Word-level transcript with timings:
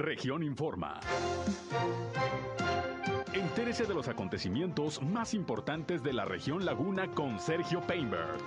Región 0.00 0.42
Informa. 0.42 0.98
Entérese 3.34 3.84
de 3.84 3.92
los 3.92 4.08
acontecimientos 4.08 5.02
más 5.02 5.34
importantes 5.34 6.02
de 6.02 6.14
la 6.14 6.24
región 6.24 6.64
Laguna 6.64 7.14
con 7.14 7.38
Sergio 7.38 7.86
Painberg. 7.86 8.38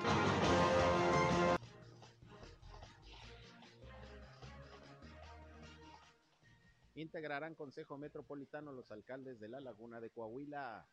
Integrarán 6.96 7.54
Consejo 7.54 7.99
Metropolitano 7.99 8.72
los 8.72 8.92
alcaldes 8.92 9.40
de 9.40 9.49
la 9.49 9.62
Laguna 9.62 10.01
de 10.01 10.10
Coahuila. 10.10 10.88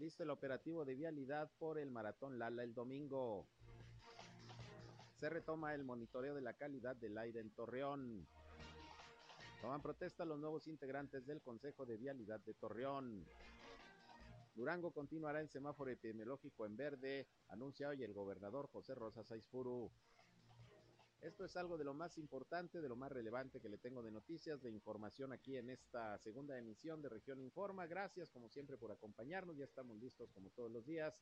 Listo 0.00 0.24
el 0.24 0.30
operativo 0.30 0.84
de 0.84 0.96
vialidad 0.96 1.48
por 1.60 1.78
el 1.78 1.92
Maratón 1.92 2.40
Lala 2.40 2.64
el 2.64 2.74
domingo. 2.74 3.46
Se 5.20 5.30
retoma 5.30 5.72
el 5.72 5.84
monitoreo 5.84 6.34
de 6.34 6.40
la 6.40 6.54
calidad 6.54 6.96
del 6.96 7.16
aire 7.16 7.38
en 7.38 7.50
Torreón. 7.50 8.26
Toman 9.60 9.82
protesta 9.82 10.24
los 10.24 10.38
nuevos 10.38 10.66
integrantes 10.68 11.26
del 11.26 11.42
Consejo 11.42 11.84
de 11.84 11.98
Vialidad 11.98 12.40
de 12.40 12.54
Torreón. 12.54 13.26
Durango 14.54 14.90
continuará 14.90 15.40
en 15.42 15.48
semáforo 15.48 15.90
epidemiológico 15.90 16.64
en 16.64 16.76
verde, 16.76 17.28
anuncia 17.48 17.88
hoy 17.88 18.02
el 18.02 18.14
gobernador 18.14 18.68
José 18.68 18.94
Rosa 18.94 19.22
Saizfuru. 19.22 19.90
Esto 21.20 21.44
es 21.44 21.54
algo 21.58 21.76
de 21.76 21.84
lo 21.84 21.92
más 21.92 22.16
importante, 22.16 22.80
de 22.80 22.88
lo 22.88 22.96
más 22.96 23.12
relevante 23.12 23.60
que 23.60 23.68
le 23.68 23.76
tengo 23.76 24.02
de 24.02 24.10
noticias, 24.10 24.62
de 24.62 24.70
información 24.70 25.30
aquí 25.32 25.58
en 25.58 25.68
esta 25.68 26.16
segunda 26.18 26.56
emisión 26.56 27.02
de 27.02 27.10
Región 27.10 27.38
Informa. 27.38 27.86
Gracias 27.86 28.30
como 28.30 28.48
siempre 28.48 28.78
por 28.78 28.90
acompañarnos, 28.90 29.58
ya 29.58 29.66
estamos 29.66 29.98
listos 29.98 30.30
como 30.32 30.48
todos 30.48 30.70
los 30.70 30.86
días 30.86 31.20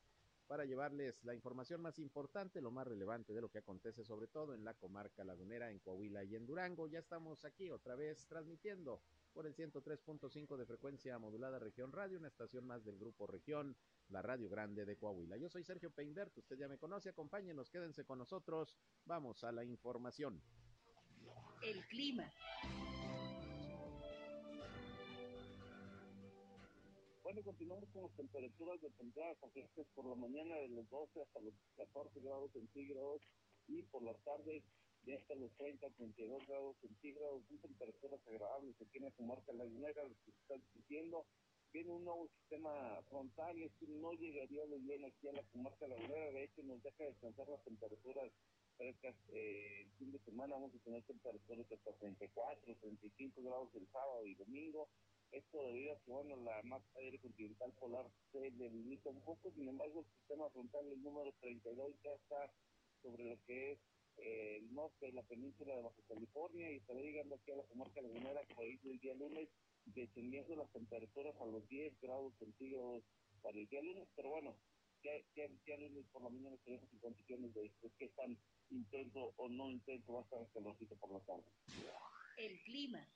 para 0.48 0.65
llevarles 0.65 1.23
la 1.25 1.34
información 1.34 1.83
más 1.83 1.98
importante, 1.98 2.62
lo 2.62 2.70
más 2.70 2.87
relevante 2.87 3.34
de 3.34 3.41
lo 3.43 3.51
que 3.51 3.59
acontece 3.59 4.02
sobre 4.02 4.27
todo 4.27 4.55
en 4.55 4.65
la 4.65 4.74
comarca 4.74 5.23
lagunera, 5.23 5.71
en 5.71 5.79
Coahuila 5.79 6.24
y 6.24 6.34
en 6.34 6.47
Durango. 6.47 6.88
Ya 6.88 6.98
estamos 6.98 7.45
aquí 7.45 7.71
otra 7.71 7.95
vez 7.95 8.27
transmitiendo 8.27 9.02
por 9.34 9.47
el 9.47 9.55
103.5 9.55 10.57
de 10.57 10.66
frecuencia 10.66 11.19
modulada 11.19 11.59
Región 11.59 11.93
Radio, 11.93 12.19
una 12.19 12.29
estación 12.29 12.66
más 12.66 12.82
del 12.85 12.99
Grupo 12.99 13.26
Región, 13.26 13.76
la 14.09 14.23
Radio 14.23 14.49
Grande 14.49 14.87
de 14.87 14.96
Coahuila. 14.96 15.37
Yo 15.37 15.51
soy 15.51 15.65
Sergio 15.65 15.91
Peinbert, 15.91 16.37
usted 16.38 16.57
ya 16.57 16.66
me 16.66 16.79
conoce, 16.79 17.10
acompáñenos, 17.10 17.71
quédense 17.71 18.04
con 18.04 18.19
nosotros, 18.19 18.74
vamos 19.04 19.45
a 19.45 19.52
la 19.52 19.65
información. 19.65 20.43
El 21.63 21.87
clima. 21.88 22.32
Bueno, 27.29 27.45
continuamos 27.45 27.90
con 27.93 28.04
las 28.04 28.16
temperaturas 28.16 28.80
de 28.80 28.88
temporada 28.88 29.34
calientes 29.34 29.87
por 29.95 30.07
la 30.07 30.15
mañana 30.15 30.57
de 30.57 30.68
los 30.68 30.88
12 30.88 31.21
hasta 31.21 31.40
los 31.40 31.52
14 31.76 32.20
grados 32.20 32.51
centígrados 32.52 33.20
y 33.66 33.82
por 33.82 34.02
la 34.02 34.15
tarde 34.24 34.65
de 35.02 35.15
hasta 35.15 35.35
los 35.35 35.52
30, 35.59 35.90
32 35.90 36.46
grados 36.46 36.76
centígrados. 36.80 37.43
Son 37.46 37.59
temperaturas 37.59 38.26
agradables 38.26 38.80
aquí 38.80 38.96
en 38.96 39.04
la 39.04 39.10
comarca 39.10 39.52
lagunera, 39.52 40.04
lo 40.04 40.15
que 40.24 40.30
están 40.30 40.62
diciendo. 40.73 41.26
Viene 41.70 41.90
un 41.90 42.04
nuevo 42.07 42.29
sistema 42.29 42.73
frontal, 43.10 43.60
es 43.60 43.73
que 43.79 43.88
no 43.88 44.15
llegaría 44.15 44.65
de 44.65 44.79
bien 44.79 45.04
aquí 45.04 45.29
a 45.29 45.32
la 45.32 45.42
comarca 45.52 45.87
lagunera, 45.87 46.32
de 46.32 46.45
hecho 46.45 46.63
nos 46.63 46.82
deja 46.82 47.04
descansar 47.04 47.46
las 47.46 47.63
temperaturas 47.63 48.32
frescas. 48.79 49.15
Eh, 49.35 49.82
el 49.82 49.92
fin 49.98 50.13
de 50.13 50.18
semana 50.20 50.54
vamos 50.54 50.74
a 50.74 50.79
tener 50.79 51.02
temperaturas 51.02 51.68
de 51.68 51.74
hasta 51.74 51.92
34, 51.92 52.74
35 52.80 53.42
grados 53.42 53.68
el 53.74 53.87
sábado 53.92 54.24
y 54.24 54.35
domingo 54.35 54.88
esto 55.32 55.62
debido 55.66 55.95
a 55.95 56.01
que, 56.01 56.10
bueno, 56.10 56.37
la 56.37 56.62
masa 56.62 56.87
aérea 56.96 57.21
continental 57.21 57.73
polar 57.74 58.07
se 58.32 58.51
debilita 58.51 59.10
un 59.10 59.21
poco, 59.23 59.51
sin 59.52 59.68
embargo, 59.68 60.01
el 60.01 60.07
sistema 60.18 60.48
frontal, 60.51 60.87
el 60.87 61.02
número 61.02 61.32
32, 61.40 61.95
ya 62.02 62.12
está 62.12 62.52
sobre 63.02 63.24
lo 63.24 63.43
que 63.45 63.73
es 63.73 63.79
eh, 64.19 64.56
el 64.56 64.75
norte 64.75 65.06
de 65.06 65.12
la 65.12 65.22
península 65.22 65.76
de 65.76 65.82
Baja 65.82 66.03
California 66.09 66.70
y 66.70 66.76
estará 66.76 67.00
llegando 67.00 67.37
aquí 67.37 67.53
a 67.53 67.56
la 67.56 67.62
comarca 67.65 68.03
lagunera 68.03 68.43
por 68.54 68.65
ahí 68.65 68.76
del 68.78 68.98
día 68.98 69.15
lunes, 69.15 69.48
descendiendo 69.87 70.56
las 70.56 70.70
temperaturas 70.72 71.37
a 71.41 71.47
los 71.47 71.69
10 71.69 72.00
grados 72.00 72.34
centígrados 72.38 73.04
para 73.42 73.59
el 73.59 73.69
día 73.69 73.82
lunes, 73.82 74.09
pero 74.16 74.31
bueno, 74.31 74.56
ya, 75.03 75.12
ya 75.36 75.47
día 75.64 75.76
lunes 75.76 76.06
por 76.10 76.22
la 76.22 76.30
mañana 76.30 76.56
tenemos 76.64 76.92
en 76.92 76.98
condiciones 76.98 77.54
de, 77.54 77.70
de 77.80 77.91
qué 77.98 78.08
tan 78.08 78.36
intenso 78.70 79.32
o 79.36 79.48
no 79.48 79.70
intenso 79.70 80.12
va 80.12 80.20
a 80.20 80.22
estar 80.24 80.41
el 80.41 80.50
calorcito 80.53 80.97
por 80.97 81.12
la 81.12 81.20
tarde. 81.20 81.44
El 82.36 82.60
clima. 82.62 83.06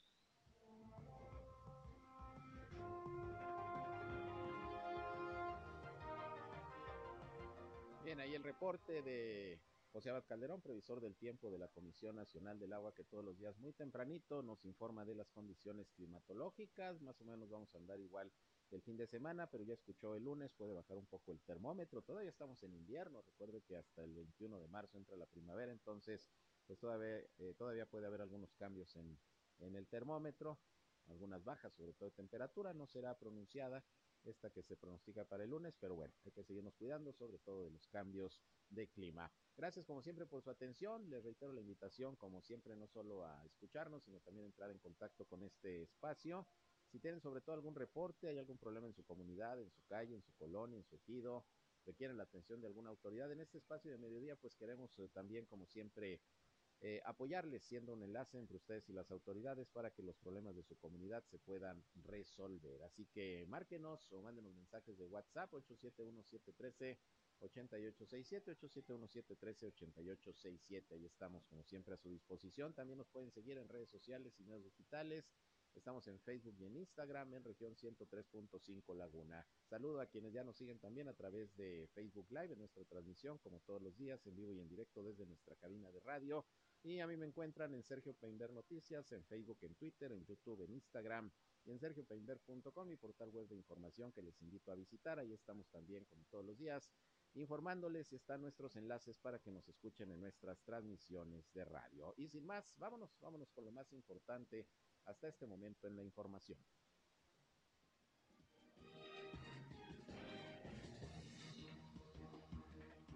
Bien, 8.04 8.20
ahí 8.20 8.34
el 8.34 8.42
reporte 8.42 9.00
de 9.02 9.60
José 9.92 10.10
Abad 10.10 10.24
Calderón, 10.26 10.60
previsor 10.60 11.00
del 11.00 11.16
tiempo 11.16 11.50
de 11.50 11.58
la 11.58 11.68
Comisión 11.68 12.16
Nacional 12.16 12.58
del 12.58 12.72
Agua, 12.72 12.94
que 12.94 13.04
todos 13.04 13.24
los 13.24 13.38
días 13.38 13.58
muy 13.58 13.72
tempranito 13.74 14.42
nos 14.42 14.64
informa 14.64 15.04
de 15.04 15.14
las 15.14 15.30
condiciones 15.30 15.90
climatológicas. 15.90 17.00
Más 17.02 17.20
o 17.20 17.24
menos 17.24 17.50
vamos 17.50 17.74
a 17.74 17.78
andar 17.78 18.00
igual 18.00 18.32
el 18.70 18.82
fin 18.82 18.96
de 18.96 19.06
semana, 19.06 19.48
pero 19.48 19.64
ya 19.64 19.74
escuchó 19.74 20.14
el 20.14 20.24
lunes, 20.24 20.52
puede 20.54 20.72
bajar 20.72 20.96
un 20.96 21.06
poco 21.06 21.32
el 21.32 21.40
termómetro. 21.42 22.00
Todavía 22.00 22.30
estamos 22.30 22.62
en 22.62 22.74
invierno, 22.74 23.22
recuerde 23.22 23.62
que 23.62 23.76
hasta 23.76 24.02
el 24.02 24.14
21 24.14 24.58
de 24.60 24.68
marzo 24.68 24.96
entra 24.96 25.16
la 25.16 25.26
primavera, 25.26 25.70
entonces 25.70 26.28
pues 26.66 26.78
todavía, 26.78 27.18
eh, 27.38 27.54
todavía 27.56 27.86
puede 27.86 28.06
haber 28.06 28.22
algunos 28.22 28.54
cambios 28.54 28.96
en, 28.96 29.18
en 29.58 29.76
el 29.76 29.86
termómetro, 29.88 30.58
algunas 31.08 31.44
bajas, 31.44 31.72
sobre 31.74 31.92
todo 31.94 32.08
de 32.08 32.16
temperatura, 32.16 32.72
no 32.74 32.86
será 32.86 33.18
pronunciada 33.18 33.84
esta 34.24 34.50
que 34.50 34.62
se 34.62 34.76
pronostica 34.76 35.24
para 35.24 35.44
el 35.44 35.50
lunes, 35.50 35.76
pero 35.80 35.96
bueno, 35.96 36.14
hay 36.24 36.32
que 36.32 36.44
seguirnos 36.44 36.76
cuidando, 36.76 37.12
sobre 37.12 37.38
todo 37.38 37.64
de 37.64 37.70
los 37.70 37.86
cambios 37.88 38.40
de 38.68 38.88
clima. 38.88 39.32
Gracias 39.56 39.84
como 39.84 40.02
siempre 40.02 40.26
por 40.26 40.42
su 40.42 40.50
atención, 40.50 41.10
les 41.10 41.24
reitero 41.24 41.52
la 41.52 41.60
invitación 41.60 42.16
como 42.16 42.40
siempre 42.40 42.76
no 42.76 42.86
solo 42.86 43.24
a 43.24 43.44
escucharnos, 43.44 44.04
sino 44.04 44.20
también 44.20 44.44
a 44.44 44.48
entrar 44.48 44.70
en 44.70 44.78
contacto 44.78 45.24
con 45.26 45.42
este 45.42 45.82
espacio. 45.82 46.46
Si 46.90 47.00
tienen 47.00 47.20
sobre 47.20 47.40
todo 47.40 47.54
algún 47.54 47.74
reporte, 47.74 48.28
hay 48.28 48.38
algún 48.38 48.58
problema 48.58 48.86
en 48.86 48.94
su 48.94 49.04
comunidad, 49.04 49.60
en 49.60 49.70
su 49.70 49.82
calle, 49.86 50.14
en 50.14 50.22
su 50.22 50.32
colonia, 50.34 50.76
en 50.76 50.84
su 50.84 50.96
ejido, 50.96 51.44
requieren 51.84 52.16
la 52.16 52.24
atención 52.24 52.60
de 52.60 52.66
alguna 52.66 52.90
autoridad 52.90 53.30
en 53.32 53.40
este 53.40 53.58
espacio 53.58 53.90
de 53.90 53.98
mediodía, 53.98 54.36
pues 54.36 54.54
queremos 54.54 54.96
eh, 54.98 55.08
también 55.08 55.46
como 55.46 55.66
siempre 55.66 56.20
eh, 56.84 57.00
apoyarles 57.04 57.62
siendo 57.62 57.92
un 57.92 58.02
enlace 58.02 58.38
entre 58.38 58.56
ustedes 58.56 58.88
y 58.88 58.92
las 58.92 59.08
autoridades 59.12 59.70
para 59.70 59.92
que 59.92 60.02
los 60.02 60.16
problemas 60.16 60.56
de 60.56 60.64
su 60.64 60.76
comunidad 60.76 61.22
se 61.24 61.38
puedan 61.38 61.84
resolver. 61.94 62.82
Así 62.82 63.06
que 63.06 63.46
márquenos 63.48 64.10
o 64.10 64.20
mándenos 64.20 64.52
mensajes 64.52 64.98
de 64.98 65.06
WhatsApp 65.06 65.54
871713 65.54 66.98
8867 67.38 68.50
871713 68.50 69.66
8867. 69.66 70.94
Ahí 70.94 71.06
estamos 71.06 71.46
como 71.46 71.62
siempre 71.62 71.94
a 71.94 71.98
su 71.98 72.08
disposición. 72.08 72.74
También 72.74 72.98
nos 72.98 73.08
pueden 73.08 73.30
seguir 73.30 73.58
en 73.58 73.68
redes 73.68 73.88
sociales 73.88 74.34
y 74.40 74.44
medios 74.44 74.64
digitales. 74.64 75.30
Estamos 75.74 76.06
en 76.06 76.20
Facebook 76.20 76.54
y 76.58 76.64
en 76.64 76.76
Instagram 76.76 77.32
en 77.34 77.44
región 77.44 77.74
103.5 77.74 78.94
Laguna. 78.94 79.46
Saludo 79.64 80.00
a 80.00 80.06
quienes 80.06 80.32
ya 80.32 80.44
nos 80.44 80.56
siguen 80.56 80.78
también 80.78 81.08
a 81.08 81.14
través 81.14 81.56
de 81.56 81.88
Facebook 81.94 82.26
Live 82.30 82.52
en 82.52 82.58
nuestra 82.58 82.84
transmisión, 82.84 83.38
como 83.38 83.60
todos 83.60 83.80
los 83.80 83.96
días, 83.96 84.24
en 84.26 84.36
vivo 84.36 84.52
y 84.52 84.60
en 84.60 84.68
directo 84.68 85.02
desde 85.02 85.26
nuestra 85.26 85.56
cabina 85.56 85.90
de 85.90 86.00
radio. 86.00 86.44
Y 86.82 87.00
a 87.00 87.06
mí 87.06 87.16
me 87.16 87.26
encuentran 87.26 87.74
en 87.74 87.82
Sergio 87.82 88.14
Peinber 88.14 88.52
Noticias, 88.52 89.12
en 89.12 89.24
Facebook, 89.24 89.58
en 89.62 89.74
Twitter, 89.74 90.12
en 90.12 90.24
YouTube, 90.24 90.62
en 90.62 90.72
Instagram 90.72 91.30
y 91.64 91.70
en 91.70 91.78
sergiopeinber.com, 91.78 92.88
mi 92.88 92.96
portal 92.96 93.30
web 93.30 93.48
de 93.48 93.56
información 93.56 94.12
que 94.12 94.22
les 94.22 94.40
invito 94.42 94.72
a 94.72 94.74
visitar. 94.74 95.18
Ahí 95.18 95.32
estamos 95.32 95.68
también, 95.70 96.04
como 96.04 96.24
todos 96.26 96.44
los 96.44 96.58
días, 96.58 96.90
informándoles 97.34 98.12
y 98.12 98.16
están 98.16 98.42
nuestros 98.42 98.76
enlaces 98.76 99.16
para 99.18 99.38
que 99.38 99.50
nos 99.50 99.68
escuchen 99.68 100.10
en 100.10 100.20
nuestras 100.20 100.60
transmisiones 100.62 101.50
de 101.52 101.64
radio. 101.64 102.14
Y 102.16 102.28
sin 102.28 102.44
más, 102.44 102.74
vámonos, 102.76 103.16
vámonos 103.20 103.50
con 103.52 103.64
lo 103.64 103.72
más 103.72 103.92
importante 103.92 104.66
hasta 105.04 105.28
este 105.28 105.46
momento 105.46 105.86
en 105.86 105.96
la 105.96 106.02
información. 106.02 106.58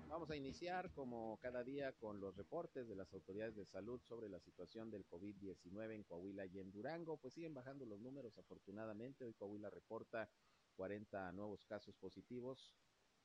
Vamos 0.08 0.30
a 0.30 0.36
iniciar 0.36 0.91
como 0.94 1.38
cada 1.42 1.62
día 1.62 1.92
con 1.92 2.20
los 2.20 2.34
reportes 2.36 2.88
de 2.88 2.97
las 2.97 3.12
autoridades 3.12 3.54
de 3.54 3.66
salud 3.66 4.00
sobre 4.00 4.30
la 4.30 4.41
situación 4.41 4.91
del 4.91 5.06
COVID-19 5.06 5.94
en 5.94 6.04
Coahuila 6.04 6.47
y 6.47 6.58
en 6.58 6.72
Durango. 6.72 7.18
Pues 7.18 7.34
siguen 7.34 7.53
bajando 7.53 7.84
los 7.84 8.00
números 8.00 8.39
afortunadamente. 8.39 9.27
Hoy 9.27 9.34
Coahuila 9.34 9.68
reporta 9.68 10.30
40 10.77 11.32
nuevos 11.32 11.66
casos 11.66 11.94
positivos, 11.97 12.74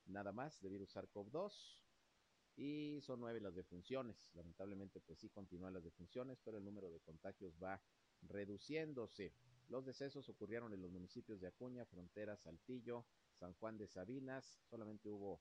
nada 0.04 0.32
más 0.32 0.60
de 0.60 0.68
virus 0.68 0.94
SARS-CoV-2 0.94 1.78
y 2.56 3.00
son 3.00 3.20
nueve 3.20 3.40
las 3.40 3.54
defunciones. 3.54 4.30
Lamentablemente 4.34 5.00
pues 5.00 5.18
sí 5.18 5.30
continúan 5.30 5.72
las 5.72 5.84
defunciones, 5.84 6.40
pero 6.44 6.58
el 6.58 6.64
número 6.64 6.90
de 6.90 7.00
contagios 7.00 7.54
va 7.62 7.80
reduciéndose. 8.22 9.32
Los 9.68 9.84
decesos 9.84 10.28
ocurrieron 10.28 10.72
en 10.72 10.82
los 10.82 10.90
municipios 10.90 11.40
de 11.40 11.48
Acuña, 11.48 11.86
Frontera, 11.86 12.36
Saltillo, 12.36 13.06
San 13.32 13.54
Juan 13.54 13.78
de 13.78 13.86
Sabinas. 13.86 14.58
Solamente 14.68 15.08
hubo 15.08 15.40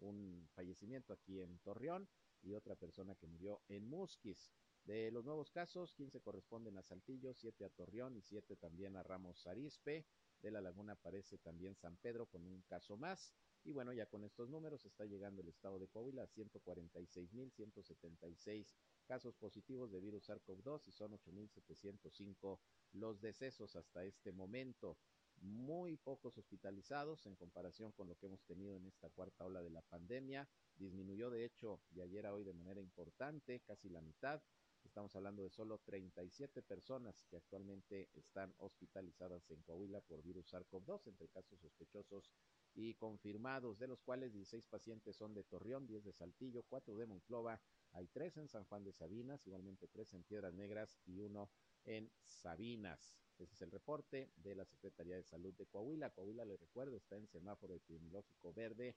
un 0.00 0.48
fallecimiento 0.54 1.12
aquí 1.12 1.40
en 1.40 1.58
Torreón 1.58 2.08
y 2.42 2.54
otra 2.54 2.76
persona 2.76 3.14
que 3.14 3.26
murió 3.26 3.62
en 3.68 3.88
Musquis. 3.88 4.50
De 4.84 5.10
los 5.10 5.24
nuevos 5.24 5.50
casos, 5.50 5.94
15 5.94 6.20
corresponden 6.20 6.76
a 6.78 6.82
Saltillo, 6.82 7.34
7 7.34 7.64
a 7.64 7.70
Torreón 7.70 8.16
y 8.16 8.22
7 8.22 8.56
también 8.56 8.96
a 8.96 9.02
Ramos 9.02 9.46
Arizpe. 9.46 10.06
De 10.40 10.50
la 10.50 10.62
Laguna 10.62 10.94
aparece 10.94 11.36
también 11.38 11.76
San 11.76 11.98
Pedro 11.98 12.26
con 12.26 12.46
un 12.46 12.62
caso 12.62 12.96
más. 12.96 13.34
Y 13.62 13.72
bueno, 13.72 13.92
ya 13.92 14.06
con 14.06 14.24
estos 14.24 14.48
números 14.48 14.86
está 14.86 15.04
llegando 15.04 15.42
el 15.42 15.48
estado 15.48 15.78
de 15.78 15.88
Coahuila 15.88 16.22
a 16.22 16.28
146.176 16.28 18.74
casos 19.10 19.34
positivos 19.34 19.90
de 19.90 19.98
virus 19.98 20.28
SARS-CoV-2 20.28 20.82
y 20.86 20.92
son 20.92 21.10
8.705 21.10 22.60
los 22.92 23.20
decesos 23.20 23.74
hasta 23.74 24.04
este 24.04 24.30
momento. 24.30 24.98
Muy 25.40 25.96
pocos 25.96 26.38
hospitalizados 26.38 27.26
en 27.26 27.34
comparación 27.34 27.90
con 27.90 28.06
lo 28.06 28.14
que 28.14 28.26
hemos 28.26 28.44
tenido 28.44 28.76
en 28.76 28.86
esta 28.86 29.10
cuarta 29.10 29.44
ola 29.44 29.62
de 29.62 29.70
la 29.70 29.82
pandemia. 29.82 30.48
Disminuyó 30.76 31.28
de 31.28 31.44
hecho 31.44 31.80
de 31.90 32.02
ayer 32.02 32.24
a 32.24 32.32
hoy 32.32 32.44
de 32.44 32.52
manera 32.52 32.80
importante, 32.80 33.58
casi 33.66 33.88
la 33.88 34.00
mitad. 34.00 34.40
Estamos 34.84 35.16
hablando 35.16 35.42
de 35.42 35.50
solo 35.50 35.78
37 35.78 36.62
personas 36.62 37.24
que 37.24 37.36
actualmente 37.36 38.10
están 38.14 38.54
hospitalizadas 38.58 39.50
en 39.50 39.60
Coahuila 39.62 40.00
por 40.02 40.22
virus 40.22 40.52
SARS-CoV-2, 40.52 41.08
entre 41.08 41.26
casos 41.26 41.58
sospechosos 41.58 42.30
y 42.74 42.94
confirmados, 42.94 43.80
de 43.80 43.88
los 43.88 44.00
cuales 44.02 44.32
16 44.32 44.68
pacientes 44.68 45.16
son 45.16 45.34
de 45.34 45.42
Torreón, 45.42 45.88
10 45.88 46.04
de 46.04 46.12
Saltillo, 46.12 46.62
4 46.68 46.94
de 46.94 47.06
Monclova, 47.06 47.60
hay 47.92 48.06
3 48.08 48.36
en 48.38 48.48
San 48.48 48.64
Juan 48.64 48.84
de 48.84 48.92
Sabinas, 48.92 49.46
igualmente 49.46 49.88
3 49.88 50.14
en 50.14 50.24
Piedras 50.24 50.54
Negras 50.54 50.98
y 51.06 51.18
1 51.18 51.50
en 51.84 52.10
Sabinas. 52.24 53.14
Ese 53.38 53.54
es 53.54 53.62
el 53.62 53.70
reporte 53.70 54.30
de 54.36 54.54
la 54.54 54.64
Secretaría 54.64 55.16
de 55.16 55.22
Salud 55.22 55.54
de 55.54 55.66
Coahuila. 55.66 56.10
Coahuila, 56.10 56.44
le 56.44 56.56
recuerdo, 56.56 56.96
está 56.96 57.16
en 57.16 57.26
semáforo 57.26 57.74
epidemiológico 57.74 58.52
verde 58.52 58.94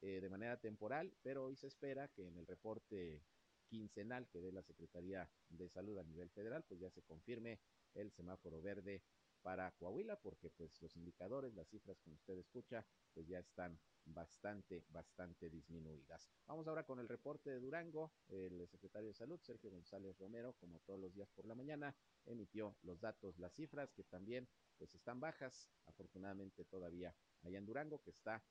eh, 0.00 0.20
de 0.20 0.28
manera 0.28 0.58
temporal, 0.58 1.14
pero 1.22 1.44
hoy 1.44 1.56
se 1.56 1.68
espera 1.68 2.08
que 2.08 2.26
en 2.26 2.36
el 2.36 2.46
reporte 2.46 3.22
quincenal 3.68 4.28
que 4.28 4.40
dé 4.40 4.52
la 4.52 4.62
Secretaría 4.62 5.30
de 5.48 5.68
Salud 5.68 5.98
a 5.98 6.04
nivel 6.04 6.30
federal, 6.30 6.64
pues 6.64 6.80
ya 6.80 6.90
se 6.90 7.02
confirme 7.02 7.60
el 7.94 8.10
semáforo 8.10 8.60
verde 8.60 9.02
para 9.42 9.70
Coahuila, 9.72 10.16
porque 10.16 10.50
pues 10.50 10.80
los 10.82 10.96
indicadores, 10.96 11.54
las 11.54 11.68
cifras 11.68 12.00
como 12.00 12.16
usted 12.16 12.38
escucha, 12.38 12.84
pues 13.12 13.26
ya 13.26 13.38
están 13.38 13.78
bastante, 14.06 14.84
bastante 14.90 15.50
disminuidas. 15.50 16.28
Vamos 16.46 16.66
ahora 16.66 16.84
con 16.84 16.98
el 16.98 17.08
reporte 17.08 17.50
de 17.50 17.60
Durango. 17.60 18.12
El 18.28 18.66
secretario 18.68 19.08
de 19.08 19.14
Salud, 19.14 19.40
Sergio 19.40 19.70
González 19.70 20.18
Romero, 20.18 20.54
como 20.54 20.80
todos 20.80 21.00
los 21.00 21.14
días 21.14 21.30
por 21.30 21.46
la 21.46 21.54
mañana, 21.54 21.96
emitió 22.24 22.76
los 22.82 23.00
datos, 23.00 23.38
las 23.38 23.54
cifras 23.54 23.92
que 23.92 24.02
también 24.04 24.48
pues 24.76 24.94
están 24.94 25.20
bajas, 25.20 25.70
afortunadamente 25.86 26.64
todavía 26.64 27.14
allá 27.42 27.58
en 27.58 27.66
Durango, 27.66 28.02
que 28.02 28.10
está, 28.10 28.44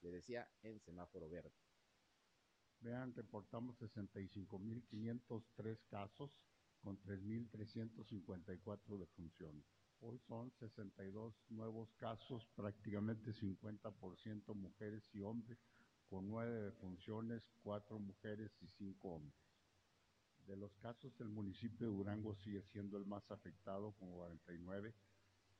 le 0.00 0.10
decía, 0.10 0.50
en 0.62 0.80
semáforo 0.80 1.28
verde. 1.28 1.52
Vean, 2.80 3.14
reportamos 3.14 3.80
65.503 3.80 5.86
casos 5.88 6.36
con 6.80 7.00
3.354 7.02 8.98
defunciones. 8.98 9.83
Hoy 10.00 10.18
son 10.28 10.50
62 10.58 11.34
nuevos 11.48 11.92
casos, 11.94 12.46
prácticamente 12.54 13.32
50% 13.32 14.54
mujeres 14.54 15.02
y 15.14 15.20
hombres, 15.20 15.58
con 16.08 16.28
9 16.28 16.62
defunciones, 16.62 17.42
4 17.62 17.98
mujeres 17.98 18.52
y 18.60 18.68
5 18.68 19.08
hombres. 19.08 19.44
De 20.46 20.56
los 20.56 20.76
casos, 20.76 21.18
el 21.20 21.30
municipio 21.30 21.86
de 21.86 21.94
Durango 21.94 22.34
sigue 22.36 22.62
siendo 22.64 22.98
el 22.98 23.06
más 23.06 23.30
afectado 23.30 23.92
con 23.92 24.12
49, 24.12 24.94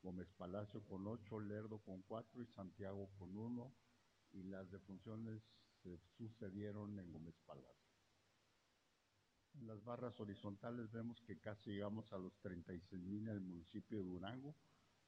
Gómez 0.03 0.31
Palacio 0.37 0.83
con 0.85 1.07
8, 1.07 1.39
Lerdo 1.39 1.79
con 1.79 2.03
4 2.03 2.43
y 2.43 2.45
Santiago 2.47 3.09
con 3.17 3.35
1. 3.35 3.73
Y 4.33 4.43
las 4.43 4.69
defunciones 4.69 5.41
se 5.81 5.97
sucedieron 6.17 6.99
en 6.99 7.11
Gómez 7.11 7.35
Palacio. 7.47 7.84
En 9.59 9.67
las 9.67 9.83
barras 9.83 10.19
horizontales 10.19 10.91
vemos 10.91 11.21
que 11.21 11.39
casi 11.39 11.71
llegamos 11.71 12.11
a 12.11 12.17
los 12.17 12.37
36 12.39 13.03
mil 13.03 13.27
en 13.27 13.35
el 13.35 13.41
municipio 13.41 13.97
de 13.99 14.03
Durango, 14.03 14.55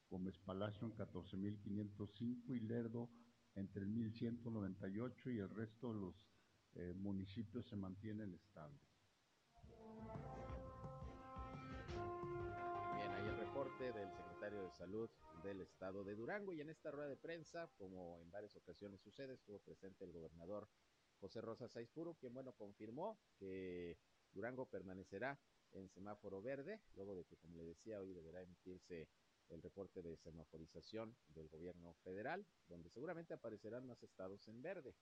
Gómez 0.10 0.38
Palacio 0.40 0.88
en 0.88 0.96
14.505 0.96 2.56
y 2.56 2.60
Lerdo 2.62 3.10
en 3.56 3.70
3.198 3.72 5.34
y 5.34 5.40
el 5.40 5.50
resto 5.50 5.94
de 5.94 6.00
los 6.00 6.16
eh, 6.76 6.94
municipios 6.96 7.68
se 7.68 7.76
mantienen 7.76 8.34
estables. 8.34 8.82
Bien, 12.96 13.12
ahí 13.12 13.28
el 13.28 13.38
reporte 13.38 13.92
del 13.92 14.12
secretario 14.14 14.62
de 14.64 14.72
Salud 14.72 15.10
del 15.44 15.62
estado 15.62 16.04
de 16.04 16.16
Durango 16.16 16.54
y 16.54 16.62
en 16.62 16.70
esta 16.70 16.92
rueda 16.92 17.10
de 17.10 17.18
prensa, 17.18 17.68
como 17.78 18.20
en 18.22 18.32
varias 18.32 18.56
ocasiones 18.56 19.02
sucede, 19.02 19.34
estuvo 19.34 19.60
presente 19.60 20.06
el 20.06 20.12
gobernador 20.12 20.70
José 21.20 21.42
Rosa 21.42 21.68
Saizpuro, 21.68 22.14
quien, 22.16 22.34
bueno, 22.34 22.54
confirmó 22.54 23.20
que 23.40 23.98
Durango 24.38 24.68
permanecerá 24.68 25.40
en 25.72 25.90
semáforo 25.90 26.44
verde, 26.44 26.80
luego 26.94 27.16
de 27.16 27.26
que, 27.26 27.38
como 27.38 27.58
le 27.58 27.64
decía, 27.64 28.00
hoy 28.00 28.14
deberá 28.14 28.40
emitirse 28.44 29.10
el 29.50 29.64
reporte 29.64 30.04
de 30.04 30.16
semaforización 30.18 31.18
del 31.30 31.48
gobierno 31.50 31.96
federal, 32.04 32.46
donde 32.68 32.92
seguramente 32.92 33.34
aparecerán 33.34 33.88
más 33.88 34.02
estados 34.04 34.48
en 34.48 34.62
verde, 34.62 34.94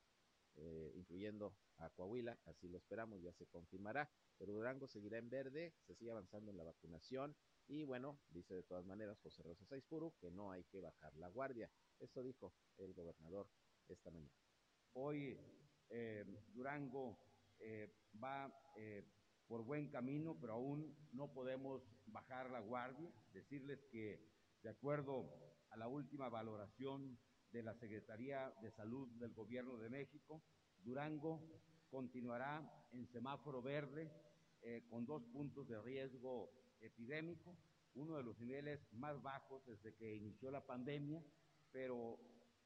eh, 0.55 0.93
incluyendo 0.95 1.53
a 1.79 1.89
Coahuila, 1.89 2.39
así 2.45 2.69
lo 2.69 2.77
esperamos, 2.77 3.21
ya 3.21 3.33
se 3.33 3.45
confirmará, 3.47 4.09
pero 4.37 4.53
Durango 4.53 4.87
seguirá 4.87 5.17
en 5.17 5.29
verde, 5.29 5.73
se 5.85 5.95
sigue 5.95 6.11
avanzando 6.11 6.51
en 6.51 6.57
la 6.57 6.63
vacunación 6.63 7.35
y 7.67 7.83
bueno, 7.83 8.21
dice 8.29 8.53
de 8.53 8.63
todas 8.63 8.85
maneras 8.85 9.19
José 9.19 9.43
Rosa 9.43 9.65
Saizpuro 9.65 10.13
que 10.21 10.31
no 10.31 10.51
hay 10.51 10.63
que 10.65 10.79
bajar 10.79 11.13
la 11.17 11.27
guardia. 11.27 11.69
Esto 11.99 12.23
dijo 12.23 12.53
el 12.77 12.93
gobernador 12.93 13.49
esta 13.89 14.11
mañana. 14.11 14.31
Hoy 14.93 15.37
eh, 15.89 16.23
Durango 16.53 17.17
eh, 17.59 17.89
va 18.23 18.53
eh, 18.75 19.03
por 19.47 19.63
buen 19.63 19.89
camino, 19.89 20.37
pero 20.39 20.53
aún 20.53 20.95
no 21.11 21.31
podemos 21.33 21.81
bajar 22.07 22.49
la 22.49 22.59
guardia. 22.59 23.11
Decirles 23.33 23.79
que, 23.91 24.19
de 24.63 24.69
acuerdo 24.69 25.29
a 25.69 25.77
la 25.77 25.87
última 25.87 26.29
valoración 26.29 27.17
de 27.51 27.63
la 27.63 27.73
Secretaría 27.75 28.53
de 28.61 28.71
Salud 28.71 29.07
del 29.19 29.33
Gobierno 29.33 29.77
de 29.77 29.89
México, 29.89 30.41
Durango 30.83 31.41
continuará 31.89 32.61
en 32.91 33.07
semáforo 33.07 33.61
verde 33.61 34.11
eh, 34.61 34.83
con 34.89 35.05
dos 35.05 35.23
puntos 35.25 35.67
de 35.67 35.81
riesgo 35.81 36.51
epidémico, 36.81 37.55
uno 37.93 38.17
de 38.17 38.23
los 38.23 38.37
niveles 38.39 38.81
más 38.93 39.21
bajos 39.21 39.65
desde 39.65 39.95
que 39.95 40.15
inició 40.15 40.51
la 40.51 40.65
pandemia, 40.65 41.23
pero 41.71 42.19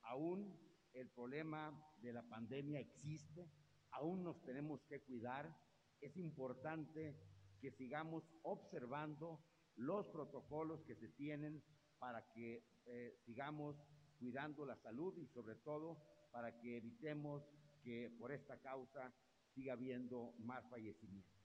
aún 0.03 0.57
el 0.93 1.09
problema 1.09 1.71
de 2.01 2.13
la 2.13 2.23
pandemia 2.23 2.79
existe, 2.79 3.47
aún 3.91 4.23
nos 4.23 4.41
tenemos 4.43 4.81
que 4.85 5.01
cuidar, 5.01 5.55
es 6.01 6.15
importante 6.17 7.15
que 7.59 7.71
sigamos 7.71 8.23
observando 8.43 9.43
los 9.75 10.07
protocolos 10.07 10.83
que 10.83 10.95
se 10.95 11.09
tienen 11.09 11.63
para 11.97 12.29
que 12.31 12.63
eh, 12.85 13.17
sigamos 13.25 13.75
cuidando 14.17 14.65
la 14.65 14.75
salud 14.77 15.17
y 15.17 15.27
sobre 15.27 15.55
todo 15.55 15.97
para 16.31 16.59
que 16.59 16.77
evitemos 16.77 17.43
que 17.83 18.09
por 18.17 18.31
esta 18.31 18.59
causa 18.61 19.13
siga 19.53 19.73
habiendo 19.73 20.33
más 20.39 20.67
fallecimientos. 20.69 21.39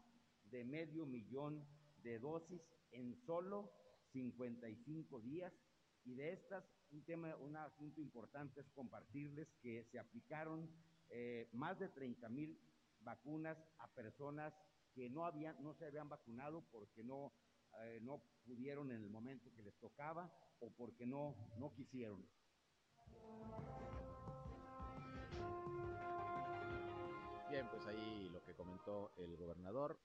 de 0.44 0.64
medio 0.64 1.04
millón 1.06 1.66
de 2.02 2.18
dosis 2.18 2.62
en 2.92 3.14
solo 3.26 3.83
55 4.14 5.20
días. 5.20 5.52
Y 6.04 6.14
de 6.14 6.32
estas, 6.32 6.64
un 6.90 7.02
tema, 7.04 7.34
un 7.36 7.56
asunto 7.56 8.00
importante 8.00 8.60
es 8.60 8.70
compartirles 8.70 9.48
que 9.62 9.84
se 9.90 9.98
aplicaron 9.98 10.70
eh, 11.10 11.48
más 11.52 11.78
de 11.78 11.88
30 11.88 12.28
mil 12.28 12.58
vacunas 13.00 13.58
a 13.78 13.92
personas 13.94 14.54
que 14.94 15.10
no 15.10 15.26
habían, 15.26 15.60
no 15.62 15.74
se 15.74 15.86
habían 15.86 16.08
vacunado 16.08 16.64
porque 16.70 17.02
no, 17.02 17.32
eh, 17.80 17.98
no 18.02 18.22
pudieron 18.44 18.92
en 18.92 19.02
el 19.02 19.10
momento 19.10 19.52
que 19.54 19.62
les 19.62 19.74
tocaba 19.78 20.32
o 20.60 20.70
porque 20.70 21.06
no, 21.06 21.34
no 21.58 21.74
quisieron. 21.74 22.24
Bien, 27.50 27.68
pues 27.70 27.86
ahí 27.86 28.28
lo 28.30 28.42
que 28.44 28.54
comentó 28.54 29.12
el 29.16 29.36
gobernador 29.36 29.98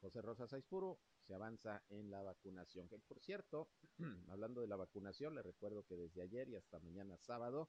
José 0.00 0.22
Rosa 0.22 0.46
Saizpuro, 0.46 0.98
se 1.20 1.34
avanza 1.34 1.82
en 1.88 2.10
la 2.10 2.22
vacunación. 2.22 2.88
Que 2.88 2.98
por 2.98 3.20
cierto, 3.20 3.68
hablando 4.28 4.60
de 4.60 4.68
la 4.68 4.76
vacunación, 4.76 5.34
le 5.34 5.42
recuerdo 5.42 5.84
que 5.84 5.96
desde 5.96 6.22
ayer 6.22 6.48
y 6.48 6.56
hasta 6.56 6.78
mañana 6.80 7.16
sábado 7.18 7.68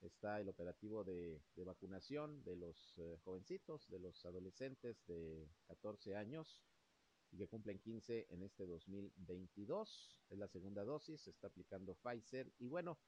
está 0.00 0.40
el 0.40 0.48
operativo 0.48 1.04
de, 1.04 1.42
vacunación 1.56 2.42
de 2.44 2.56
los 2.56 2.94
eh, 2.98 3.18
jovencitos, 3.22 3.88
de 3.88 3.98
los 3.98 4.24
adolescentes 4.24 5.04
de 5.06 5.48
14 5.66 6.16
años 6.16 6.62
y 7.32 7.38
que 7.38 7.48
cumplen 7.48 7.78
15 7.78 8.26
en 8.30 8.42
este 8.42 8.66
2022. 8.66 10.18
Es 10.30 10.38
la 10.38 10.48
segunda 10.48 10.84
dosis, 10.84 11.20
se 11.20 11.30
está 11.30 11.48
aplicando 11.48 11.94
Pfizer. 11.94 12.52
Y 12.58 12.68
bueno, 12.68 12.98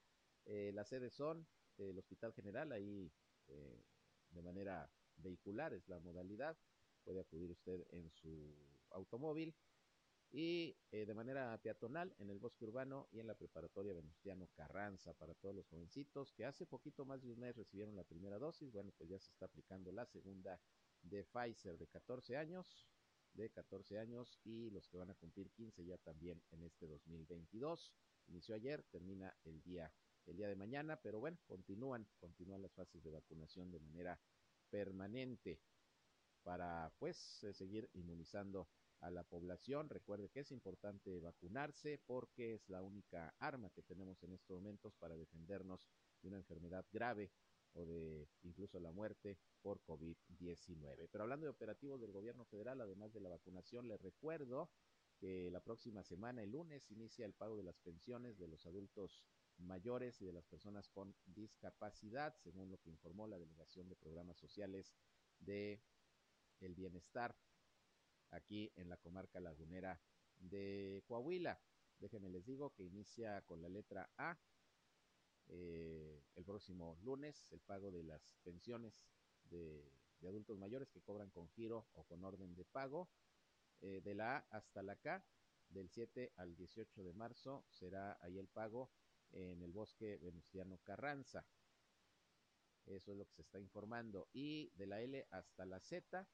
eh, 0.45 0.71
las 0.75 0.89
sedes 0.89 1.15
son 1.15 1.47
el 1.79 1.99
Hospital 1.99 2.33
General, 2.35 2.71
ahí 2.73 3.11
eh, 3.49 3.83
de 4.31 4.43
manera 4.43 4.91
vehicular 5.17 5.73
es 5.73 5.89
la 5.89 5.99
modalidad. 5.99 6.57
Puede 7.05 7.21
acudir 7.21 7.51
usted 7.51 7.87
en 7.91 8.11
su 8.11 8.55
automóvil 8.91 9.55
y 10.31 10.75
eh, 10.91 11.05
de 11.05 11.15
manera 11.15 11.59
peatonal 11.63 12.15
en 12.19 12.31
el 12.31 12.39
bosque 12.39 12.65
urbano 12.65 13.09
y 13.13 13.21
en 13.21 13.27
la 13.27 13.35
preparatoria 13.35 13.93
Venustiano 13.93 14.49
Carranza 14.55 15.13
para 15.13 15.35
todos 15.35 15.55
los 15.55 15.69
jovencitos 15.69 16.33
que 16.33 16.47
hace 16.47 16.65
poquito 16.65 17.05
más 17.05 17.23
de 17.23 17.31
un 17.31 17.39
mes 17.39 17.55
recibieron 17.55 17.97
la 17.97 18.05
primera 18.05 18.39
dosis. 18.39 18.73
Bueno, 18.73 18.93
pues 18.97 19.11
ya 19.11 19.19
se 19.19 19.31
está 19.31 19.45
aplicando 19.47 19.93
la 19.93 20.07
segunda 20.07 20.59
de 21.03 21.25
Pfizer 21.25 21.77
de 21.77 21.87
14 21.87 22.37
años, 22.39 22.89
de 23.35 23.51
14 23.51 23.99
años 23.99 24.39
y 24.45 24.71
los 24.71 24.89
que 24.89 24.97
van 24.97 25.11
a 25.11 25.15
cumplir 25.15 25.51
15 25.51 25.85
ya 25.85 25.99
también 25.99 26.43
en 26.51 26.63
este 26.63 26.87
2022. 26.87 27.93
Inició 28.29 28.55
ayer, 28.55 28.83
termina 28.85 29.37
el 29.45 29.61
día 29.63 29.93
el 30.27 30.37
día 30.37 30.49
de 30.49 30.55
mañana, 30.55 31.01
pero 31.03 31.19
bueno, 31.19 31.37
continúan, 31.47 32.07
continúan 32.21 32.63
las 32.63 32.73
fases 32.73 33.03
de 33.03 33.11
vacunación 33.11 33.73
de 33.73 33.81
manera 33.81 34.21
permanente 34.71 35.61
para 36.43 36.93
pues 36.99 37.43
eh, 37.45 37.53
seguir 37.53 37.89
inmunizando 37.95 38.69
a 39.01 39.11
la 39.11 39.25
población. 39.25 39.89
Recuerde 39.89 40.29
que 40.29 40.41
es 40.41 40.51
importante 40.53 41.21
vacunarse 41.21 41.99
porque 42.07 42.55
es 42.55 42.69
la 42.69 42.83
única 42.83 43.35
arma 43.39 43.71
que 43.71 43.83
tenemos 43.83 44.23
en 44.23 44.33
estos 44.33 44.57
momentos 44.57 44.95
para 44.95 45.17
defendernos 45.17 45.89
de 46.23 46.29
una 46.29 46.37
enfermedad 46.37 46.87
grave 46.93 47.33
o 47.75 47.85
de 47.85 48.29
incluso 48.43 48.79
la 48.79 48.93
muerte 48.93 49.39
por 49.61 49.83
COVID-19. 49.83 51.09
Pero 51.11 51.25
hablando 51.25 51.47
de 51.47 51.51
operativos 51.51 52.01
del 52.01 52.13
gobierno 52.13 52.45
federal, 52.45 52.81
además 52.81 53.13
de 53.13 53.21
la 53.21 53.29
vacunación, 53.29 53.89
les 53.89 54.01
recuerdo 54.01 54.71
que 55.19 55.51
la 55.51 55.61
próxima 55.61 56.03
semana, 56.03 56.43
el 56.43 56.51
lunes, 56.51 56.91
inicia 56.91 57.25
el 57.25 57.33
pago 57.33 57.57
de 57.57 57.63
las 57.63 57.79
pensiones 57.79 58.39
de 58.39 58.49
los 58.49 58.67
adultos 58.67 59.25
mayores 59.59 60.21
y 60.21 60.27
de 60.27 60.33
las 60.33 60.47
personas 60.47 60.89
con 60.89 61.15
discapacidad, 61.27 62.35
según 62.37 62.71
lo 62.71 62.79
que 62.79 62.91
informó 62.91 63.27
la 63.27 63.39
Delegación 63.39 63.89
de 63.89 63.97
Programas 63.97 64.37
Sociales 64.37 64.95
de 65.39 65.81
el 66.63 66.75
Bienestar 66.75 67.37
aquí 68.31 68.73
en 68.77 68.89
la 68.89 68.97
comarca 68.97 69.41
lagunera 69.41 70.01
de 70.37 71.03
Coahuila. 71.07 71.61
Déjenme 71.99 72.31
les 72.31 72.45
digo 72.45 72.75
que 72.75 72.85
inicia 72.85 73.43
con 73.43 73.63
la 73.63 73.69
letra 73.69 74.11
A 74.17 74.39
eh, 75.49 76.23
el 76.35 76.45
próximo 76.45 76.99
lunes 77.03 77.51
el 77.53 77.61
pago 77.61 77.91
de 77.91 78.03
las 78.05 78.23
pensiones 78.43 79.07
de, 79.45 79.93
adultos 80.23 80.57
mayores 80.57 80.89
que 80.89 81.03
cobran 81.03 81.31
con 81.31 81.49
giro 81.49 81.89
o 81.95 82.05
con 82.05 82.25
orden 82.25 82.55
de 82.55 82.65
pago. 82.65 83.09
Eh, 83.81 84.01
de 84.01 84.15
la 84.15 84.37
A 84.37 84.47
hasta 84.51 84.83
la 84.83 84.95
K, 84.95 85.25
del 85.69 85.91
7 85.91 86.33
al 86.37 86.55
18 86.55 87.03
de 87.03 87.13
marzo 87.13 87.65
será 87.69 88.17
ahí 88.21 88.39
el 88.39 88.47
pago 88.47 88.93
en 89.33 89.63
el 89.63 89.73
bosque 89.73 90.19
Venustiano 90.19 90.79
Carranza. 90.85 91.45
Eso 92.87 93.13
es 93.13 93.19
lo 93.19 93.27
que 93.27 93.35
se 93.35 93.43
está 93.43 93.59
informando. 93.59 94.29
Y 94.33 94.71
de 94.77 94.87
la 94.87 95.01
L 95.01 95.27
hasta 95.31 95.65
la 95.65 95.81
Z, 95.81 96.29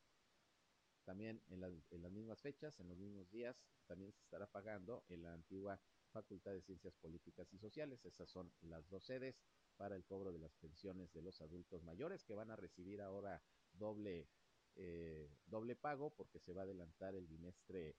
también 1.09 1.43
en, 1.49 1.63
la, 1.63 1.69
en, 1.69 2.03
las 2.03 2.13
mismas 2.13 2.39
fechas, 2.43 2.79
en 2.81 2.89
los 2.89 2.99
mismos 2.99 3.31
días, 3.31 3.59
también 3.87 4.13
se 4.13 4.21
estará 4.21 4.47
pagando 4.47 5.07
en 5.09 5.23
la 5.23 5.33
antigua 5.33 5.81
Facultad 6.11 6.53
de 6.53 6.61
Ciencias 6.61 6.95
Políticas 6.97 7.51
y 7.55 7.59
Sociales. 7.59 8.05
Esas 8.05 8.29
son 8.29 8.53
las 8.61 8.87
dos 8.91 9.07
sedes 9.07 9.41
para 9.79 9.97
el 9.97 10.05
cobro 10.05 10.33
de 10.33 10.39
las 10.39 10.55
pensiones 10.57 11.11
de 11.15 11.23
los 11.23 11.41
adultos 11.41 11.83
mayores 11.83 12.25
que 12.25 12.35
van 12.35 12.51
a 12.51 12.57
recibir 12.57 13.01
ahora 13.01 13.43
doble, 13.73 14.29
eh, 14.75 15.31
doble 15.47 15.77
pago 15.77 16.11
porque 16.11 16.41
se 16.41 16.53
va 16.53 16.61
a 16.61 16.65
adelantar 16.65 17.15
el 17.15 17.27
bimestre 17.27 17.97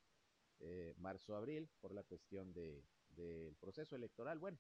eh, 0.59 0.93
marzo-abril 0.97 1.67
por 1.81 1.95
la 1.95 2.03
cuestión 2.03 2.53
de, 2.53 2.85
del 3.07 3.55
proceso 3.55 3.95
electoral. 3.95 4.37
Bueno, 4.37 4.59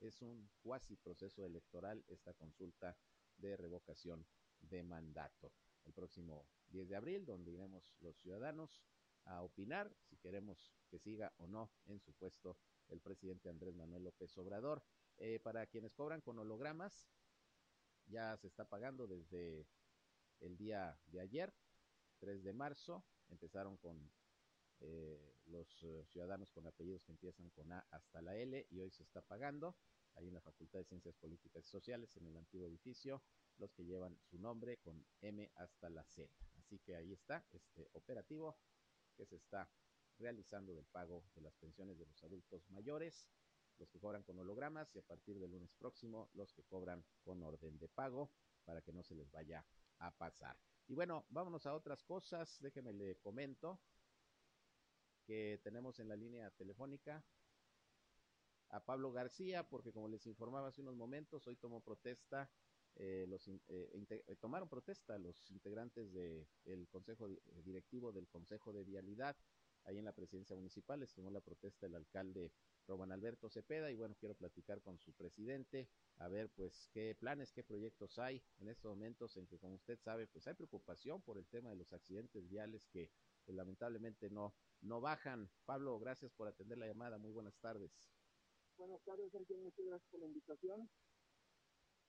es 0.00 0.20
un 0.20 0.50
cuasi 0.62 0.96
proceso 0.96 1.46
electoral 1.46 2.04
esta 2.08 2.34
consulta 2.34 2.98
de 3.36 3.56
revocación 3.56 4.26
de 4.58 4.82
mandato. 4.82 5.52
El 5.84 5.92
próximo 5.92 6.46
10 6.68 6.88
de 6.88 6.96
abril, 6.96 7.24
donde 7.24 7.52
iremos 7.52 7.94
los 8.00 8.16
ciudadanos 8.18 8.82
a 9.24 9.42
opinar 9.42 9.94
si 10.02 10.16
queremos 10.16 10.72
que 10.88 10.98
siga 10.98 11.32
o 11.38 11.46
no 11.46 11.70
en 11.86 12.00
su 12.00 12.12
puesto 12.12 12.58
el 12.88 13.00
presidente 13.00 13.48
Andrés 13.48 13.74
Manuel 13.74 14.04
López 14.04 14.36
Obrador. 14.38 14.82
Eh, 15.16 15.38
para 15.40 15.66
quienes 15.66 15.94
cobran 15.94 16.20
con 16.20 16.38
hologramas, 16.38 17.08
ya 18.06 18.36
se 18.36 18.48
está 18.48 18.64
pagando 18.64 19.06
desde 19.06 19.66
el 20.40 20.56
día 20.56 20.98
de 21.06 21.20
ayer, 21.20 21.54
3 22.18 22.42
de 22.42 22.52
marzo. 22.52 23.04
Empezaron 23.28 23.76
con 23.78 24.10
eh, 24.80 25.34
los 25.46 25.82
uh, 25.82 26.04
ciudadanos 26.06 26.50
con 26.50 26.66
apellidos 26.66 27.04
que 27.04 27.12
empiezan 27.12 27.48
con 27.50 27.72
A 27.72 27.86
hasta 27.90 28.20
la 28.20 28.36
L 28.36 28.66
y 28.70 28.80
hoy 28.80 28.90
se 28.90 29.02
está 29.02 29.22
pagando 29.22 29.76
ahí 30.14 30.28
en 30.28 30.34
la 30.34 30.40
Facultad 30.40 30.80
de 30.80 30.84
Ciencias 30.84 31.16
Políticas 31.16 31.64
y 31.64 31.68
Sociales 31.68 32.16
en 32.16 32.26
el 32.26 32.36
antiguo 32.36 32.66
edificio 32.66 33.22
los 33.58 33.72
que 33.72 33.84
llevan 33.84 34.18
su 34.22 34.38
nombre 34.38 34.78
con 34.78 35.04
M 35.20 35.50
hasta 35.56 35.88
la 35.90 36.04
Z. 36.04 36.28
Así 36.58 36.78
que 36.78 36.96
ahí 36.96 37.12
está 37.12 37.44
este 37.52 37.88
operativo 37.92 38.58
que 39.16 39.26
se 39.26 39.36
está 39.36 39.68
realizando 40.18 40.74
del 40.74 40.86
pago 40.86 41.24
de 41.34 41.42
las 41.42 41.54
pensiones 41.56 41.98
de 41.98 42.06
los 42.06 42.22
adultos 42.22 42.68
mayores, 42.70 43.28
los 43.78 43.90
que 43.90 43.98
cobran 43.98 44.22
con 44.22 44.38
hologramas 44.38 44.94
y 44.94 44.98
a 44.98 45.02
partir 45.02 45.38
del 45.38 45.50
lunes 45.50 45.72
próximo 45.74 46.30
los 46.34 46.52
que 46.52 46.64
cobran 46.64 47.04
con 47.22 47.42
orden 47.42 47.78
de 47.78 47.88
pago 47.88 48.30
para 48.64 48.82
que 48.82 48.92
no 48.92 49.02
se 49.02 49.14
les 49.14 49.30
vaya 49.30 49.64
a 49.98 50.10
pasar. 50.16 50.56
Y 50.86 50.94
bueno, 50.94 51.26
vámonos 51.30 51.66
a 51.66 51.74
otras 51.74 52.02
cosas. 52.02 52.60
Déjeme 52.60 52.92
le 52.92 53.16
comento 53.16 53.80
que 55.24 55.60
tenemos 55.62 55.98
en 56.00 56.08
la 56.08 56.16
línea 56.16 56.50
telefónica 56.50 57.24
a 58.68 58.84
Pablo 58.84 59.12
García, 59.12 59.68
porque 59.68 59.92
como 59.92 60.08
les 60.08 60.26
informaba 60.26 60.68
hace 60.68 60.82
unos 60.82 60.96
momentos, 60.96 61.46
hoy 61.46 61.56
tomó 61.56 61.80
protesta, 61.80 62.50
eh, 62.96 63.26
los, 63.28 63.48
eh, 63.48 63.60
eh, 63.68 64.36
tomaron 64.40 64.68
protesta 64.68 65.18
los 65.18 65.50
integrantes 65.50 66.12
del 66.12 66.46
de 66.64 66.86
Consejo 66.86 67.28
Directivo 67.64 68.12
del 68.12 68.28
Consejo 68.28 68.72
de 68.72 68.84
Vialidad, 68.84 69.36
ahí 69.84 69.98
en 69.98 70.04
la 70.04 70.12
presidencia 70.12 70.56
municipal, 70.56 71.00
les 71.00 71.12
tomó 71.12 71.30
la 71.30 71.40
protesta 71.40 71.86
el 71.86 71.94
alcalde 71.94 72.52
Roban 72.86 73.12
Alberto 73.12 73.48
Cepeda, 73.48 73.90
y 73.90 73.96
bueno, 73.96 74.14
quiero 74.18 74.34
platicar 74.34 74.80
con 74.80 74.98
su 74.98 75.12
presidente, 75.12 75.88
a 76.18 76.28
ver 76.28 76.50
pues 76.50 76.88
qué 76.92 77.14
planes, 77.18 77.52
qué 77.52 77.64
proyectos 77.64 78.18
hay 78.18 78.42
en 78.58 78.68
estos 78.68 78.90
momentos 78.90 79.36
en 79.36 79.46
que, 79.46 79.58
como 79.58 79.74
usted 79.74 79.98
sabe, 79.98 80.26
pues 80.26 80.46
hay 80.46 80.54
preocupación 80.54 81.22
por 81.22 81.38
el 81.38 81.46
tema 81.48 81.70
de 81.70 81.76
los 81.76 81.92
accidentes 81.92 82.48
viales 82.48 82.86
que 82.88 83.10
pues, 83.44 83.56
lamentablemente 83.56 84.30
no, 84.30 84.54
no 84.80 85.00
bajan. 85.00 85.50
Pablo, 85.64 85.98
gracias 85.98 86.32
por 86.32 86.46
atender 86.48 86.78
la 86.78 86.86
llamada, 86.86 87.18
muy 87.18 87.32
buenas 87.32 87.58
tardes. 87.58 87.92
Buenas 88.76 89.02
tardes, 89.04 89.30
Sergio, 89.32 89.58
muchas 89.58 89.84
gracias 89.84 90.10
por 90.10 90.20
la 90.20 90.26
invitación. 90.26 90.88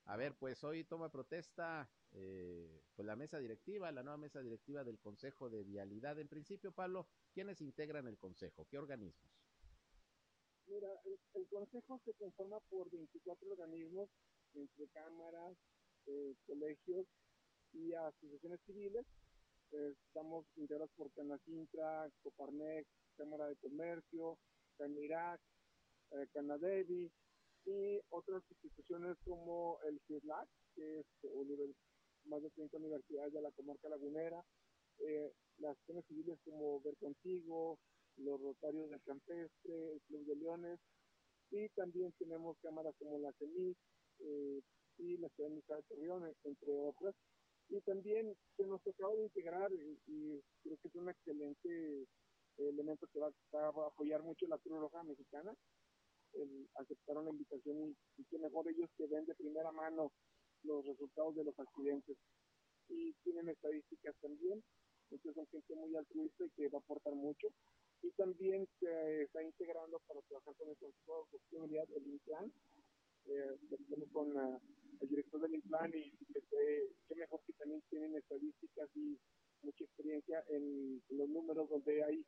A 0.06 0.16
ver, 0.16 0.36
pues 0.38 0.62
hoy 0.62 0.84
toma 0.84 1.10
protesta 1.10 1.90
eh, 2.12 2.80
pues 2.94 3.04
la 3.04 3.16
mesa 3.16 3.38
directiva, 3.38 3.90
la 3.90 4.04
nueva 4.04 4.16
mesa 4.16 4.40
directiva 4.40 4.84
del 4.84 5.00
Consejo 5.00 5.50
de 5.50 5.64
Vialidad. 5.64 6.16
En 6.20 6.28
principio, 6.28 6.70
Pablo, 6.70 7.08
¿quiénes 7.32 7.60
integran 7.60 8.06
el 8.06 8.16
Consejo? 8.16 8.66
¿Qué 8.70 8.78
organismos? 8.78 9.32
Mira, 10.68 10.88
el, 11.34 11.48
Consejo 11.48 12.00
se 12.04 12.14
conforma 12.14 12.60
por 12.70 12.88
24 12.90 13.50
organismos, 13.50 14.08
entre 14.54 14.86
cámaras, 14.88 15.56
eh, 16.06 16.34
colegios 16.46 17.06
y 17.72 17.92
asociaciones 17.92 18.60
civiles. 18.64 19.04
Eh, 19.72 19.94
estamos 20.06 20.46
integrados 20.56 20.90
por 20.96 21.10
Canacintra, 21.14 22.08
Coparnex, 22.22 22.86
Cámara 23.16 23.48
de 23.48 23.56
Comercio, 23.56 24.38
Canirac, 24.78 25.40
eh, 26.12 26.26
Canadevi 26.32 27.10
y 27.66 28.00
otras 28.10 28.42
instituciones 28.50 29.16
como 29.24 29.78
el 29.82 30.00
CIRLAC, 30.06 30.48
que 30.74 31.00
es 31.00 31.06
más 32.24 32.42
de 32.42 32.50
30 32.50 32.76
universidades 32.78 33.32
de 33.32 33.42
la 33.42 33.50
comarca 33.52 33.88
lagunera, 33.88 34.42
eh, 34.98 35.32
las 35.58 35.72
asociaciones 35.72 36.04
civiles 36.06 36.38
como 36.44 36.80
Ver 36.80 36.96
Contigo, 36.96 37.78
los 38.16 38.40
Rotarios 38.40 38.90
del 38.90 39.02
Campestre, 39.02 39.92
el 39.92 40.00
Club 40.06 40.26
de 40.26 40.36
Leones, 40.36 40.80
y 41.50 41.68
también 41.70 42.12
tenemos 42.18 42.56
cámaras 42.62 42.94
como 42.98 43.18
la 43.18 43.32
CEMIC 43.34 43.76
eh, 44.20 44.60
y 44.98 45.16
la 45.18 45.28
Ciudad 45.30 45.50
de 45.50 45.82
Torreón, 45.88 46.32
entre 46.44 46.72
otras. 46.78 47.14
Y 47.68 47.80
también 47.80 48.34
se 48.56 48.64
nos 48.64 48.80
acaba 48.86 49.14
de 49.14 49.24
integrar, 49.24 49.70
y, 49.72 50.40
creo 50.62 50.76
que 50.78 50.88
es 50.88 50.94
un 50.94 51.08
excelente 51.08 52.06
elemento 52.58 53.06
que 53.12 53.18
va, 53.18 53.30
va, 53.54 53.84
a 53.84 53.88
apoyar 53.88 54.22
mucho 54.22 54.46
la 54.46 54.58
Cruz 54.58 54.78
Roja 54.78 55.02
Mexicana, 55.02 55.52
el, 56.36 56.68
aceptaron 56.76 57.24
la 57.24 57.30
invitación 57.30 57.76
y, 57.82 57.96
y 58.20 58.24
que 58.24 58.38
mejor 58.38 58.68
ellos 58.68 58.90
que 58.96 59.06
ven 59.06 59.26
de 59.26 59.34
primera 59.34 59.72
mano 59.72 60.12
los 60.62 60.84
resultados 60.84 61.34
de 61.36 61.44
los 61.44 61.58
accidentes. 61.58 62.16
Y 62.88 63.12
tienen 63.24 63.48
estadísticas 63.48 64.14
también, 64.20 64.62
entonces 65.10 65.34
son 65.34 65.46
gente 65.48 65.74
muy 65.74 65.96
altruista 65.96 66.44
y 66.44 66.50
que 66.50 66.68
va 66.68 66.78
a 66.78 66.80
aportar 66.80 67.14
mucho. 67.14 67.48
Y 68.02 68.10
también 68.12 68.68
se 68.78 69.22
está 69.22 69.42
integrando 69.42 70.00
para 70.06 70.20
trabajar 70.22 70.54
con 70.54 70.68
el 70.68 70.76
Consejo 70.76 71.26
de 71.32 71.38
Sostenibilidad 71.38 71.88
del 71.88 72.06
Implan, 72.06 72.52
eh, 73.26 73.56
con 74.12 74.36
el 74.36 75.08
director 75.08 75.40
del 75.40 75.54
Implan 75.54 75.92
y 75.94 76.12
eh, 76.34 76.92
qué 77.08 77.14
mejor 77.14 77.40
que 77.46 77.52
también 77.54 77.82
tienen 77.90 78.14
estadísticas 78.16 78.88
y 78.94 79.18
mucha 79.62 79.84
experiencia 79.84 80.44
en, 80.48 81.02
en 81.08 81.18
los 81.18 81.28
números 81.28 81.68
donde 81.68 82.04
hay 82.04 82.24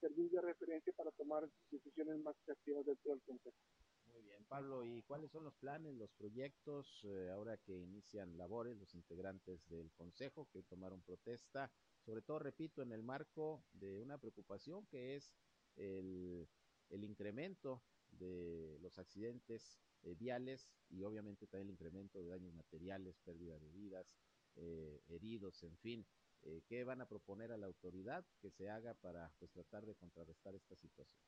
servir 0.00 0.30
de 0.30 0.40
referencia 0.40 0.92
para 0.94 1.10
tomar 1.12 1.48
decisiones 1.70 2.18
más 2.20 2.36
creativas 2.44 2.86
dentro 2.86 3.12
del 3.12 3.22
Consejo. 3.22 3.56
Muy 4.06 4.22
bien, 4.22 4.44
Pablo, 4.46 4.84
¿y 4.84 5.02
cuáles 5.02 5.30
son 5.30 5.44
los 5.44 5.54
planes, 5.54 5.94
los 5.94 6.10
proyectos 6.12 7.04
eh, 7.04 7.30
ahora 7.30 7.56
que 7.58 7.76
inician 7.76 8.36
labores 8.36 8.76
los 8.76 8.94
integrantes 8.94 9.66
del 9.68 9.92
Consejo 9.92 10.48
que 10.52 10.62
tomaron 10.62 11.02
protesta? 11.02 11.70
Sobre 12.04 12.22
todo, 12.22 12.38
repito, 12.38 12.82
en 12.82 12.92
el 12.92 13.02
marco 13.02 13.62
de 13.72 14.00
una 14.00 14.18
preocupación 14.18 14.86
que 14.86 15.16
es 15.16 15.34
el, 15.76 16.48
el 16.88 17.04
incremento 17.04 17.82
de 18.10 18.78
los 18.80 18.98
accidentes 18.98 19.78
eh, 20.02 20.14
viales 20.14 20.68
y 20.88 21.02
obviamente 21.02 21.46
también 21.46 21.68
el 21.68 21.72
incremento 21.74 22.18
de 22.18 22.28
daños 22.28 22.54
materiales, 22.54 23.18
pérdida 23.24 23.58
de 23.58 23.70
vidas, 23.70 24.06
eh, 24.56 25.02
heridos, 25.08 25.62
en 25.62 25.76
fin. 25.78 26.06
Eh, 26.48 26.62
¿Qué 26.66 26.82
van 26.82 27.02
a 27.02 27.06
proponer 27.06 27.52
a 27.52 27.58
la 27.58 27.66
autoridad 27.66 28.24
que 28.40 28.50
se 28.52 28.70
haga 28.70 28.94
para 28.94 29.30
pues, 29.38 29.50
tratar 29.50 29.84
de 29.84 29.94
contrarrestar 29.96 30.54
esta 30.54 30.76
situación? 30.76 31.20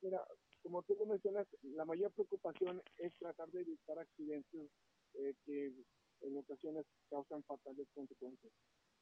Mira, 0.00 0.24
como 0.62 0.82
tú 0.84 0.94
lo 0.94 1.04
mencionas, 1.04 1.46
la 1.62 1.84
mayor 1.84 2.10
preocupación 2.12 2.80
es 2.96 3.12
tratar 3.18 3.50
de 3.50 3.60
evitar 3.60 3.98
accidentes 3.98 4.70
eh, 5.14 5.34
que 5.44 5.74
en 6.22 6.36
ocasiones 6.38 6.86
causan 7.10 7.42
fatales 7.44 7.86
consecuencias. 7.94 8.52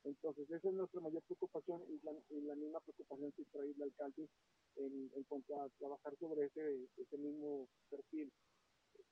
Entonces, 0.02 0.50
esa 0.50 0.68
es 0.68 0.75
nuestra 0.75 1.00
mayor 1.00 1.22
preocupación 1.22 1.82
y 1.88 2.00
la, 2.40 2.56
misma 2.56 2.80
preocupación 2.80 3.30
que 3.32 3.44
trae 3.52 3.70
el 3.70 3.82
alcalde 3.82 4.28
en, 4.75 5.10
en 5.14 5.25
cuanto 5.25 5.62
a 5.62 5.68
trabajar 5.78 6.16
sobre 6.18 6.46
ese, 6.46 6.88
ese 6.96 7.16
mismo 7.16 7.68
perfil. 7.90 8.32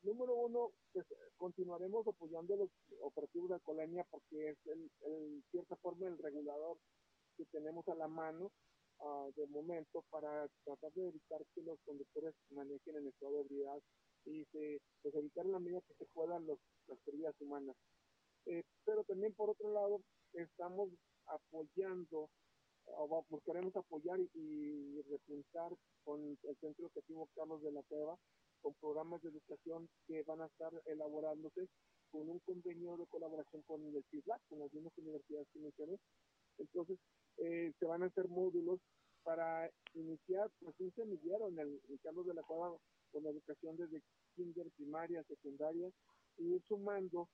Número 0.05 0.35
uno, 0.35 0.71
pues 0.93 1.07
continuaremos 1.39 2.07
apoyando 2.07 2.57
los 2.57 2.71
operativos 3.01 3.49
de 3.49 3.55
alcoholemia 3.55 4.07
porque 4.11 4.51
es 4.51 4.59
el, 4.67 4.91
el 5.01 5.43
cierta 5.51 5.77
forma 5.77 6.09
el 6.09 6.19
regulador 6.19 6.77
que 7.39 7.47
tenemos 7.47 7.89
a 7.89 7.95
la 7.95 8.07
mano 8.07 8.53
uh, 8.99 9.33
de 9.35 9.47
momento 9.47 10.05
para 10.11 10.47
tratar 10.65 10.93
de 10.93 11.09
evitar 11.09 11.41
que 11.55 11.63
los 11.63 11.79
conductores 11.87 12.35
manejen 12.51 12.97
en 12.97 13.09
estado 13.09 13.33
de 13.33 13.41
ebriedad 13.41 13.79
y 14.27 14.45
se, 14.53 14.79
pues 15.03 15.15
evitar 15.15 15.47
en 15.47 15.53
la 15.53 15.59
medida 15.59 15.81
que 15.81 15.95
se 15.95 16.05
puedan 16.13 16.47
los, 16.47 16.59
las 16.87 16.99
pérdidas 17.01 17.35
humanas. 17.41 17.75
Eh, 18.45 18.63
pero 18.85 19.05
también 19.05 19.33
por 19.33 19.49
otro 19.51 19.73
lado 19.73 20.03
estamos 20.35 20.91
apoyando 21.27 22.29
o 22.87 23.25
buscaremos 23.31 23.75
apoyar 23.75 24.21
y, 24.21 24.29
y 24.35 25.03
con 26.05 26.21
el 26.43 26.57
Centro 26.61 26.85
Educativo 26.85 27.27
Carlos 27.35 27.63
de 27.63 27.73
la 27.73 27.83
Cueva 27.85 28.19
con 28.65 28.73
programas 28.81 29.21
de 29.21 29.29
educación 29.29 29.87
que 30.07 30.23
van 30.23 30.41
a 30.41 30.47
estar 30.47 30.73
elaborándose 30.87 31.69
con 32.11 32.31
un 32.31 32.39
convenio 32.41 32.97
de 32.97 33.07
colaboración 33.09 33.61
con 33.67 33.83
CISLAC, 34.11 34.41
con 34.49 34.61
las 34.61 34.73
mismas 34.73 34.97
universidades 34.97 35.47
que 35.53 35.59
mencioné. 35.59 35.99
Entonces, 36.57 36.99
eh, 37.37 37.73
se 37.79 37.85
van 37.85 38.03
a 38.03 38.07
hacer 38.07 38.27
módulos 38.29 38.81
para 39.23 39.71
iniciar 39.93 40.49
pues 40.61 40.75
un 40.81 40.95
semillero 40.95 41.49
en 41.49 41.59
el, 41.59 41.81
en 41.91 41.99
Carlos 41.99 42.25
de 42.27 42.33
la 42.33 42.43
Cueva 42.43 42.75
con 43.13 43.23
la 43.23 43.31
educación 43.31 43.77
desde 43.77 44.01
kinder, 44.35 44.67
primaria, 44.77 45.23
secundaria, 45.25 45.91
y 46.39 46.55
ir 46.55 46.63
sumando 46.67 47.29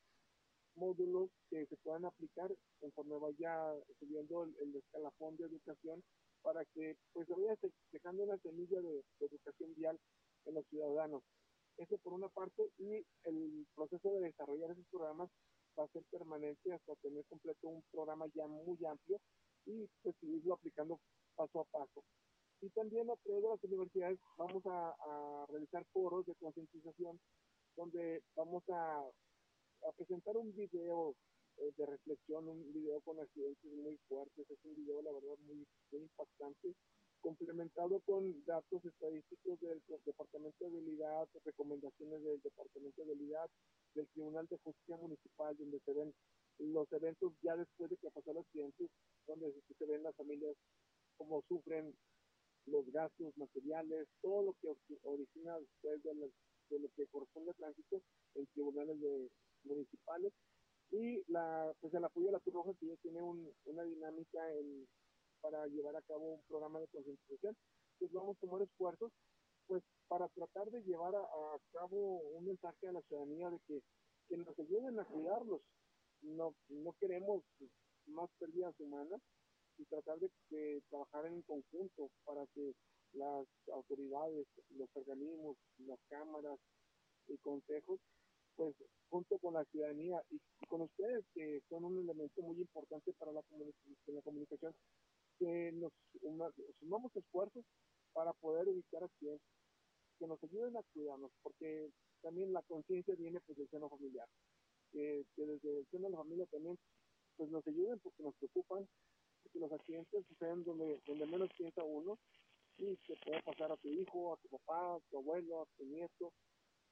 módulos 0.74 1.30
que 1.48 1.64
se 1.66 1.76
puedan 1.76 2.06
aplicar 2.06 2.50
conforme 2.80 3.18
vaya 3.18 3.72
subiendo 4.00 4.42
el, 4.42 4.56
el 4.62 4.76
escalafón 4.76 5.36
de 5.36 5.44
educación 5.44 6.02
para 6.42 6.64
que 6.64 6.96
pues 7.12 7.28
se 7.28 7.34
vaya 7.34 7.56
dejando 7.92 8.24
una 8.24 8.38
semilla 8.38 8.80
de, 8.80 9.04
de, 9.20 9.26
educación 9.26 9.74
vial 9.76 9.98
en 10.46 10.54
los 10.54 10.66
ciudadanos. 10.66 11.22
Eso 11.76 11.96
por 11.98 12.12
una 12.12 12.28
parte, 12.28 12.70
y 12.78 13.04
el 13.24 13.66
proceso 13.74 14.12
de 14.14 14.20
desarrollar 14.20 14.70
esos 14.70 14.86
programas 14.90 15.30
va 15.78 15.84
a 15.84 15.88
ser 15.88 16.02
permanente 16.10 16.72
hasta 16.72 16.94
tener 16.96 17.24
completo 17.26 17.68
un 17.68 17.82
programa 17.90 18.26
ya 18.34 18.46
muy 18.46 18.76
amplio 18.84 19.18
y 19.66 19.88
pues 20.02 20.14
irlo 20.22 20.54
aplicando 20.54 21.00
paso 21.34 21.60
a 21.60 21.64
paso. 21.64 22.04
Y 22.60 22.68
también 22.70 23.10
a 23.10 23.16
través 23.16 23.42
de 23.42 23.48
las 23.48 23.64
universidades 23.64 24.18
vamos 24.36 24.62
a, 24.66 24.94
realizar 25.48 25.84
foros 25.92 26.26
de 26.26 26.34
concientización 26.34 27.18
donde 27.76 28.22
vamos 28.36 28.62
a, 28.68 28.98
a 28.98 29.92
presentar 29.96 30.36
un 30.36 30.54
video 30.54 31.14
eh, 31.56 31.72
de 31.76 31.86
reflexión, 31.86 32.48
un 32.48 32.72
video 32.72 33.00
con 33.00 33.18
accidentes 33.20 33.72
muy 33.72 33.98
fuertes, 34.08 34.50
es 34.50 34.58
un 34.64 34.74
video 34.74 35.02
la 35.02 35.12
verdad 35.12 35.36
muy, 35.46 35.66
muy 35.92 36.02
impactante, 36.02 36.74
complementado 37.20 38.00
con 38.00 38.44
datos 38.44 38.84
estadísticos 38.84 39.60
del 39.60 39.82
Departamento 40.04 40.64
de 40.64 40.66
Habilidad, 40.66 41.28
recomendaciones 41.44 42.22
del 42.22 42.40
Departamento 42.42 43.04
de 43.04 43.12
Habilidad, 43.12 43.50
del 43.94 44.08
Tribunal 44.08 44.46
de 44.48 44.58
Justicia 44.58 44.96
Municipal, 44.96 45.56
donde 45.56 45.80
se 45.80 45.92
ven 45.92 46.14
los 46.58 46.90
eventos 46.92 47.32
ya 47.42 47.56
después 47.56 47.90
de 47.90 47.96
que 47.96 48.10
pasó 48.10 48.30
el 48.30 48.38
accidente, 48.38 48.88
donde 49.26 49.52
se 49.78 49.86
ven 49.86 50.02
las 50.02 50.14
familias 50.16 50.56
cómo 51.16 51.42
sufren 51.48 51.94
los 52.66 52.90
gastos 52.92 53.36
materiales, 53.36 54.08
todo 54.22 54.42
lo 54.42 54.54
que 54.60 54.98
origina 55.02 55.58
después 55.58 56.02
de, 56.02 56.14
la, 56.14 56.26
de 56.70 56.78
lo 56.78 56.88
que 56.96 57.06
corresponde 57.08 57.50
a 57.50 57.54
tránsito 57.54 58.02
en 58.34 58.46
tribunales 58.48 59.00
de, 59.00 59.30
municipales. 59.64 60.32
Y 60.90 61.22
la 61.30 61.72
pues 61.80 61.94
el 61.94 62.04
apoyo 62.04 62.26
de 62.26 62.32
la 62.32 62.40
Cruz 62.40 62.54
Roja 62.54 62.74
que 62.80 62.86
ya 62.86 62.96
tiene 62.96 63.22
un, 63.22 63.48
una 63.66 63.84
dinámica 63.84 64.52
en, 64.54 64.88
para 65.40 65.66
llevar 65.66 65.96
a 65.96 66.02
cabo 66.02 66.34
un 66.34 66.42
programa 66.48 66.80
de 66.80 66.88
concientización. 66.88 67.56
Entonces 67.92 68.14
vamos 68.14 68.36
a 68.36 68.40
tomar 68.40 68.62
esfuerzos 68.62 69.12
pues 69.66 69.82
para 70.08 70.28
tratar 70.28 70.70
de 70.70 70.82
llevar 70.82 71.14
a, 71.14 71.20
a, 71.20 71.58
cabo 71.72 72.18
un 72.36 72.44
mensaje 72.44 72.88
a 72.88 72.92
la 72.92 73.02
ciudadanía 73.02 73.50
de 73.50 73.58
que, 73.68 73.80
que 74.28 74.36
nos 74.36 74.58
ayuden 74.58 74.98
a 74.98 75.04
cuidarlos. 75.04 75.60
No, 76.22 76.54
no 76.68 76.92
queremos 77.00 77.42
más 78.06 78.28
pérdidas 78.38 78.74
humanas 78.80 79.20
y 79.78 79.84
tratar 79.84 80.18
de, 80.18 80.30
de 80.50 80.82
trabajar 80.90 81.26
en 81.26 81.42
conjunto 81.42 82.10
para 82.24 82.46
que 82.48 82.74
las 83.12 83.46
autoridades, 83.72 84.46
los 84.70 84.88
organismos, 84.94 85.56
las 85.78 85.98
cámaras 86.08 86.58
y 87.28 87.38
consejos 87.38 88.00
pues 88.56 88.74
junto 89.08 89.38
con 89.38 89.54
la 89.54 89.64
ciudadanía 89.64 90.22
y, 90.30 90.38
con 90.66 90.82
ustedes, 90.82 91.24
que 91.34 91.62
son 91.68 91.84
un 91.84 91.98
elemento 91.98 92.42
muy 92.42 92.60
importante 92.60 93.12
para 93.14 93.32
la, 93.32 93.40
la 93.40 94.22
comunicación, 94.22 94.74
que 95.40 95.72
nos 95.72 95.92
sumamos 96.78 97.16
esfuerzos 97.16 97.64
para 98.12 98.32
poder 98.34 98.68
evitar 98.68 99.02
accidentes, 99.02 99.48
que 100.18 100.26
nos 100.26 100.42
ayuden 100.44 100.76
a 100.76 100.82
cuidarnos, 100.92 101.32
porque 101.42 101.90
también 102.20 102.52
la 102.52 102.62
conciencia 102.62 103.14
viene 103.16 103.40
pues 103.46 103.56
del 103.56 103.68
seno 103.70 103.88
familiar, 103.88 104.28
que, 104.92 105.24
que, 105.34 105.46
desde 105.46 105.78
el 105.78 105.86
seno 105.90 106.04
de 106.04 106.10
la 106.10 106.18
familia 106.18 106.46
también 106.46 106.78
pues 107.36 107.50
nos 107.50 107.66
ayuden 107.66 107.98
porque 108.00 108.22
nos 108.22 108.34
preocupan, 108.36 108.86
porque 109.42 109.58
los 109.58 109.72
accidentes 109.72 110.26
suceden 110.28 110.62
donde, 110.62 111.00
donde 111.06 111.26
menos 111.26 111.48
piensa 111.56 111.82
uno, 111.82 112.18
y 112.76 112.96
se 113.06 113.14
puede 113.24 113.42
pasar 113.42 113.72
a 113.72 113.76
tu 113.78 113.88
hijo, 113.88 114.34
a 114.34 114.36
tu 114.38 114.48
papá, 114.48 114.96
a 114.96 115.00
tu 115.10 115.18
abuelo, 115.18 115.62
a 115.62 115.66
tu 115.78 115.84
nieto, 115.84 116.32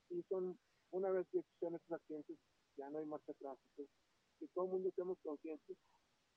y 0.08 0.22
son 0.22 0.58
una 0.90 1.10
vez 1.10 1.26
que 1.30 1.42
suceden 1.42 1.74
estos 1.74 1.92
accidentes, 1.92 2.38
ya 2.78 2.88
no 2.88 2.98
hay 2.98 3.04
marcha 3.04 3.32
atrás. 3.32 3.58
Entonces, 3.70 3.94
que 4.38 4.48
todo 4.54 4.64
el 4.66 4.70
mundo 4.70 4.88
estemos 4.88 5.18
conscientes 5.22 5.76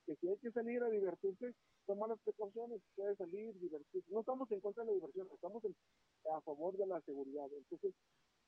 que 0.06 0.16
si 0.16 0.30
hay 0.30 0.38
que 0.38 0.52
salir 0.52 0.82
a 0.84 0.90
divertirse, 0.90 1.54
toma 1.86 2.08
las 2.08 2.20
precauciones, 2.22 2.82
puede 2.96 3.16
salir, 3.16 3.54
divertirse. 3.60 4.12
No 4.12 4.22
estamos 4.22 4.50
en 4.52 4.60
contra 4.60 4.84
de 4.84 4.92
la 4.92 4.96
diversión, 4.96 5.28
estamos 5.34 5.64
en, 5.66 5.76
a 6.34 6.42
favor 6.42 6.78
de 6.78 6.88
la 6.88 7.02
seguridad. 7.02 7.48
Entonces, 7.54 7.94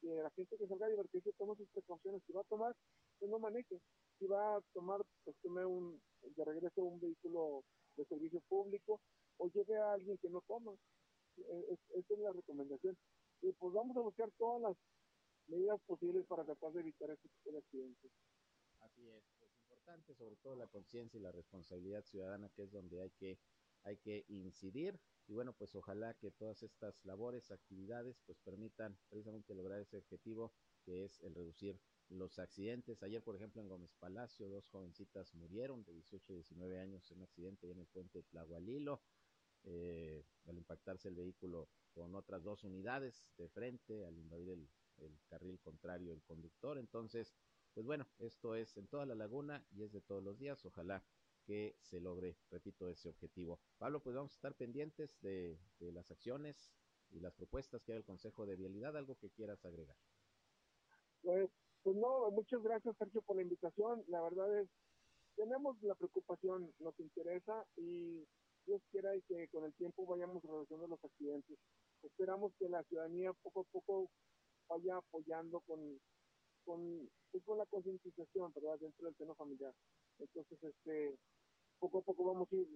que 0.04 0.10
la 0.10 0.30
gente 0.32 0.58
que 0.58 0.68
salga 0.68 0.86
a 0.86 0.90
divertirse 0.90 1.32
tome 1.34 1.56
sus 1.56 1.70
precauciones. 1.70 2.22
Si 2.28 2.34
va 2.34 2.42
a 2.42 2.50
tomar, 2.50 2.76
pues 3.20 3.32
no 3.32 3.40
maneje. 3.40 3.80
Si 4.20 4.28
va 4.28 4.58
a 4.58 4.62
tomar, 4.74 5.02
pues 5.24 5.36
tome 5.42 5.66
un, 5.66 6.02
de 6.36 6.46
regreso 6.46 6.84
un 6.84 7.00
vehículo 7.00 7.64
de 7.96 8.06
servicio 8.06 8.42
público 8.50 9.00
o 9.38 9.48
lleve 9.50 9.78
a 9.78 9.94
alguien 9.94 10.18
que 10.18 10.30
no 10.30 10.42
toma. 10.48 10.74
Es, 11.38 11.80
esa 11.96 12.14
es 12.14 12.20
la 12.20 12.34
recomendación. 12.34 12.98
Y 13.42 13.52
pues 13.54 13.74
vamos 13.74 13.96
a 13.98 14.02
buscar 14.02 14.30
todas 14.38 14.62
las 14.62 14.78
medidas 15.48 15.80
posibles 15.86 16.26
para 16.28 16.44
tratar 16.44 16.72
de 16.74 16.82
evitar 16.82 17.10
este 17.10 17.30
tipo 17.30 17.52
de 17.52 17.58
accidentes. 17.60 18.12
Así 18.82 19.08
es, 19.10 19.24
sobre 20.16 20.38
todo 20.38 20.56
la 20.56 20.68
conciencia 20.68 21.18
y 21.18 21.22
la 21.22 21.32
responsabilidad 21.32 22.06
ciudadana 22.06 22.50
que 22.50 22.64
es 22.64 22.72
donde 22.72 23.02
hay 23.02 23.12
que 23.12 23.38
hay 23.84 23.98
que 23.98 24.24
incidir 24.30 24.98
y 25.28 25.34
bueno 25.34 25.54
pues 25.54 25.76
ojalá 25.76 26.14
que 26.14 26.32
todas 26.32 26.64
estas 26.64 27.04
labores, 27.04 27.52
actividades 27.52 28.22
pues 28.26 28.40
permitan 28.40 28.98
precisamente 29.10 29.54
lograr 29.54 29.82
ese 29.82 29.98
objetivo 29.98 30.54
que 30.86 31.04
es 31.04 31.20
el 31.22 31.36
reducir 31.36 31.80
los 32.10 32.38
accidentes. 32.40 33.02
Ayer, 33.02 33.24
por 33.24 33.36
ejemplo, 33.36 33.62
en 33.62 33.70
Gómez 33.70 33.94
Palacio, 34.00 34.50
dos 34.50 34.68
jovencitas 34.68 35.34
murieron 35.34 35.84
de 35.84 35.94
18 35.94 36.34
y 36.34 36.36
19 36.36 36.80
años 36.80 37.10
en 37.12 37.18
un 37.18 37.24
accidente 37.24 37.72
en 37.72 37.80
el 37.80 37.88
puente 37.88 38.24
Tlahualilo, 38.24 39.02
eh, 39.64 40.26
al 40.46 40.58
impactarse 40.58 41.08
el 41.08 41.16
vehículo 41.16 41.70
con 41.94 42.14
otras 42.16 42.44
dos 42.44 42.64
unidades 42.66 43.30
de 43.38 43.48
frente, 43.50 44.06
al 44.06 44.18
invadir 44.18 44.50
el, 44.50 44.70
el 44.98 45.18
carril 45.28 45.60
contrario 45.60 46.14
el 46.14 46.22
conductor. 46.24 46.78
Entonces, 46.78 47.34
pues 47.74 47.86
bueno, 47.86 48.08
esto 48.20 48.56
es 48.56 48.78
en 48.78 48.88
toda 48.88 49.06
la 49.06 49.16
laguna 49.16 49.66
y 49.72 49.84
es 49.84 49.92
de 49.92 50.02
todos 50.02 50.24
los 50.24 50.38
días. 50.38 50.66
Ojalá 50.66 51.04
que 51.44 51.76
se 51.80 52.00
logre, 52.00 52.38
repito, 52.50 52.88
ese 52.90 53.10
objetivo. 53.10 53.60
Pablo, 53.78 54.02
pues 54.02 54.16
vamos 54.16 54.32
a 54.34 54.36
estar 54.36 54.56
pendientes 54.56 55.20
de, 55.22 55.60
de 55.80 55.92
las 55.92 56.12
acciones 56.12 56.72
y 57.10 57.20
las 57.20 57.34
propuestas 57.34 57.84
que 57.84 57.94
hay 57.94 57.98
el 57.98 58.06
Consejo 58.06 58.46
de 58.46 58.56
Vialidad. 58.56 58.96
¿Algo 58.96 59.18
que 59.18 59.30
quieras 59.32 59.66
agregar? 59.66 59.98
Pues, 61.22 61.50
pues 61.84 61.96
no, 61.96 62.30
muchas 62.32 62.62
gracias 62.62 62.96
Sergio 62.98 63.22
por 63.22 63.36
la 63.36 63.44
invitación. 63.44 64.04
La 64.08 64.22
verdad 64.22 64.60
es, 64.60 64.70
tenemos 65.36 65.82
la 65.82 65.96
preocupación, 65.96 66.74
nos 66.80 66.98
interesa 67.00 67.66
y 67.76 68.26
Dios 68.66 68.82
quiera 68.92 69.12
que 69.28 69.48
con 69.50 69.66
el 69.66 69.74
tiempo 69.74 70.06
vayamos 70.06 70.44
reduciendo 70.44 70.88
los 70.88 71.04
accidentes. 71.04 71.58
Esperamos 72.04 72.54
que 72.60 72.70
la 72.70 72.84
ciudadanía 72.84 73.34
poco 73.42 73.62
a 73.62 73.64
poco 73.72 74.10
vaya 74.70 74.98
apoyando 74.98 75.62
con, 75.62 76.00
con, 76.66 77.10
pues, 77.32 77.44
con 77.44 77.58
la 77.58 77.66
concientización. 77.66 78.54
Dentro 78.80 79.06
del 79.06 79.16
seno 79.16 79.36
familiar. 79.36 79.74
Entonces, 80.20 80.64
este, 80.64 81.18
poco 81.80 82.00
a 82.00 82.02
poco 82.02 82.24
vamos 82.26 82.52
a 82.52 82.56
ir 82.56 82.68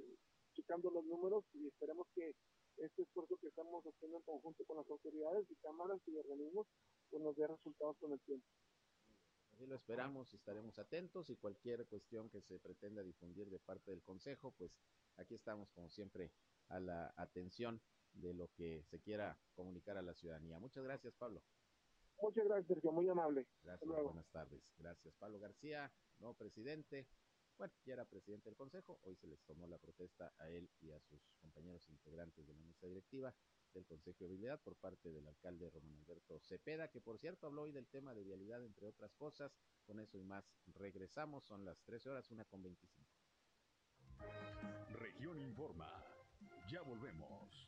checando 0.54 0.90
los 0.92 1.06
números 1.06 1.44
y 1.54 1.68
esperemos 1.68 2.08
que 2.16 2.34
este 2.78 3.04
esfuerzo 3.04 3.38
que 3.38 3.48
estamos 3.48 3.84
haciendo 3.86 4.18
en 4.18 4.24
conjunto 4.24 4.66
con 4.66 4.78
las 4.78 4.90
autoridades 4.90 5.46
y 5.50 5.56
cámaras 5.56 6.00
y 6.08 6.18
organismos 6.18 6.68
pues 7.10 7.22
nos 7.22 7.36
dé 7.36 7.48
resultados 7.48 7.98
con 8.00 8.12
el 8.12 8.20
tiempo. 8.22 8.46
Así 9.54 9.66
lo 9.66 9.76
esperamos, 9.76 10.34
estaremos 10.34 10.78
atentos 10.78 11.30
y 11.30 11.36
cualquier 11.36 11.88
cuestión 11.88 12.30
que 12.30 12.42
se 12.42 12.60
pretenda 12.60 13.02
difundir 13.02 13.50
de 13.50 13.60
parte 13.60 13.92
del 13.92 14.04
Consejo, 14.04 14.54
pues 14.58 14.72
aquí 15.16 15.34
estamos 15.34 15.72
como 15.72 15.90
siempre 15.90 16.32
a 16.68 16.80
la 16.80 17.14
atención 17.18 17.82
de 18.14 18.34
lo 18.34 18.50
que 18.54 18.84
se 18.84 19.00
quiera 19.00 19.40
comunicar 19.56 19.98
a 19.98 20.02
la 20.02 20.14
ciudadanía. 20.14 20.60
Muchas 20.60 20.84
gracias, 20.84 21.16
Pablo. 21.16 21.42
Muchas 22.22 22.46
gracias, 22.46 22.68
Sergio, 22.68 22.92
muy 22.92 23.08
amable. 23.10 23.46
Gracias, 23.64 23.90
buenas 23.90 24.28
tardes. 24.32 24.62
Gracias, 24.78 25.14
Pablo 25.16 25.40
García, 25.40 25.92
nuevo 26.20 26.34
presidente. 26.36 27.08
Bueno, 27.58 27.74
ya 27.86 27.94
era 27.94 28.06
presidente 28.06 28.50
del 28.50 28.56
Consejo, 28.56 29.00
hoy 29.04 29.16
se 29.16 29.28
les 29.28 29.42
tomó 29.42 29.66
la 29.68 29.80
protesta 29.80 30.32
a 30.38 30.48
él 30.48 30.70
y 30.80 30.92
a 30.92 31.00
sus 31.00 31.20
compañeros 31.42 31.90
integrantes 31.90 32.46
de 32.46 32.54
la 32.54 32.64
mesa 32.64 32.86
directiva 32.86 33.34
del 33.74 33.86
Consejo 33.86 34.18
de 34.20 34.26
Habilidad 34.26 34.62
por 34.62 34.76
parte 34.76 35.12
del 35.12 35.28
alcalde 35.28 35.70
Román 35.70 35.98
Alberto 35.98 36.40
Cepeda, 36.40 36.88
que 36.90 37.02
por 37.02 37.18
cierto 37.18 37.48
habló 37.48 37.64
hoy 37.64 37.72
del 37.72 37.88
tema 37.88 38.14
de 38.14 38.24
vialidad, 38.24 38.64
entre 38.64 38.86
otras 38.86 39.14
cosas. 39.16 39.56
Con 39.86 40.00
eso 40.00 40.18
y 40.20 40.24
más 40.24 40.46
regresamos, 40.68 41.46
son 41.46 41.66
las 41.66 41.82
13 41.84 42.12
horas, 42.12 42.30
una 42.30 42.46
con 42.46 42.62
25. 42.62 43.12
Región 44.92 45.40
Informa. 45.40 45.92
Ya 46.70 46.82
volvemos. 46.82 47.68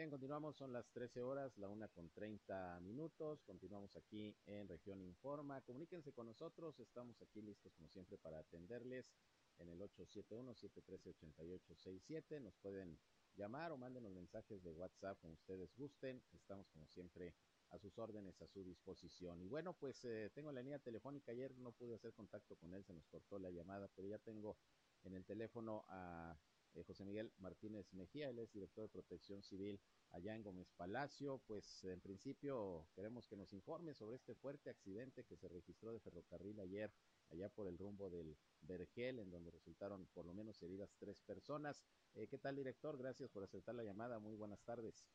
Bien, 0.00 0.08
continuamos, 0.08 0.56
son 0.56 0.72
las 0.72 0.88
13 0.92 1.20
horas, 1.20 1.58
la 1.58 1.68
una 1.68 1.86
con 1.88 2.08
30 2.08 2.80
minutos. 2.80 3.42
Continuamos 3.42 3.94
aquí 3.96 4.34
en 4.46 4.66
Región 4.66 5.02
Informa. 5.02 5.60
Comuníquense 5.60 6.14
con 6.14 6.24
nosotros, 6.24 6.80
estamos 6.80 7.20
aquí 7.20 7.42
listos 7.42 7.74
como 7.74 7.90
siempre 7.90 8.16
para 8.16 8.38
atenderles 8.38 9.12
en 9.58 9.68
el 9.68 9.78
871-713-8867. 9.82 12.40
Nos 12.40 12.56
pueden 12.62 12.98
llamar 13.36 13.72
o 13.72 13.76
mándenos 13.76 14.10
mensajes 14.10 14.62
de 14.62 14.72
WhatsApp 14.72 15.20
como 15.20 15.34
ustedes 15.34 15.76
gusten. 15.76 16.22
Estamos 16.32 16.66
como 16.70 16.86
siempre 16.86 17.34
a 17.68 17.78
sus 17.78 17.98
órdenes, 17.98 18.40
a 18.40 18.48
su 18.48 18.64
disposición. 18.64 19.42
Y 19.42 19.48
bueno, 19.48 19.74
pues 19.74 20.02
eh, 20.06 20.30
tengo 20.32 20.50
la 20.50 20.62
línea 20.62 20.78
telefónica. 20.78 21.32
Ayer 21.32 21.54
no 21.58 21.72
pude 21.72 21.96
hacer 21.96 22.14
contacto 22.14 22.56
con 22.56 22.72
él, 22.72 22.86
se 22.86 22.94
nos 22.94 23.06
cortó 23.08 23.38
la 23.38 23.50
llamada, 23.50 23.86
pero 23.94 24.08
ya 24.08 24.18
tengo 24.18 24.56
en 25.02 25.12
el 25.12 25.26
teléfono 25.26 25.84
a 25.88 26.38
eh, 26.74 26.82
José 26.84 27.04
Miguel 27.04 27.32
Martínez 27.38 27.92
Mejía, 27.92 28.28
él 28.28 28.38
es 28.38 28.52
director 28.52 28.84
de 28.84 28.88
protección 28.88 29.42
civil 29.42 29.80
allá 30.10 30.34
en 30.34 30.42
Gómez 30.42 30.70
Palacio. 30.76 31.42
Pues 31.46 31.84
en 31.84 32.00
principio 32.00 32.88
queremos 32.94 33.26
que 33.26 33.36
nos 33.36 33.52
informe 33.52 33.94
sobre 33.94 34.16
este 34.16 34.34
fuerte 34.34 34.70
accidente 34.70 35.24
que 35.24 35.36
se 35.36 35.48
registró 35.48 35.92
de 35.92 36.00
ferrocarril 36.00 36.60
ayer, 36.60 36.92
allá 37.30 37.48
por 37.48 37.66
el 37.66 37.78
rumbo 37.78 38.10
del 38.10 38.36
Vergel, 38.60 39.18
en 39.18 39.30
donde 39.30 39.50
resultaron 39.50 40.06
por 40.14 40.26
lo 40.26 40.34
menos 40.34 40.62
heridas 40.62 40.94
tres 40.98 41.20
personas. 41.20 41.84
Eh, 42.14 42.26
¿Qué 42.28 42.38
tal, 42.38 42.56
director? 42.56 42.96
Gracias 42.96 43.30
por 43.30 43.42
aceptar 43.42 43.74
la 43.74 43.84
llamada. 43.84 44.18
Muy 44.18 44.34
buenas 44.34 44.62
tardes. 44.62 45.06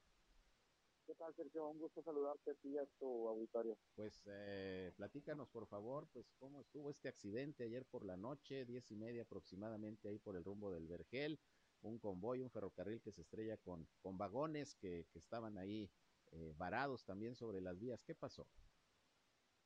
¿Qué 1.06 1.13
tal, 1.15 1.36
Sergio? 1.36 1.68
Un 1.68 1.78
gusto 1.78 2.02
saludarte 2.02 2.52
a 2.52 2.54
ti 2.56 2.70
y 2.70 2.78
a 2.78 2.86
tu 3.00 3.28
auditorio. 3.28 3.78
Pues 3.96 4.24
eh, 4.26 4.91
platícanos, 4.98 5.50
por 5.50 5.68
favor, 5.68 6.08
pues 6.12 6.26
cómo 6.39 6.62
estuvo 6.62 6.89
este 6.89 7.10
accidente 7.10 7.63
ayer 7.63 7.86
por 7.86 8.04
la 8.04 8.18
noche, 8.18 8.65
diez 8.65 8.89
y 8.89 8.96
media 8.96 9.22
aproximadamente, 9.22 10.10
ahí 10.10 10.18
por 10.18 10.36
el 10.36 10.44
rumbo 10.44 10.72
del 10.72 10.88
Vergel, 10.88 11.39
un 11.84 12.00
convoy, 12.00 12.41
un 12.41 12.50
ferrocarril 12.50 13.02
que 13.02 13.12
se 13.12 13.22
estrella 13.22 13.58
con, 13.58 13.88
con 14.02 14.18
vagones 14.18 14.76
que, 14.76 15.06
que 15.12 15.20
estaban 15.20 15.60
ahí 15.60 15.91
eh, 16.32 16.54
varados 16.58 17.06
también 17.06 17.36
sobre 17.36 17.62
las 17.62 17.80
vías. 17.80 18.04
¿Qué 18.04 18.15
pasó? 18.15 18.48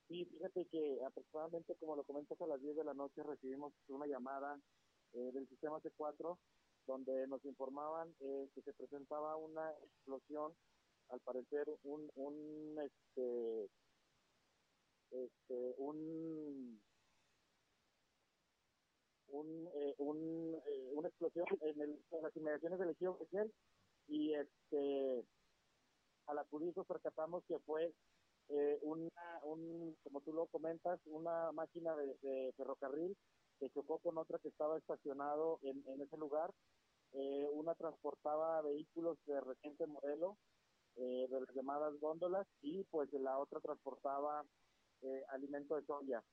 Sí, 0.10 0.26
fíjate 0.26 0.66
que 0.66 1.00
aproximadamente, 1.06 1.76
como 1.76 1.96
lo 1.96 2.04
comentas, 2.04 2.40
a 2.42 2.48
las 2.48 2.62
10 2.62 2.76
de 2.76 2.84
la 2.84 2.94
noche 2.94 3.24
recibimos 3.24 3.74
una 3.88 4.08
llamada 4.08 4.60
eh, 5.14 5.32
del 5.34 5.48
sistema 5.48 5.80
C4 5.80 6.38
donde 6.86 7.28
nos 7.28 7.46
informaban 7.46 8.14
eh, 8.20 8.50
que 8.54 8.62
se 8.64 8.74
presentaba 8.74 9.36
una 9.36 9.72
explosión 9.84 10.54
al 11.10 11.20
parecer 11.22 11.66
un 11.84 12.10
un 12.16 12.80
este 12.80 13.70
este 15.12 15.76
un 15.78 16.80
un, 19.32 19.70
eh, 19.76 19.96
un 19.98 20.56
eh, 20.68 20.92
una 20.94 21.08
explosión 21.10 21.46
en, 21.62 21.82
el, 21.82 22.00
en 22.12 22.24
las 22.24 22.36
inmediaciones 22.36 22.80
del 22.80 22.90
ejido 22.90 23.18
y 24.08 24.34
este 24.34 25.26
al 26.28 26.38
acudir 26.40 26.76
nos 26.76 26.88
percatamos 26.88 27.44
que 27.48 27.60
fue 27.60 27.94
eh, 28.50 28.80
una 28.82 29.40
un 29.44 29.96
como 30.04 30.22
tú 30.22 30.34
lo 30.34 30.48
comentas 30.48 31.00
una 31.06 31.52
máquina 31.52 31.96
de, 31.96 32.18
de, 32.22 32.54
ferrocarril 32.58 33.16
que 33.60 33.70
chocó 33.72 34.00
con 34.00 34.18
otra 34.18 34.40
que 34.40 34.48
estaba 34.48 34.78
estacionado 34.78 35.60
en, 35.62 35.84
en 35.88 36.02
ese 36.02 36.18
lugar. 36.18 36.52
Eh, 37.12 37.50
una 37.52 37.74
transportaba 37.76 38.62
vehículos 38.62 39.18
de 39.26 39.42
reciente 39.42 39.86
modelo 39.88 40.38
eh, 40.96 41.28
de 41.30 41.40
las 41.40 41.56
llamadas 41.56 42.00
góndolas 42.00 42.48
y 42.62 42.84
pues 42.86 43.12
la 43.14 43.38
otra 43.38 43.60
transportaba 43.60 44.46
eh, 45.02 45.24
alimento 45.30 45.76
de 45.76 45.86
soya. 45.86 46.24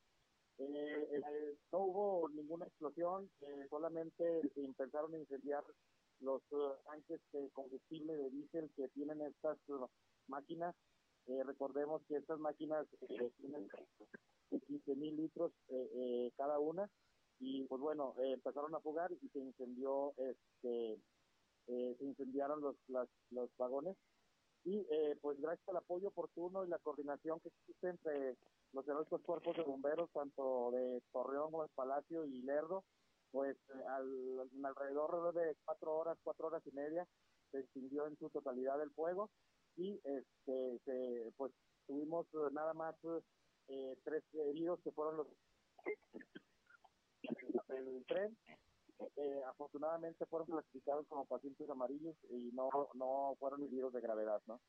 Eh, 0.59 1.09
eh, 1.13 1.57
no 1.71 1.79
hubo 1.81 2.29
ninguna 2.31 2.65
explosión, 2.65 3.31
eh, 3.43 3.67
solamente 3.69 4.41
se 4.55 4.65
empezaron 4.65 5.15
a 5.15 5.19
incendiar 5.19 5.63
los 6.21 6.41
uh, 6.51 6.73
tanques 6.87 7.21
de 7.33 7.51
combustible 7.51 8.17
de 8.17 8.31
diésel 8.31 8.71
que 8.75 8.89
tienen 8.89 9.21
estas 9.21 9.59
máquinas. 10.29 10.75
recordemos 11.27 12.01
que 12.09 12.17
estas 12.17 12.39
máquinas 12.39 12.87
tienen 13.37 13.69
15 14.49 14.95
mil 14.95 15.17
litros 15.17 15.53
cada 16.37 16.59
una 16.59 16.89
y 17.39 17.65
pues 17.65 17.83
bueno, 17.83 18.15
empezaron 18.19 18.75
a 18.75 18.81
fugar 18.81 19.13
y 19.13 19.29
se 19.29 19.41
incendió, 19.41 20.15
este, 20.17 20.99
se 21.67 22.05
incendiaron 22.05 22.63
los, 22.63 22.77
las, 22.89 23.09
los 23.31 23.51
vagones 23.59 23.97
y 24.67 24.85
eh, 24.91 25.17
pues 25.23 25.41
gracias 25.41 25.67
al 25.69 25.77
apoyo 25.77 26.09
oportuno 26.09 26.65
y 26.65 26.69
la 26.69 26.81
coordinación 26.81 27.39
que 27.39 27.49
existe 27.49 27.89
entre 27.89 28.37
los 28.73 28.85
diversos 28.85 29.23
cuerpos 29.23 29.57
de 29.57 29.63
bomberos, 29.63 30.11
tanto 30.11 30.73
de 30.73 31.01
Torreón, 31.13 31.53
Gómez 31.53 31.71
Palacio 31.77 32.27
y 32.27 32.43
Lerdo, 32.43 32.83
pues 33.31 33.57
al, 33.89 34.51
alrededor 34.65 35.33
de 35.35 35.55
cuatro 35.65 35.97
horas, 35.97 36.19
cuatro 36.25 36.49
horas 36.49 36.67
y 36.67 36.73
media, 36.73 37.07
se 37.53 37.61
extinguió 37.61 38.09
en 38.09 38.19
su 38.19 38.29
totalidad 38.31 38.83
el 38.83 38.91
fuego 38.91 39.31
y 39.77 40.01
este 40.03 40.81
se, 40.85 41.33
pues 41.37 41.53
tuvimos 41.87 42.27
nada 42.51 42.75
más 42.75 42.97
eh, 43.69 43.97
tres 44.03 44.25
heridos 44.35 44.81
que 44.83 44.91
fueron 44.91 45.19
los 45.19 45.29
el 47.69 48.05
tren 48.07 48.37
eh, 48.99 49.43
afortunadamente 49.47 50.27
fueron 50.27 50.47
clasificados 50.47 51.07
como 51.09 51.27
pacientes 51.27 51.69
amarillos 51.69 52.17
y 52.31 52.51
no 52.53 52.69
no 52.95 53.37
fueron 53.39 53.63
heridos 53.63 53.93
de 53.93 54.01
gravedad, 54.01 54.43
¿no? 54.47 54.61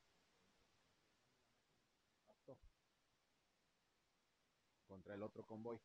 Contra 4.87 5.15
el 5.15 5.23
otro 5.23 5.45
convoy. 5.45 5.79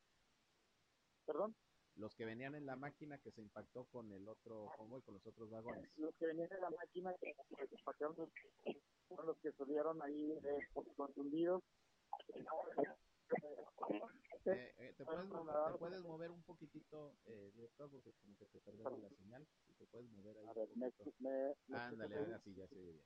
¿Perdón? 1.27 1.55
Los 1.97 2.15
que 2.15 2.25
venían 2.25 2.55
en 2.55 2.67
la 2.67 2.77
máquina 2.77 3.19
que 3.19 3.31
se 3.33 3.43
impactó 3.43 3.85
con 3.87 4.11
el 4.13 4.27
otro 4.27 4.67
convoy, 4.77 5.03
con 5.03 5.15
los 5.15 5.27
otros 5.27 5.51
vagones. 5.51 5.91
Los 5.97 6.15
que 6.17 6.27
venían 6.27 6.51
en 6.51 6.61
la 6.61 6.71
máquina 6.71 7.15
que 7.21 7.35
se 7.67 7.75
impactaron 7.75 8.17
fueron 9.09 9.27
los 9.27 9.39
que 9.39 9.49
estuvieron 9.49 10.03
ahí 10.03 10.33
eh, 10.33 10.69
contundidos. 10.97 11.63
Eh, 14.45 14.75
eh, 14.79 14.95
¿te, 14.97 15.05
puedes, 15.05 15.29
¿te, 15.31 15.79
puedes, 15.79 16.03
mover 16.03 16.31
un 16.33 16.43
poquitito, 16.43 17.15
eh, 17.27 17.53
director? 17.55 17.89
Porque 17.91 18.13
como 18.15 18.37
que 18.37 18.47
te 18.47 18.61
perdemos 18.61 19.01
la 19.01 19.11
señal. 19.11 19.47
Si 19.67 19.75
te 19.75 19.87
puedes 19.87 20.11
mover 20.11 20.37
ahí. 20.39 20.47
A 20.49 20.53
ver, 20.53 20.69
me, 20.75 20.93
me, 21.21 21.55
me 21.69 21.79
Ándale, 21.79 22.17
ahora 22.17 22.41
sí, 22.41 22.53
ya 22.55 22.67
se 22.67 22.77
oye 22.77 22.93
bien. 22.93 23.05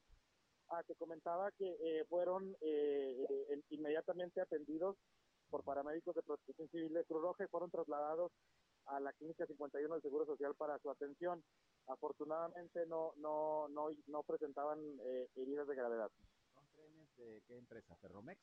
Ah, 0.69 0.83
te 0.83 0.97
comentaba 0.97 1.53
que 1.53 1.77
eh, 1.81 2.05
fueron 2.09 2.57
eh, 2.61 3.27
eh, 3.29 3.63
inmediatamente 3.71 4.41
atendidos 4.41 4.97
por 5.49 5.63
paramédicos 5.63 6.15
de 6.15 6.23
protección 6.23 6.69
civil 6.71 6.93
de 6.93 7.05
Cruz 7.05 7.23
Roja 7.23 7.45
y 7.45 7.49
fueron 7.49 7.71
trasladados 7.71 8.33
a 8.87 8.99
la 8.99 9.13
clínica 9.13 9.47
51 9.47 9.95
del 9.95 10.03
Seguro 10.03 10.27
Social 10.27 10.55
para 10.57 10.79
su 10.79 10.91
atención. 10.91 11.45
Afortunadamente 11.87 12.85
no 12.87 13.13
no 13.19 13.69
no 13.69 13.91
no 14.07 14.23
presentaban 14.25 14.81
heridas 15.37 15.69
de 15.69 15.77
gravedad. 15.77 16.11
¿Son 16.53 16.67
trenes 16.69 17.17
de 17.17 17.43
qué 17.47 17.59
empresa? 17.59 17.95
¿Ferromex? 17.97 18.41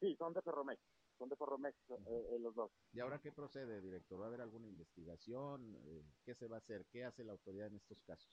Sí, 0.00 0.14
son 0.16 0.34
de 0.34 0.42
Ferromex 0.42 0.82
son 1.22 1.28
de 1.28 1.36
Forromex 1.36 1.76
eh, 1.88 2.38
los 2.40 2.52
dos. 2.54 2.72
¿Y 2.92 2.98
ahora 2.98 3.20
qué 3.20 3.30
procede, 3.30 3.80
director? 3.80 4.20
¿Va 4.20 4.24
a 4.24 4.28
haber 4.28 4.40
alguna 4.40 4.66
investigación? 4.66 5.78
¿Qué 6.24 6.34
se 6.34 6.48
va 6.48 6.56
a 6.56 6.58
hacer? 6.58 6.84
¿Qué 6.90 7.04
hace 7.04 7.22
la 7.22 7.32
autoridad 7.32 7.68
en 7.68 7.76
estos 7.76 8.02
casos? 8.02 8.28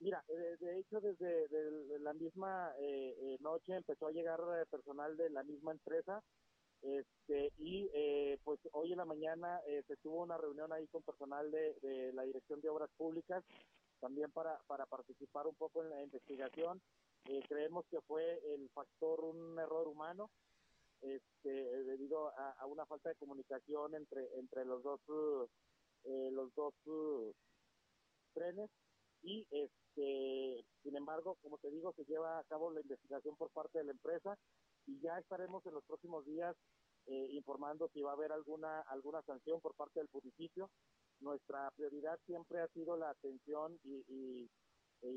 Mira, 0.00 0.24
de, 0.28 0.78
hecho 0.78 1.00
desde 1.00 1.98
la 2.00 2.12
misma 2.14 2.72
noche 3.40 3.76
empezó 3.76 4.08
a 4.08 4.12
llegar 4.12 4.40
personal 4.70 5.16
de 5.16 5.30
la 5.30 5.44
misma 5.44 5.72
empresa 5.72 6.22
este, 6.80 7.52
y 7.58 7.88
pues 8.42 8.58
hoy 8.72 8.92
en 8.92 8.98
la 8.98 9.04
mañana 9.04 9.60
se 9.86 9.96
tuvo 9.98 10.22
una 10.22 10.38
reunión 10.38 10.72
ahí 10.72 10.86
con 10.88 11.02
personal 11.02 11.50
de, 11.50 11.74
de 11.82 12.12
la 12.14 12.22
Dirección 12.22 12.60
de 12.62 12.70
Obras 12.70 12.90
Públicas 12.96 13.44
también 14.00 14.32
para, 14.32 14.58
para 14.66 14.86
participar 14.86 15.46
un 15.46 15.54
poco 15.54 15.82
en 15.82 15.90
la 15.90 16.02
investigación. 16.02 16.80
Eh, 17.26 17.40
creemos 17.48 17.84
que 17.90 18.00
fue 18.00 18.40
el 18.54 18.68
factor 18.70 19.20
un 19.20 19.58
error 19.58 19.86
humano 19.86 20.30
este, 21.02 21.50
debido 21.84 22.28
a, 22.36 22.66
una 22.66 22.84
falta 22.86 23.08
de 23.08 23.16
comunicación 23.16 23.94
entre 23.94 24.38
entre 24.38 24.64
los 24.64 24.82
dos 24.82 25.00
eh, 26.04 26.30
los 26.32 26.54
dos 26.54 26.74
trenes. 28.34 28.70
Y 29.22 29.46
este 29.50 30.64
sin 30.82 30.96
embargo 30.96 31.36
como 31.42 31.58
te 31.58 31.70
digo 31.70 31.92
se 31.94 32.04
lleva 32.04 32.38
a 32.38 32.44
cabo 32.44 32.70
la 32.72 32.80
investigación 32.80 33.36
por 33.36 33.50
parte 33.50 33.78
de 33.78 33.84
la 33.84 33.92
empresa 33.92 34.36
y 34.86 34.98
ya 35.00 35.18
estaremos 35.18 35.64
en 35.66 35.74
los 35.74 35.84
próximos 35.84 36.24
días 36.24 36.56
eh, 37.06 37.28
informando 37.32 37.88
si 37.92 38.00
va 38.00 38.10
a 38.10 38.14
haber 38.14 38.32
alguna 38.32 38.80
alguna 38.82 39.22
sanción 39.22 39.60
por 39.60 39.74
parte 39.74 40.00
del 40.00 40.08
municipio. 40.12 40.70
Nuestra 41.20 41.70
prioridad 41.72 42.18
siempre 42.24 42.60
ha 42.60 42.68
sido 42.68 42.96
la 42.96 43.10
atención 43.10 43.78
y, 43.84 44.04
y, 44.08 44.48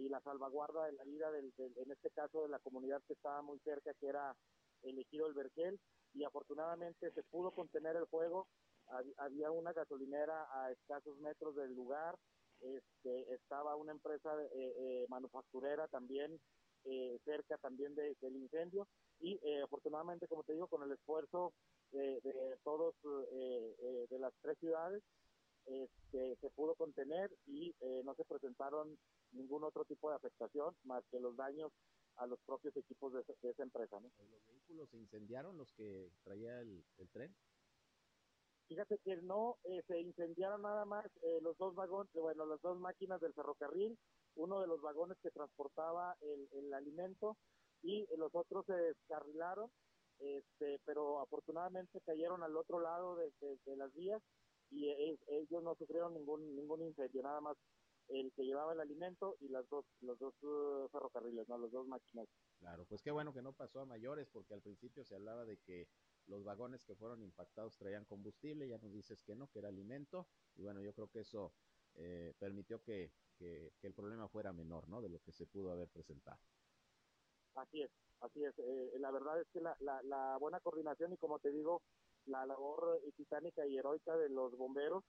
la 0.10 0.20
salvaguarda 0.22 0.86
de 0.86 0.94
la 0.94 1.04
vida, 1.06 1.32
del, 1.32 1.54
en 1.58 1.92
este 1.92 2.10
caso 2.12 2.44
de 2.44 2.50
la 2.50 2.60
comunidad 2.60 3.02
que 3.08 3.14
estaba 3.14 3.42
muy 3.42 3.58
cerca, 3.60 3.94
que 3.96 4.08
era 4.08 4.36
el 4.84 5.00
ejido 5.00 5.28
El 5.28 5.34
Vergel, 5.34 5.80
y 6.14 6.24
afortunadamente 6.24 7.12
se 7.12 7.24
pudo 7.24 7.52
contener 7.52 7.96
el 7.96 8.08
fuego. 8.08 8.48
Había 9.18 9.50
una 9.50 9.74
gasolinera 9.74 10.48
a 10.52 10.72
escasos 10.72 11.18
metros 11.20 11.56
del 11.56 11.74
lugar, 11.74 12.16
este, 12.62 13.34
estaba 13.34 13.76
una 13.76 13.92
empresa 13.92 14.30
eh, 14.42 14.50
eh, 14.54 15.06
manufacturera 15.10 15.88
también 15.88 16.40
eh, 16.86 17.18
cerca 17.26 17.58
también 17.58 17.96
del 17.96 18.36
incendio 18.36 18.88
y 19.20 19.40
afortunadamente 19.62 20.28
como 20.28 20.44
te 20.44 20.54
digo 20.54 20.68
con 20.68 20.84
el 20.84 20.92
esfuerzo 20.92 21.54
de, 21.92 22.20
de 22.22 22.58
todos 22.64 22.94
de 23.04 24.20
las 24.20 24.34
tres 24.42 24.58
ciudades 24.60 25.02
este, 25.66 26.36
se 26.42 26.50
pudo 26.52 26.76
contener 26.76 27.32
y 27.48 27.74
eh, 27.80 28.02
no 28.04 28.14
se 28.16 28.26
presentaron 28.26 28.98
ningún 29.32 29.64
otro 29.64 29.86
tipo 29.86 30.10
de 30.10 30.18
afectación 30.18 30.76
más 30.84 31.04
que 31.10 31.20
los 31.20 31.36
daños 31.38 31.72
a 32.18 32.28
los 32.28 32.40
propios 32.46 32.76
equipos 32.76 33.14
de, 33.14 33.50
esa 33.50 33.64
empresa. 33.64 34.00
¿no? 34.00 34.10
¿Los 34.74 34.90
vehículos 34.90 34.90
se 34.90 34.98
incendiaron 34.98 35.58
los 35.58 35.72
que 35.74 36.10
traía 36.24 36.60
el, 36.62 36.84
tren? 37.12 37.36
Fíjate 38.68 38.98
que 39.04 39.18
no, 39.18 39.58
eh, 39.66 39.84
se 39.88 40.00
incendiaron 40.00 40.64
nada 40.64 40.86
más 40.86 41.06
eh, 41.22 41.40
los 41.42 41.56
dos 41.58 41.76
vagones, 41.76 42.12
bueno, 42.14 42.46
las 42.46 42.62
dos 42.62 42.80
máquinas 42.80 43.22
del 43.22 43.34
ferrocarril, 43.34 43.98
uno 44.36 44.62
de 44.62 44.68
los 44.68 44.82
vagones 44.82 45.18
que 45.22 45.30
transportaba 45.30 46.16
el, 46.22 46.74
alimento 46.74 47.38
y 47.84 48.08
los 48.18 48.34
otros 48.34 48.66
se 48.66 48.74
descarrilaron, 48.74 49.70
este, 50.20 50.80
pero 50.86 51.22
afortunadamente 51.22 52.02
cayeron 52.02 52.42
al 52.42 52.58
otro 52.58 52.80
lado 52.80 53.16
de, 53.16 53.32
de 53.66 53.76
las 53.76 53.94
vías 53.94 54.24
y 54.72 54.90
ellos 55.28 55.62
no 55.62 55.76
sufrieron 55.76 56.16
ningún 56.16 56.56
ningún 56.56 56.82
incendio, 56.82 57.22
nada 57.22 57.42
más 57.42 57.58
el 58.10 58.32
que 58.34 58.44
llevaba 58.44 58.74
el 58.74 58.80
alimento 58.80 59.38
y 59.40 59.50
las 59.50 59.68
dos 59.70 59.86
los 60.02 60.20
dos 60.20 60.34
uh, 60.44 60.88
ferrocarriles, 60.90 61.48
no, 61.48 61.58
los 61.58 61.72
dos 61.72 61.88
máquinas. 61.88 62.28
Claro, 62.60 62.86
pues 62.86 63.02
qué 63.02 63.12
bueno 63.12 63.34
que 63.34 63.42
no 63.42 63.54
pasó 63.54 63.82
a 63.82 63.86
mayores 63.86 64.30
porque 64.30 64.54
al 64.54 64.62
principio 64.62 65.04
se 65.04 65.16
hablaba 65.16 65.46
de 65.46 65.58
que 65.58 65.88
los 66.28 66.44
vagones 66.44 66.86
que 66.86 66.96
fueron 66.96 67.22
impactados 67.22 67.78
traían 67.78 68.06
combustible, 68.06 68.68
ya 68.68 68.78
nos 68.78 68.92
dices 68.94 69.24
que 69.24 69.36
no, 69.36 69.48
que 69.48 69.60
era 69.60 69.70
alimento 69.70 70.28
y 70.56 70.64
bueno, 70.64 70.82
yo 70.82 70.94
creo 70.94 71.10
que 71.10 71.22
eso 71.22 71.54
eh, 71.96 72.34
permitió 72.40 72.82
que, 72.82 73.12
que, 73.38 73.74
el 73.82 73.94
problema 73.94 74.28
fuera 74.30 74.54
menor, 74.54 74.88
¿no? 74.88 75.02
De 75.02 75.10
lo 75.10 75.20
que 75.20 75.32
se 75.32 75.46
pudo 75.46 75.72
haber 75.72 75.90
presentado. 75.90 76.40
Así 77.56 77.82
es, 77.82 77.92
así 78.22 78.44
es. 78.44 78.58
Eh, 78.58 78.94
la 79.00 79.12
verdad 79.12 79.40
es 79.42 79.48
que 79.50 79.62
la, 79.62 79.76
la, 79.80 80.02
la 80.04 80.38
buena 80.38 80.60
coordinación 80.60 81.14
y 81.14 81.18
como 81.18 81.40
te 81.40 81.52
digo, 81.52 81.82
la 82.26 82.46
labor 82.46 83.02
titánica 83.16 83.66
y 83.68 83.78
heroica 83.78 84.18
de 84.18 84.30
los 84.30 84.56
bomberos 84.58 85.04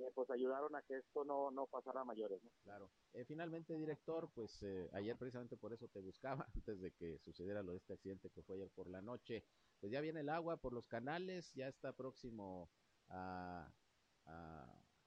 eh, 0.00 0.10
pues 0.14 0.30
ayudaron 0.30 0.74
a 0.76 0.82
que 0.82 0.96
esto 0.98 1.24
no, 1.24 1.50
no 1.50 1.66
pasara 1.66 2.00
a 2.00 2.04
mayores. 2.04 2.42
¿no? 2.42 2.50
Claro. 2.62 2.90
Eh, 3.12 3.24
finalmente, 3.24 3.76
director, 3.76 4.28
pues 4.34 4.62
eh, 4.62 4.88
ayer 4.92 5.16
precisamente 5.16 5.56
por 5.56 5.72
eso 5.72 5.88
te 5.88 6.00
buscaba, 6.00 6.46
antes 6.54 6.80
de 6.80 6.92
que 6.92 7.18
sucediera 7.18 7.62
lo 7.62 7.72
de 7.72 7.78
este 7.78 7.94
accidente 7.94 8.30
que 8.30 8.42
fue 8.42 8.56
ayer 8.56 8.70
por 8.70 8.88
la 8.88 9.02
noche. 9.02 9.44
Pues 9.80 9.92
ya 9.92 10.00
viene 10.00 10.20
el 10.20 10.28
agua 10.28 10.56
por 10.56 10.72
los 10.72 10.86
canales, 10.86 11.52
ya 11.54 11.68
está 11.68 11.92
próximo 11.92 12.70
a, 13.08 13.70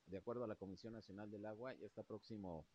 de 0.05 0.17
acuerdo 0.17 0.43
a 0.43 0.47
la 0.47 0.55
Comisión 0.55 0.93
Nacional 0.93 1.31
del 1.31 1.45
Agua, 1.45 1.73
ya 1.73 1.87
está 1.87 2.03
próximo 2.03 2.67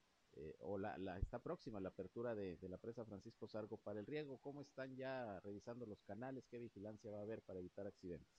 o 0.59 0.77
la, 0.77 0.98
la, 0.98 1.16
está 1.18 1.38
próxima 1.38 1.79
la 1.79 1.90
apertura 1.90 2.35
de, 2.35 2.57
de, 2.57 2.68
la 2.68 2.79
presa 2.79 3.05
Francisco 3.05 3.46
Sargo 3.46 3.77
para 3.77 4.00
el 4.00 4.07
riego. 4.07 4.38
¿Cómo 4.38 4.62
están 4.62 4.96
ya 4.96 5.38
revisando 5.38 5.87
los 5.87 6.03
canales? 6.03 6.48
¿Qué 6.48 6.59
vigilancia 6.59 7.12
va 7.12 7.20
a 7.20 7.22
haber 7.22 7.40
para 7.42 7.61
evitar 7.61 7.87
accidentes? 7.87 8.35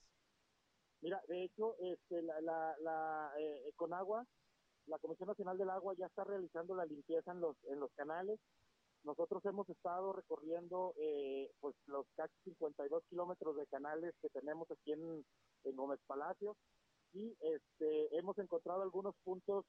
Mira, 1.01 1.21
de 1.27 1.43
hecho, 1.43 1.75
este, 1.79 2.21
la, 2.21 2.41
la, 2.41 2.75
la 2.79 3.31
eh, 3.39 3.71
con 3.75 3.93
agua, 3.93 4.25
la 4.87 4.99
Comisión 4.99 5.27
Nacional 5.27 5.57
del 5.57 5.69
Agua 5.69 5.93
ya 5.97 6.05
está 6.05 6.23
realizando 6.23 6.75
la 6.75 6.85
limpieza 6.85 7.31
en 7.31 7.41
los, 7.41 7.55
en 7.65 7.79
los 7.79 7.91
canales. 7.93 8.39
Nosotros 9.03 9.43
hemos 9.45 9.69
estado 9.69 10.13
recorriendo 10.13 10.93
eh, 10.97 11.51
pues 11.59 11.75
los 11.85 12.05
casi 12.15 12.33
52 12.43 13.03
kilómetros 13.09 13.55
de 13.55 13.67
canales 13.67 14.13
que 14.21 14.29
tenemos 14.29 14.69
aquí 14.71 14.93
en, 14.93 15.23
Gómez 15.75 15.99
Palacio 16.05 16.55
y 17.11 17.35
este, 17.41 18.15
hemos 18.17 18.37
encontrado 18.37 18.83
algunos 18.83 19.15
puntos 19.23 19.65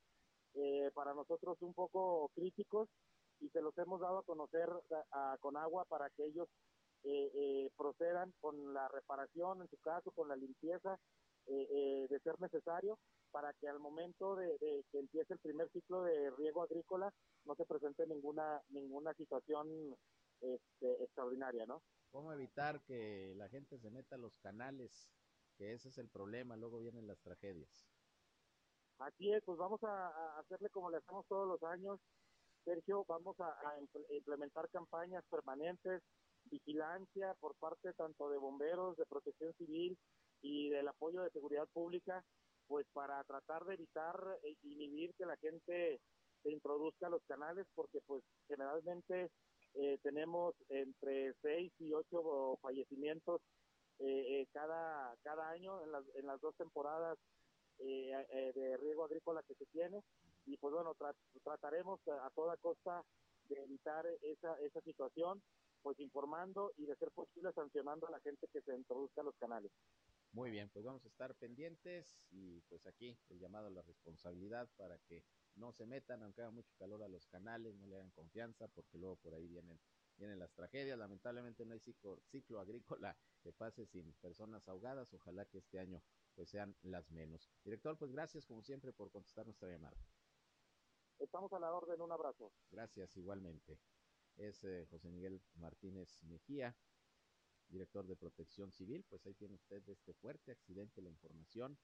eh, 0.53 0.91
para 0.93 1.15
nosotros 1.15 1.57
un 1.63 1.73
poco 1.73 2.31
críticos 2.35 2.89
y 3.41 3.49
se 3.49 3.63
los 3.63 3.77
hemos 3.79 4.01
dado 4.01 4.19
a 4.19 4.23
conocer 4.25 4.69
a, 5.13 5.37
con 5.41 5.57
agua 5.57 5.87
para 5.87 6.11
que 6.11 6.27
ellos 6.27 6.49
eh, 7.07 7.31
eh, 7.35 7.71
procedan 7.77 8.33
con 8.41 8.75
la 8.75 8.89
reparación, 8.89 9.63
en 9.63 9.69
su 9.69 9.77
caso, 9.77 10.11
con 10.11 10.29
la 10.29 10.35
limpieza 10.35 10.99
eh, 11.47 11.69
eh, 11.71 12.07
de 12.11 12.19
ser 12.19 12.41
necesario, 12.41 12.99
para 13.31 13.53
que 13.55 13.69
al 13.69 13.79
momento 13.79 14.35
de, 14.35 14.85
que 14.91 14.99
empiece 14.99 15.35
el 15.35 15.39
primer 15.39 15.71
ciclo 15.71 16.03
de 16.03 16.31
riego 16.33 16.65
agrícola 16.65 17.13
no 17.45 17.55
se 17.55 17.65
presente 17.65 18.07
ninguna 18.09 18.61
ninguna 18.71 19.15
situación 19.15 19.69
este, 20.41 21.05
extraordinaria, 21.05 21.65
¿no? 21.67 21.81
¿Cómo 22.11 22.33
evitar 22.33 22.81
que 22.83 23.35
la 23.37 23.49
gente 23.49 23.79
se 23.79 23.91
meta 23.91 24.17
a 24.17 24.19
los 24.19 24.37
canales? 24.39 25.09
Que 25.57 25.75
ese 25.75 25.91
es 25.91 25.99
el 25.99 26.09
problema, 26.09 26.57
luego 26.57 26.81
vienen 26.81 27.07
las 27.07 27.21
tragedias. 27.21 27.87
Aquí 28.99 29.33
es, 29.33 29.45
pues 29.45 29.59
vamos 29.59 29.81
a, 29.85 30.39
hacerle 30.41 30.71
como 30.71 30.91
le 30.91 30.97
hacemos 30.97 31.25
todos 31.29 31.47
los 31.47 31.63
años, 31.71 32.01
Sergio, 32.65 33.05
vamos 33.07 33.39
a 33.39 33.55
implementar 34.11 34.69
campañas 34.71 35.25
permanentes 35.31 36.03
vigilancia 36.51 37.35
por 37.41 37.55
parte 37.57 37.93
tanto 37.95 38.31
de 38.31 38.39
bomberos, 38.39 38.97
de 38.97 39.07
protección 39.07 39.53
civil 39.55 39.97
y 40.43 40.71
del 40.71 40.89
apoyo 40.89 41.23
de 41.23 41.31
seguridad 41.31 41.69
pública, 41.73 42.25
pues 42.67 42.87
para 42.93 43.23
tratar 43.25 43.65
de 43.65 43.75
evitar 43.75 44.19
e 44.43 44.57
inhibir 44.63 45.15
que 45.15 45.27
la 45.27 45.37
gente 45.37 46.01
se 46.43 46.51
introduzca 46.51 47.07
a 47.07 47.11
los 47.11 47.23
canales, 47.25 47.67
porque 47.75 48.01
pues 48.07 48.23
generalmente 48.49 49.31
eh, 49.75 49.99
tenemos 50.03 50.55
entre 50.69 51.35
seis 51.43 51.73
y 51.79 51.93
ocho 51.93 52.59
fallecimientos 52.63 53.43
eh, 53.99 54.41
eh, 54.41 54.47
cada 54.53 55.15
cada 55.23 55.49
año 55.51 55.83
en 55.83 55.93
las, 55.93 56.05
en 56.15 56.27
las 56.27 56.41
dos 56.41 56.55
temporadas 56.57 57.19
de 57.79 58.77
riego 58.81 59.05
agrícola 59.05 59.43
que 59.43 59.55
se 59.55 59.67
tiene. 59.67 60.03
Y 60.47 60.57
pues 60.57 60.73
bueno 60.73 60.95
trataremos 61.45 62.01
a, 62.09 62.27
a 62.27 62.31
toda 62.31 62.57
costa 62.57 63.03
de 63.49 63.63
evitar 63.65 64.07
esa 64.23 64.59
esa 64.61 64.81
situación 64.81 65.43
pues 65.83 65.99
informando 66.01 66.73
y 66.77 66.87
de 66.87 66.97
ser 66.97 67.11
posible 67.13 67.53
sancionando 67.53 68.07
a 68.07 68.11
la 68.11 68.21
gente 68.21 68.49
que 68.53 68.61
se 68.63 68.75
introduzca 68.75 69.21
a 69.21 69.25
los 69.25 69.37
canales. 69.37 69.73
Muy 70.33 70.51
bien, 70.51 70.69
pues 70.69 70.85
vamos 70.85 71.05
a 71.05 71.09
estar 71.09 71.35
pendientes 71.37 72.19
y 72.31 72.61
pues 72.63 72.87
aquí 72.87 73.19
el 73.31 73.39
llamado 73.39 73.69
a 73.69 73.71
la 73.71 73.83
responsabilidad 73.83 74.69
para 74.77 74.99
que 74.99 75.25
no 75.55 75.73
se 75.73 75.87
metan, 75.87 76.23
aunque 76.23 76.43
haga 76.43 76.51
mucho 76.51 76.75
calor 76.79 77.03
a 77.03 77.09
los 77.09 77.27
canales, 77.27 77.75
no 77.77 77.87
le 77.87 77.97
hagan 77.97 78.11
confianza, 78.11 78.69
porque 78.69 78.99
luego 78.99 79.17
por 79.17 79.35
ahí 79.35 79.47
vienen, 79.49 79.81
vienen 80.19 80.39
las 80.39 80.53
tragedias. 80.53 80.99
Lamentablemente 80.99 81.65
no 81.65 81.73
hay 81.73 81.81
ciclo, 81.81 82.21
ciclo 82.31 82.61
agrícola 82.61 83.17
que 83.43 83.53
pase 83.53 83.87
sin 83.87 84.13
personas 84.15 84.69
ahogadas. 84.69 85.13
Ojalá 85.15 85.47
que 85.47 85.59
este 85.59 85.79
año 85.79 86.03
pues 86.35 86.51
sean 86.51 86.77
las 86.83 87.11
menos. 87.11 87.51
Director, 87.65 87.97
pues 87.97 88.13
gracias 88.13 88.45
como 88.45 88.63
siempre 88.63 88.93
por 88.93 89.11
contestar 89.11 89.47
nuestra 89.47 89.71
llamada. 89.71 89.97
Estamos 91.19 91.51
a 91.55 91.59
la 91.59 91.73
orden, 91.73 91.99
un 92.03 92.13
abrazo. 92.13 92.53
Gracias, 92.71 93.17
igualmente 93.17 93.79
es 94.37 94.63
eh, 94.65 94.87
José 94.91 95.09
Miguel 95.11 95.43
Martínez 95.55 96.23
Mejía, 96.23 96.77
director 97.69 98.07
de 98.07 98.17
Protección 98.17 98.73
Civil. 98.73 99.05
Pues 99.09 99.27
ahí 99.27 99.35
tiene 99.35 99.55
usted 99.55 99.89
este 99.89 100.15
fuerte 100.15 100.53
accidente, 100.53 101.03
la 101.03 101.11
información. 101.11 101.79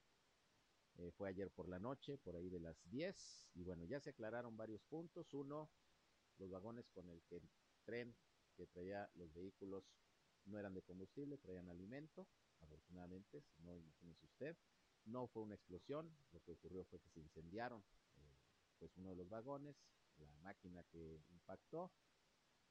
Eh, 0.95 1.11
fue 1.11 1.29
ayer 1.29 1.49
por 1.49 1.67
la 1.67 1.79
noche, 1.79 2.17
por 2.17 2.35
ahí 2.35 2.49
de 2.49 2.59
las 2.59 2.77
10. 2.89 3.49
Y 3.55 3.63
bueno, 3.63 3.85
ya 3.85 3.99
se 3.99 4.11
aclararon 4.11 4.55
varios 4.55 4.83
puntos. 4.83 5.33
Uno, 5.33 5.71
los 6.37 6.49
vagones 6.49 6.89
con 6.89 7.09
el 7.09 7.21
tren 7.83 8.15
que 8.55 8.67
traía 8.67 9.09
los 9.15 9.33
vehículos 9.33 9.83
no 10.45 10.59
eran 10.59 10.73
de 10.73 10.81
combustible, 10.81 11.37
traían 11.37 11.69
alimento. 11.69 12.27
afortunadamente, 12.59 13.41
si 13.41 13.61
no, 13.63 13.75
imagínese 13.75 14.25
usted. 14.25 14.57
No 15.05 15.27
fue 15.27 15.41
una 15.41 15.55
explosión, 15.55 16.15
lo 16.31 16.39
que 16.41 16.51
ocurrió 16.51 16.85
fue 16.85 16.99
que 17.01 17.09
se 17.09 17.19
incendiaron 17.19 17.83
eh, 18.15 18.37
pues 18.79 18.95
uno 18.95 19.09
de 19.09 19.17
los 19.17 19.27
vagones, 19.27 19.75
la 20.17 20.33
máquina 20.35 20.83
que 20.85 21.21
impactó 21.29 21.91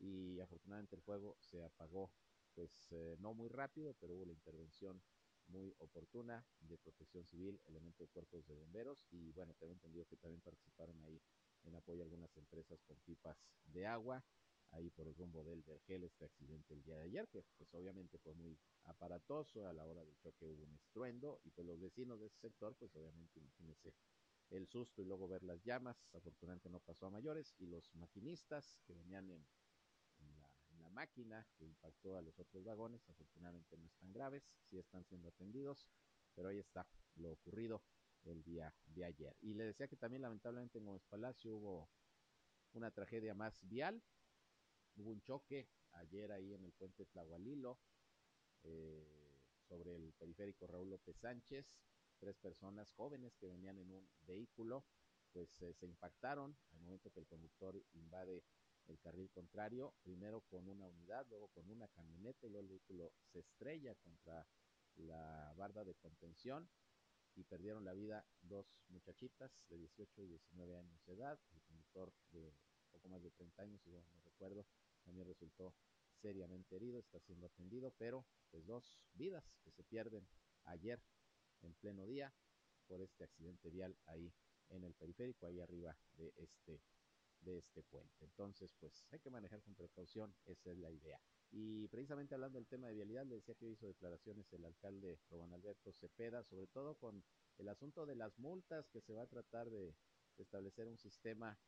y 0.03 0.41
afortunadamente 0.41 0.97
el 0.97 1.03
fuego 1.03 1.37
se 1.41 1.63
apagó 1.63 2.13
pues 2.55 2.89
eh, 2.91 3.17
no 3.21 3.33
muy 3.33 3.49
rápido, 3.49 3.95
pero 4.01 4.15
hubo 4.15 4.27
la 4.27 4.33
intervención 4.33 5.03
muy 5.47 5.75
oportuna 5.79 6.45
de 6.61 6.79
protección 6.79 7.27
civil, 7.27 7.61
elementos 7.67 8.07
de 8.07 8.13
cuerpos 8.13 8.47
de 8.47 8.55
bomberos 8.55 9.07
y 9.11 9.33
bueno, 9.33 9.55
tengo 9.55 9.73
entendido 9.73 10.05
que 10.07 10.17
también 10.17 10.41
participaron 10.41 11.03
ahí 11.03 11.21
en 11.65 11.75
apoyo 11.75 12.03
algunas 12.03 12.37
empresas 12.37 12.83
con 12.83 12.99
pipas 13.01 13.39
de 13.65 13.87
agua, 13.87 14.25
ahí 14.71 14.91
por 14.91 15.07
el 15.07 15.15
rumbo 15.15 15.45
del 15.45 15.63
Vergel, 15.63 16.05
este 16.05 16.25
accidente 16.25 16.75
el 16.75 16.83
día 16.83 16.97
de 16.97 17.05
ayer, 17.05 17.29
que 17.29 17.45
pues 17.57 17.73
obviamente 17.75 18.19
fue 18.19 18.35
muy 18.35 18.59
aparatoso, 18.85 19.67
a 19.67 19.73
la 19.73 19.87
hora 19.87 20.05
del 20.05 20.17
choque 20.19 20.47
hubo 20.47 20.65
un 20.65 20.75
estruendo 20.75 21.41
y 21.45 21.51
pues 21.51 21.67
los 21.67 21.81
vecinos 21.81 22.21
de 22.21 22.27
ese 22.27 22.39
sector, 22.41 22.75
pues 22.77 22.95
obviamente 22.97 23.39
imagínense 23.39 23.95
el 24.51 24.67
susto 24.67 25.01
y 25.01 25.05
luego 25.05 25.29
ver 25.29 25.43
las 25.45 25.63
llamas, 25.63 26.07
afortunadamente 26.13 26.69
no 26.69 26.81
pasó 26.81 27.07
a 27.07 27.11
mayores 27.11 27.55
y 27.59 27.67
los 27.67 27.95
maquinistas 27.95 28.79
que 28.85 28.95
venían 28.95 29.31
en, 29.31 29.47
máquina 30.93 31.47
que 31.57 31.65
impactó 31.65 32.17
a 32.17 32.23
los 32.23 32.39
otros 32.39 32.65
vagones, 32.65 33.09
afortunadamente 33.09 33.77
no 33.77 33.87
están 33.87 34.13
graves, 34.13 34.45
sí 34.71 34.79
están 34.79 35.05
siendo 35.05 35.29
atendidos, 35.29 35.87
pero 36.35 36.49
ahí 36.49 36.59
está 36.59 36.87
lo 37.17 37.33
ocurrido 37.33 37.83
el 38.25 38.43
día 38.43 38.75
de 38.87 39.05
ayer. 39.05 39.37
Y 39.41 39.55
le 39.55 39.65
decía 39.65 39.89
que 39.89 39.97
también 39.97 40.23
lamentablemente 40.23 40.79
en 40.79 40.87
Gómez 40.87 41.05
Palacio 41.09 41.57
hubo 41.57 41.91
una 42.73 42.91
tragedia 42.91 43.35
más 43.35 43.59
vial, 43.63 44.03
hubo 44.97 45.11
un 45.11 45.23
choque 45.23 45.69
ayer 45.93 46.31
ahí 46.33 46.55
en 46.55 46.65
el 46.65 46.73
puente 46.73 47.07
Tlahualilo, 47.07 47.79
eh, 48.63 49.41
sobre 49.69 49.97
el 49.97 50.13
periférico 50.13 50.67
Raúl 50.67 50.91
López 50.91 51.17
Sánchez, 51.17 51.67
tres 52.19 52.37
personas 52.37 52.91
jóvenes 52.93 53.35
que 53.37 53.49
venían 53.49 53.79
en 53.79 53.91
un 53.91 54.09
vehículo, 54.27 54.85
pues 55.33 55.49
eh, 55.63 55.75
se 55.75 55.87
impactaron 55.87 56.57
al 56.73 56.81
momento 56.81 57.11
que 57.11 57.21
el 57.21 57.27
conductor 57.27 57.83
invade 57.95 58.45
el 58.93 59.01
carril 59.01 59.31
contrario, 59.31 59.95
primero 60.03 60.43
con 60.43 60.69
una 60.69 60.87
unidad, 60.87 61.27
luego 61.29 61.49
con 61.49 61.69
una 61.71 61.89
camioneta 61.89 62.47
y 62.47 62.51
luego 62.51 62.63
el 62.63 62.69
vehículo 62.69 63.13
se 63.33 63.41
estrella 63.41 63.95
contra 63.97 64.47
la 64.97 65.53
barda 65.57 65.85
de 65.85 65.95
contención 65.95 66.69
y 67.35 67.45
perdieron 67.45 67.85
la 67.85 67.95
vida 67.95 68.27
dos 68.43 68.67
muchachitas 68.89 69.51
de 69.71 69.79
18 69.79 70.23
y 70.23 70.27
19 70.27 70.77
años 70.77 71.05
de 71.07 71.15
edad. 71.15 71.41
El 71.55 71.63
conductor 71.63 72.13
de 72.31 72.55
poco 72.91 73.09
más 73.09 73.23
de 73.23 73.31
30 73.31 73.63
años, 73.63 73.81
si 73.83 73.91
no 73.91 74.03
recuerdo, 74.25 74.67
también 75.05 75.27
resultó 75.27 75.75
seriamente 76.21 76.77
herido, 76.77 77.01
está 77.01 77.19
siendo 77.21 77.47
atendido, 77.47 77.93
pero 77.99 78.27
pues 78.51 78.67
dos 78.67 78.99
vidas 79.15 79.45
que 79.65 79.73
se 79.73 79.83
pierden 79.83 80.29
ayer 80.65 81.03
en 81.63 81.75
pleno 81.75 82.07
día 82.07 82.33
por 82.87 83.01
este 83.01 83.25
accidente 83.25 83.71
vial 83.71 83.97
ahí 84.07 84.33
en 84.69 84.85
el 84.85 84.95
periférico, 84.95 85.47
ahí 85.47 85.61
arriba 85.61 85.97
de 86.17 86.33
este 86.37 86.83
de 87.43 87.59
este 87.59 87.83
puente. 87.83 88.25
Entonces, 88.25 88.75
pues 88.81 89.05
hay 89.11 89.21
que 89.21 89.31
manejar 89.31 89.63
con 89.63 89.75
precaución, 89.75 90.35
esa 90.47 90.71
es 90.71 90.79
la 90.79 90.91
idea. 90.91 91.21
Y 91.51 91.87
precisamente 91.89 92.35
hablando 92.35 92.59
del 92.59 92.67
tema 92.67 92.89
de 92.89 92.95
vialidad, 92.95 93.27
le 93.27 93.37
decía 93.37 93.55
que 93.55 93.69
hizo 93.69 93.87
declaraciones 93.87 94.51
el 94.53 94.65
alcalde 94.65 95.21
Román 95.31 95.53
Alberto 95.53 95.93
Cepeda, 95.93 96.43
sobre 96.45 96.67
todo 96.67 96.95
con 96.95 97.23
el 97.59 97.69
asunto 97.69 98.07
de 98.07 98.17
las 98.17 98.39
multas, 98.39 98.89
que 98.89 99.01
se 99.01 99.13
va 99.13 99.23
a 99.23 99.27
tratar 99.27 99.69
de 99.69 99.95
establecer 100.39 100.89
un 100.89 100.99
sistema 100.99 101.59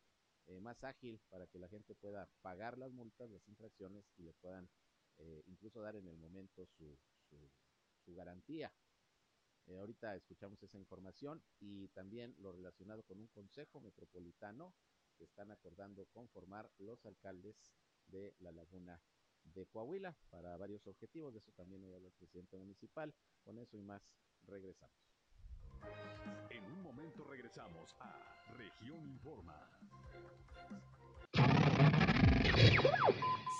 eh, 0.46 0.60
más 0.60 0.82
ágil 0.84 1.20
para 1.30 1.46
que 1.46 1.58
la 1.58 1.68
gente 1.68 1.94
pueda 1.94 2.28
pagar 2.42 2.76
las 2.76 2.92
multas, 2.92 3.30
las 3.30 3.48
infracciones 3.48 4.04
y 4.16 4.22
le 4.22 4.34
puedan 4.34 4.68
eh, 5.16 5.42
incluso 5.46 5.80
dar 5.80 5.96
en 5.96 6.06
el 6.06 6.18
momento 6.18 6.66
su, 6.66 6.98
garantía. 8.06 8.70
Eh, 9.66 9.78
ahorita 9.78 10.14
escuchamos 10.14 10.62
esa 10.62 10.76
información 10.76 11.42
y 11.58 11.88
también 11.88 12.34
lo 12.38 12.52
relacionado 12.52 13.02
con 13.02 13.18
un 13.18 13.28
consejo 13.28 13.80
metropolitano 13.80 14.74
que 15.16 15.24
están 15.24 15.50
acordando 15.50 16.06
conformar 16.12 16.70
los 16.78 17.04
alcaldes 17.06 17.56
de 18.08 18.34
la 18.40 18.52
laguna 18.52 19.00
de 19.44 19.66
Coahuila 19.66 20.14
para 20.30 20.56
varios 20.56 20.86
objetivos. 20.86 21.32
De 21.32 21.40
eso 21.40 21.52
también 21.52 21.84
hoy 21.84 21.92
habla 21.92 22.08
el 22.08 22.14
presidente 22.14 22.56
municipal. 22.56 23.14
Con 23.44 23.58
eso 23.58 23.76
y 23.76 23.82
más, 23.82 24.02
regresamos. 24.46 24.96
En 26.50 26.64
un 26.64 26.82
momento 26.82 27.24
regresamos 27.24 27.94
a 28.00 28.52
Región 28.56 29.06
Informa. 29.06 29.70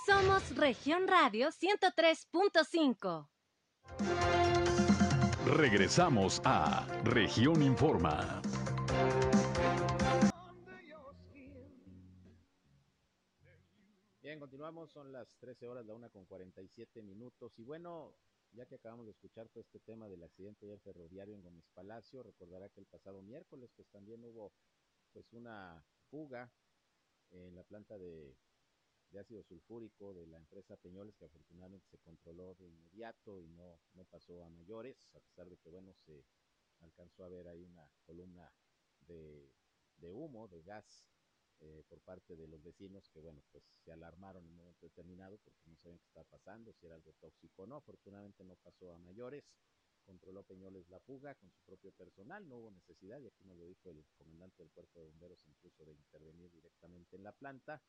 Somos 0.05 0.55
Región 0.55 1.07
Radio 1.07 1.49
103.5. 1.49 3.27
Regresamos 5.45 6.41
a 6.43 6.87
Región 7.03 7.61
Informa. 7.61 8.41
Continuamos, 14.39 14.91
son 14.91 15.13
las 15.13 15.37
13 15.37 15.67
horas, 15.67 15.85
la 15.85 15.93
una 15.93 16.09
con 16.09 16.25
47 16.25 17.01
minutos. 17.01 17.57
Y 17.57 17.63
bueno, 17.63 18.15
ya 18.51 18.65
que 18.65 18.75
acabamos 18.75 19.05
de 19.05 19.11
escuchar 19.11 19.47
todo 19.47 19.61
este 19.61 19.79
tema 19.79 20.09
del 20.09 20.23
accidente 20.23 20.65
del 20.65 20.79
ferroviario 20.81 21.35
en 21.35 21.41
Gómez 21.41 21.65
Palacio, 21.73 22.21
recordará 22.21 22.67
que 22.69 22.81
el 22.81 22.85
pasado 22.85 23.21
miércoles 23.21 23.71
pues 23.75 23.87
también 23.89 24.23
hubo 24.25 24.51
pues 25.13 25.31
una 25.31 25.81
fuga 26.09 26.51
en 27.31 27.55
la 27.55 27.63
planta 27.63 27.97
de, 27.97 28.35
ácido 29.17 29.43
sulfúrico 29.43 30.13
de 30.13 30.27
la 30.27 30.35
empresa 30.35 30.75
Peñoles 30.75 31.15
que 31.15 31.25
afortunadamente 31.25 31.87
se 31.87 31.97
controló 31.99 32.53
de 32.55 32.67
inmediato 32.67 33.39
y 33.39 33.47
no, 33.47 33.79
no 33.93 34.03
pasó 34.03 34.43
a 34.43 34.49
mayores, 34.49 35.07
a 35.13 35.21
pesar 35.21 35.47
de 35.47 35.55
que 35.57 35.69
bueno 35.69 35.93
se 35.93 36.25
alcanzó 36.81 37.23
a 37.23 37.29
ver 37.29 37.47
ahí 37.47 37.63
una 37.63 37.89
columna 38.05 38.51
de, 38.99 39.49
de 39.95 40.11
humo, 40.11 40.49
de 40.49 40.61
gas 40.63 41.07
eh, 41.61 41.83
por 41.87 42.01
parte 42.01 42.35
de 42.35 42.47
los 42.47 42.61
vecinos 42.61 43.09
que, 43.09 43.19
bueno, 43.19 43.41
pues 43.51 43.63
se 43.83 43.91
alarmaron 43.91 44.43
en 44.43 44.51
un 44.51 44.57
momento 44.57 44.85
determinado 44.85 45.37
porque 45.37 45.69
no 45.69 45.77
sabían 45.77 45.99
qué 45.99 46.05
estaba 46.07 46.25
pasando, 46.25 46.73
si 46.73 46.85
era 46.85 46.95
algo 46.95 47.13
tóxico 47.13 47.63
o 47.63 47.67
no. 47.67 47.77
Afortunadamente 47.77 48.43
no 48.43 48.55
pasó 48.57 48.93
a 48.93 48.99
mayores. 48.99 49.45
Controló 50.05 50.43
Peñoles 50.43 50.87
la 50.89 50.99
fuga 50.99 51.33
con 51.33 51.49
su 51.51 51.61
propio 51.63 51.91
personal, 51.91 52.47
no 52.47 52.57
hubo 52.57 52.71
necesidad, 52.71 53.19
y 53.19 53.27
aquí 53.27 53.43
nos 53.43 53.57
lo 53.57 53.65
dijo 53.65 53.89
el 53.89 54.05
comandante 54.15 54.61
del 54.61 54.71
cuerpo 54.71 54.99
de 54.99 55.07
bomberos, 55.07 55.39
incluso 55.47 55.83
de 55.83 55.93
intervenir 55.93 56.51
directamente 56.51 57.15
en 57.15 57.23
la 57.23 57.31
planta. 57.31 57.81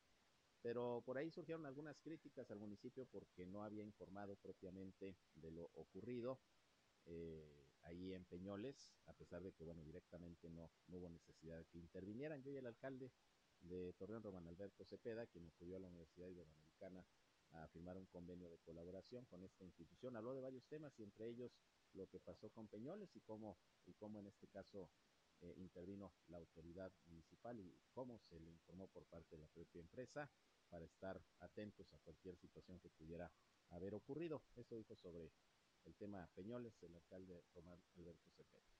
Pero 0.63 1.03
por 1.05 1.17
ahí 1.17 1.29
surgieron 1.29 1.65
algunas 1.67 1.99
críticas 1.99 2.49
al 2.49 2.59
municipio 2.59 3.05
porque 3.05 3.45
no 3.45 3.63
había 3.63 3.83
informado 3.83 4.35
propiamente 4.37 5.15
de 5.35 5.51
lo 5.51 5.69
ocurrido. 5.75 6.39
Eh, 7.05 7.67
ahí 7.83 8.13
en 8.13 8.25
Peñoles, 8.25 8.97
a 9.05 9.13
pesar 9.13 9.43
de 9.43 9.53
que, 9.53 9.63
bueno, 9.63 9.83
directamente 9.83 10.49
no, 10.49 10.71
no 10.87 10.97
hubo 10.97 11.09
necesidad 11.09 11.57
de 11.57 11.65
que 11.65 11.77
intervinieran. 11.77 12.41
Yo 12.41 12.51
y 12.51 12.57
el 12.57 12.65
alcalde 12.65 13.11
de 13.67 13.93
Torreón, 13.93 14.23
Román 14.23 14.47
Alberto 14.47 14.85
Cepeda, 14.85 15.27
quien 15.27 15.45
acudió 15.45 15.77
a 15.77 15.79
la 15.79 15.87
Universidad 15.87 16.27
Iberoamericana 16.27 17.05
a 17.51 17.67
firmar 17.67 17.97
un 17.97 18.05
convenio 18.07 18.49
de 18.49 18.57
colaboración 18.59 19.25
con 19.25 19.43
esta 19.43 19.63
institución. 19.63 20.15
Habló 20.15 20.33
de 20.33 20.41
varios 20.41 20.65
temas 20.67 20.97
y 20.99 21.03
entre 21.03 21.29
ellos 21.29 21.51
lo 21.93 22.07
que 22.07 22.19
pasó 22.19 22.49
con 22.49 22.67
Peñoles 22.67 23.15
y 23.15 23.21
cómo, 23.21 23.57
y 23.85 23.93
cómo 23.93 24.19
en 24.19 24.27
este 24.27 24.47
caso 24.47 24.89
eh, 25.41 25.53
intervino 25.57 26.13
la 26.27 26.37
autoridad 26.37 26.91
municipal 27.05 27.59
y 27.59 27.77
cómo 27.91 28.19
se 28.19 28.39
le 28.39 28.51
informó 28.51 28.87
por 28.87 29.05
parte 29.05 29.35
de 29.35 29.41
la 29.41 29.47
propia 29.47 29.81
empresa 29.81 30.29
para 30.69 30.85
estar 30.85 31.21
atentos 31.39 31.93
a 31.93 31.99
cualquier 31.99 32.35
situación 32.37 32.79
que 32.79 32.89
pudiera 32.89 33.31
haber 33.69 33.93
ocurrido. 33.95 34.41
Eso 34.55 34.75
dijo 34.75 34.95
sobre 34.95 35.31
el 35.85 35.95
tema 35.95 36.27
Peñoles 36.35 36.81
el 36.83 36.95
alcalde 36.95 37.43
Román 37.53 37.81
Alberto 37.95 38.29
Cepeda. 38.31 38.76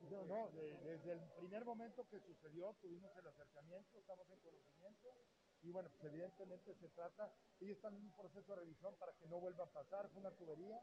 No, 0.00 0.24
no, 0.24 0.50
desde 0.50 1.12
el 1.12 1.20
primer 1.38 1.64
momento 1.64 2.08
que 2.08 2.20
sucedió 2.20 2.72
tuvimos 2.80 3.14
el 3.16 3.26
acercamiento, 3.26 3.98
estamos 3.98 4.26
en 4.30 4.40
conocimiento 4.40 5.14
y 5.62 5.70
bueno, 5.70 5.90
pues 5.98 6.12
evidentemente 6.12 6.74
se 6.76 6.88
trata, 6.90 7.34
ellos 7.60 7.76
están 7.76 7.94
en 7.96 8.02
un 8.02 8.12
proceso 8.12 8.54
de 8.54 8.60
revisión 8.60 8.94
para 8.96 9.12
que 9.14 9.26
no 9.26 9.40
vuelva 9.40 9.64
a 9.64 9.72
pasar, 9.72 10.08
fue 10.10 10.20
una 10.20 10.30
tubería 10.36 10.80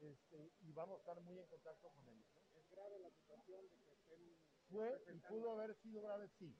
este, 0.00 0.52
y 0.60 0.72
vamos 0.72 0.98
a 0.98 1.00
estar 1.00 1.20
muy 1.22 1.38
en 1.38 1.46
contacto 1.46 1.88
con 1.90 2.08
ellos. 2.08 2.26
¿Es 2.54 2.70
grave 2.70 2.98
la 3.00 3.10
situación 3.10 3.68
de 3.68 3.76
que 3.78 3.92
estén... 3.94 4.38
Fue 4.70 5.04
y 5.12 5.18
pudo 5.28 5.52
haber 5.52 5.76
sido 5.82 6.02
grave, 6.02 6.30
sí. 6.38 6.56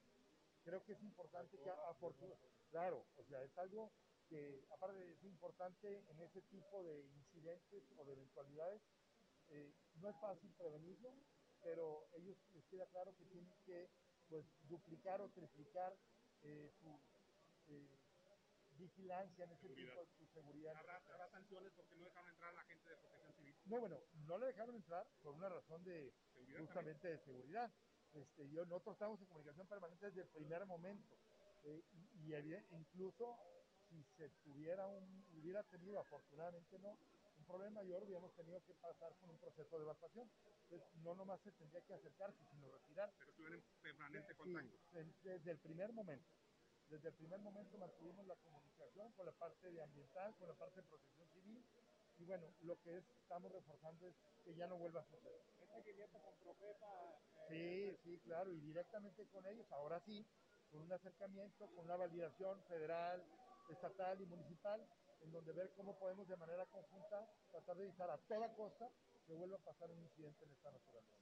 Creo 0.64 0.84
que 0.84 0.92
es 0.92 1.02
importante 1.02 1.58
que 1.58 1.70
afortunadamente, 1.70 2.50
claro, 2.70 3.06
o 3.16 3.24
sea, 3.24 3.42
es 3.42 3.56
algo 3.58 3.90
que 4.28 4.64
aparte 4.70 5.12
es 5.12 5.24
importante 5.24 6.04
en 6.08 6.20
ese 6.20 6.40
tipo 6.42 6.82
de 6.84 7.00
incidentes 7.00 7.82
o 7.96 8.04
de 8.04 8.12
eventualidades, 8.12 8.82
eh, 9.50 9.72
no 9.96 10.08
es 10.08 10.16
fácil 10.20 10.50
prevenirlo, 10.56 11.12
pero 11.62 12.08
ellos 12.12 12.36
les 12.52 12.64
queda 12.66 12.86
claro 12.88 13.14
que 13.16 13.24
tienen 13.26 13.52
que 13.64 13.88
pues 14.28 14.46
duplicar 14.68 15.20
o 15.20 15.28
triplicar 15.30 15.96
eh, 16.42 16.70
su 16.80 16.98
eh, 17.68 17.88
vigilancia 18.76 19.44
en 19.44 19.52
ese 19.52 19.68
tipo 19.68 20.00
de 20.00 20.06
su 20.18 20.26
seguridad. 20.28 20.74
¿Habrá, 20.76 21.28
sanciones 21.30 21.72
porque 21.74 21.94
no 21.96 22.04
dejaron 22.04 22.30
entrar 22.30 22.50
a 22.50 22.54
la 22.54 22.64
gente 22.64 22.88
de 22.88 22.96
protección 22.96 23.34
civil? 23.34 23.56
No, 23.66 23.80
bueno, 23.80 24.00
no 24.26 24.38
le 24.38 24.46
dejaron 24.46 24.74
entrar 24.74 25.06
por 25.22 25.34
una 25.34 25.48
razón 25.48 25.84
de 25.84 26.12
justamente 26.58 27.08
de 27.08 27.18
seguridad. 27.18 27.72
Este, 28.12 28.48
yo, 28.50 28.64
nosotros 28.66 28.94
estamos 28.94 29.20
en 29.20 29.26
comunicación 29.26 29.66
permanente 29.66 30.06
desde 30.06 30.22
el 30.22 30.28
primer 30.28 30.66
momento 30.66 31.16
eh, 31.64 31.82
y, 31.92 32.34
incluso 32.74 33.38
si 33.88 34.02
se 34.16 34.28
tuviera 34.42 34.86
un, 34.86 35.26
hubiera 35.34 35.62
tenido, 35.64 36.00
afortunadamente 36.00 36.78
no, 36.78 36.98
un 37.42 37.46
problema 37.46 37.82
mayor 37.82 38.04
hubiéramos 38.04 38.32
tenido 38.34 38.62
que 38.64 38.74
pasar 38.74 39.12
con 39.18 39.30
un 39.30 39.38
proceso 39.38 39.76
de 39.76 39.82
evacuación. 39.82 40.30
Entonces, 40.62 40.94
no 41.02 41.14
nomás 41.14 41.40
se 41.42 41.50
tendría 41.52 41.80
que 41.82 41.94
acercarse, 41.94 42.38
sino 42.52 42.70
retirar. 42.70 43.12
Pero 43.18 43.30
estuvieron 43.30 43.58
en 43.58 43.82
permanente 43.82 44.34
contacto. 44.36 44.78
desde 45.24 45.50
el 45.50 45.58
primer 45.58 45.92
momento. 45.92 46.28
Desde 46.88 47.08
el 47.08 47.14
primer 47.14 47.40
momento 47.40 47.78
mantuvimos 47.78 48.26
la 48.26 48.36
comunicación 48.36 49.12
con 49.12 49.26
la 49.26 49.32
parte 49.32 49.72
de 49.72 49.82
ambiental, 49.82 50.36
con 50.38 50.48
la 50.48 50.54
parte 50.54 50.82
de 50.82 50.88
protección 50.88 51.28
civil. 51.32 51.64
Y 52.18 52.24
bueno, 52.24 52.46
lo 52.62 52.80
que 52.82 52.98
es, 52.98 53.04
estamos 53.22 53.50
reforzando 53.50 54.06
es 54.06 54.14
que 54.44 54.54
ya 54.54 54.66
no 54.68 54.76
vuelva 54.76 55.00
a 55.00 55.04
suceder. 55.06 55.40
Sí, 57.48 57.96
sí, 58.04 58.20
claro, 58.24 58.52
y 58.52 58.60
directamente 58.60 59.26
con 59.26 59.44
ellos, 59.46 59.66
ahora 59.72 60.00
sí, 60.06 60.24
con 60.70 60.82
un 60.82 60.92
acercamiento, 60.92 61.66
con 61.74 61.84
una 61.86 61.96
validación 61.96 62.62
federal, 62.64 63.24
estatal 63.70 64.20
y 64.20 64.26
municipal, 64.26 64.86
en 65.22 65.32
donde 65.32 65.52
ver 65.52 65.72
cómo 65.74 65.98
podemos 65.98 66.28
de 66.28 66.36
manera 66.36 66.66
conjunta 66.66 67.28
tratar 67.50 67.76
de 67.76 67.84
evitar 67.84 68.10
a 68.10 68.18
toda 68.18 68.54
costa 68.54 68.90
que 69.26 69.34
vuelva 69.34 69.56
a 69.56 69.64
pasar 69.64 69.90
un 69.90 70.00
incidente 70.00 70.44
en 70.44 70.52
esta 70.52 70.70
naturaleza. 70.70 71.16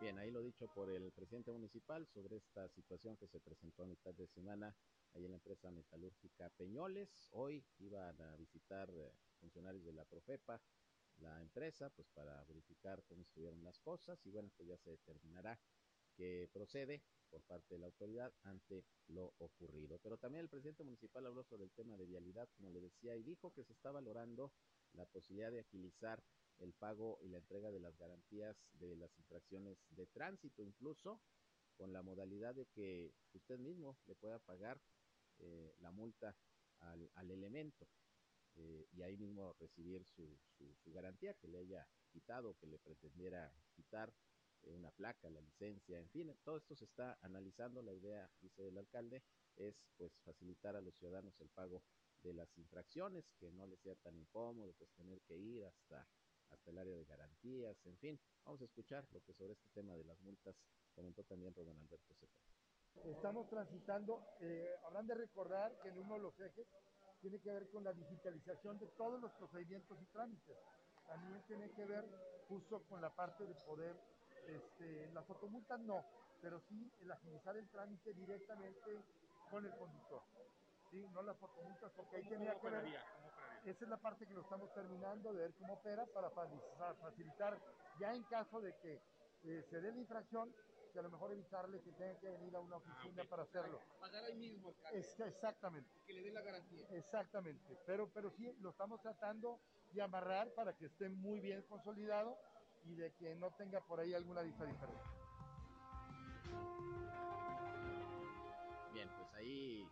Bien, 0.00 0.18
ahí 0.18 0.30
lo 0.30 0.42
dicho 0.42 0.68
por 0.68 0.90
el 0.90 1.12
presidente 1.12 1.50
municipal 1.50 2.06
sobre 2.06 2.36
esta 2.36 2.68
situación 2.68 3.16
que 3.16 3.26
se 3.26 3.40
presentó 3.40 3.84
a 3.84 3.86
mitad 3.86 4.12
de 4.12 4.26
semana 4.26 4.76
ahí 5.14 5.24
en 5.24 5.30
la 5.30 5.36
empresa 5.36 5.70
metalúrgica 5.70 6.50
Peñoles. 6.50 7.28
Hoy 7.32 7.64
iban 7.78 8.20
a 8.20 8.36
visitar 8.36 8.90
eh, 8.90 9.12
funcionarios 9.40 9.84
de 9.84 9.92
la 9.92 10.04
Profepa 10.04 10.60
la 11.18 11.40
empresa, 11.40 11.90
pues 11.90 12.08
para 12.08 12.42
verificar 12.44 13.02
cómo 13.04 13.22
estuvieron 13.22 13.62
las 13.62 13.78
cosas 13.78 14.24
y 14.26 14.30
bueno, 14.30 14.50
pues 14.56 14.68
ya 14.68 14.76
se 14.76 14.90
determinará 14.90 15.58
qué 16.16 16.48
procede 16.52 17.02
por 17.30 17.42
parte 17.42 17.74
de 17.74 17.80
la 17.80 17.86
autoridad 17.86 18.32
ante 18.42 18.84
lo 19.08 19.34
ocurrido. 19.38 19.98
Pero 20.02 20.16
también 20.18 20.42
el 20.42 20.48
presidente 20.48 20.84
municipal 20.84 21.26
habló 21.26 21.42
sobre 21.44 21.64
el 21.64 21.72
tema 21.72 21.96
de 21.96 22.06
vialidad, 22.06 22.48
como 22.56 22.70
le 22.70 22.80
decía, 22.80 23.16
y 23.16 23.22
dijo 23.22 23.52
que 23.52 23.64
se 23.64 23.72
está 23.72 23.90
valorando 23.90 24.52
la 24.92 25.06
posibilidad 25.06 25.50
de 25.50 25.60
agilizar 25.60 26.22
el 26.58 26.72
pago 26.72 27.18
y 27.22 27.28
la 27.28 27.38
entrega 27.38 27.70
de 27.70 27.80
las 27.80 27.96
garantías 27.98 28.56
de 28.74 28.94
las 28.96 29.16
infracciones 29.18 29.78
de 29.90 30.06
tránsito, 30.06 30.62
incluso 30.62 31.20
con 31.76 31.92
la 31.92 32.02
modalidad 32.02 32.54
de 32.54 32.66
que 32.66 33.12
usted 33.32 33.58
mismo 33.58 33.98
le 34.06 34.14
pueda 34.14 34.38
pagar 34.38 34.80
eh, 35.38 35.74
la 35.80 35.90
multa 35.90 36.36
al, 36.78 37.30
elemento 37.30 37.88
eh, 38.54 38.86
y 38.92 39.02
ahí 39.02 39.16
mismo 39.16 39.54
recibir 39.58 40.04
su, 40.04 40.38
su, 40.56 40.76
su, 40.76 40.92
garantía 40.92 41.34
que 41.34 41.48
le 41.48 41.58
haya 41.58 41.88
quitado, 42.12 42.54
que 42.58 42.66
le 42.66 42.78
pretendiera 42.78 43.52
quitar 43.74 44.12
una 44.66 44.90
placa, 44.90 45.30
la 45.30 45.40
licencia, 45.40 45.98
en 45.98 46.08
fin, 46.10 46.34
todo 46.44 46.56
esto 46.56 46.74
se 46.74 46.84
está 46.84 47.18
analizando. 47.22 47.82
La 47.82 47.92
idea, 47.92 48.30
dice 48.40 48.68
el 48.68 48.78
alcalde, 48.78 49.22
es 49.56 49.74
pues 49.96 50.12
facilitar 50.24 50.76
a 50.76 50.80
los 50.80 50.94
ciudadanos 50.96 51.38
el 51.40 51.48
pago 51.50 51.82
de 52.22 52.34
las 52.34 52.48
infracciones, 52.56 53.24
que 53.38 53.52
no 53.52 53.66
les 53.66 53.80
sea 53.80 53.94
tan 53.96 54.16
incómodo 54.16 54.72
pues 54.78 54.90
tener 54.92 55.20
que 55.22 55.36
ir 55.36 55.64
hasta 55.64 56.06
hasta 56.50 56.70
el 56.70 56.78
área 56.78 56.96
de 56.96 57.04
garantías, 57.04 57.76
en 57.84 57.98
fin, 57.98 58.20
vamos 58.44 58.60
a 58.62 58.64
escuchar 58.64 59.06
lo 59.10 59.20
que 59.22 59.32
sobre 59.32 59.54
este 59.54 59.68
tema 59.70 59.94
de 59.96 60.04
las 60.04 60.20
multas 60.20 60.56
comentó 60.94 61.24
también 61.24 61.54
Rodón 61.54 61.78
Alberto 61.80 62.14
Cepeda. 62.14 62.54
Estamos 63.04 63.48
transitando, 63.48 64.24
eh, 64.40 64.70
habrán 64.84 65.06
de 65.06 65.14
recordar 65.14 65.76
que 65.82 65.88
en 65.88 65.98
uno 65.98 66.14
de 66.14 66.20
los 66.20 66.38
ejes 66.40 66.66
tiene 67.20 67.40
que 67.40 67.50
ver 67.50 67.68
con 67.70 67.82
la 67.82 67.92
digitalización 67.92 68.78
de 68.78 68.86
todos 68.88 69.20
los 69.20 69.32
procedimientos 69.32 69.98
y 70.00 70.06
trámites. 70.06 70.56
También 71.06 71.42
tiene 71.46 71.70
que 71.72 71.84
ver 71.84 72.04
justo 72.48 72.84
con 72.88 73.00
la 73.00 73.14
parte 73.14 73.44
de 73.44 73.54
poder, 73.66 73.96
este, 74.46 75.10
las 75.12 75.24
fotomultas 75.26 75.80
no, 75.80 76.04
pero 76.40 76.60
sí 76.68 76.90
el 77.00 77.10
agilizar 77.10 77.56
el 77.56 77.68
trámite 77.68 78.12
directamente 78.12 79.02
con 79.50 79.64
el 79.64 79.72
conductor. 79.76 80.22
Sí, 80.90 81.06
no 81.12 81.22
las 81.22 81.36
fotomultas, 81.38 81.90
porque 81.96 82.16
ahí 82.16 82.28
tenía 82.28 82.58
que 82.60 82.70
ver. 82.70 82.86
Esa 83.64 83.84
es 83.84 83.88
la 83.88 83.96
parte 83.96 84.26
que 84.26 84.34
lo 84.34 84.42
estamos 84.42 84.72
terminando 84.74 85.32
de 85.32 85.40
ver 85.40 85.54
cómo 85.54 85.74
opera 85.74 86.04
para 86.06 86.30
facilitar, 86.30 86.94
facilitar 86.96 87.58
ya 87.98 88.14
en 88.14 88.22
caso 88.24 88.60
de 88.60 88.74
que 88.82 89.00
eh, 89.44 89.64
se 89.70 89.80
dé 89.80 89.90
la 89.90 89.98
infracción, 89.98 90.54
que 90.92 90.98
a 90.98 91.02
lo 91.02 91.10
mejor 91.10 91.32
evitarle 91.32 91.80
que 91.80 91.92
tenga 91.92 92.18
que 92.20 92.28
venir 92.28 92.54
a 92.54 92.60
una 92.60 92.76
oficina 92.76 92.98
ah, 93.08 93.12
okay. 93.12 93.26
para 93.26 93.42
hacerlo. 93.42 93.80
Pagar 93.98 94.24
ahí 94.24 94.36
mismo. 94.36 94.74
Es, 94.92 95.18
exactamente. 95.18 95.90
Que 96.06 96.12
le 96.12 96.22
dé 96.22 96.30
la 96.30 96.42
garantía. 96.42 96.86
Exactamente. 96.90 97.78
Pero, 97.86 98.10
pero 98.12 98.30
sí, 98.30 98.54
lo 98.60 98.70
estamos 98.70 99.00
tratando 99.00 99.58
de 99.92 100.02
amarrar 100.02 100.52
para 100.54 100.74
que 100.76 100.86
esté 100.86 101.08
muy 101.08 101.40
bien 101.40 101.62
consolidado 101.62 102.38
y 102.84 102.94
de 102.94 103.12
que 103.14 103.34
no 103.34 103.50
tenga 103.52 103.80
por 103.80 104.00
ahí 104.00 104.14
alguna 104.14 104.42
diferencia. 104.42 104.86
Bien, 108.92 109.08
pues 109.16 109.34
ahí 109.34 109.88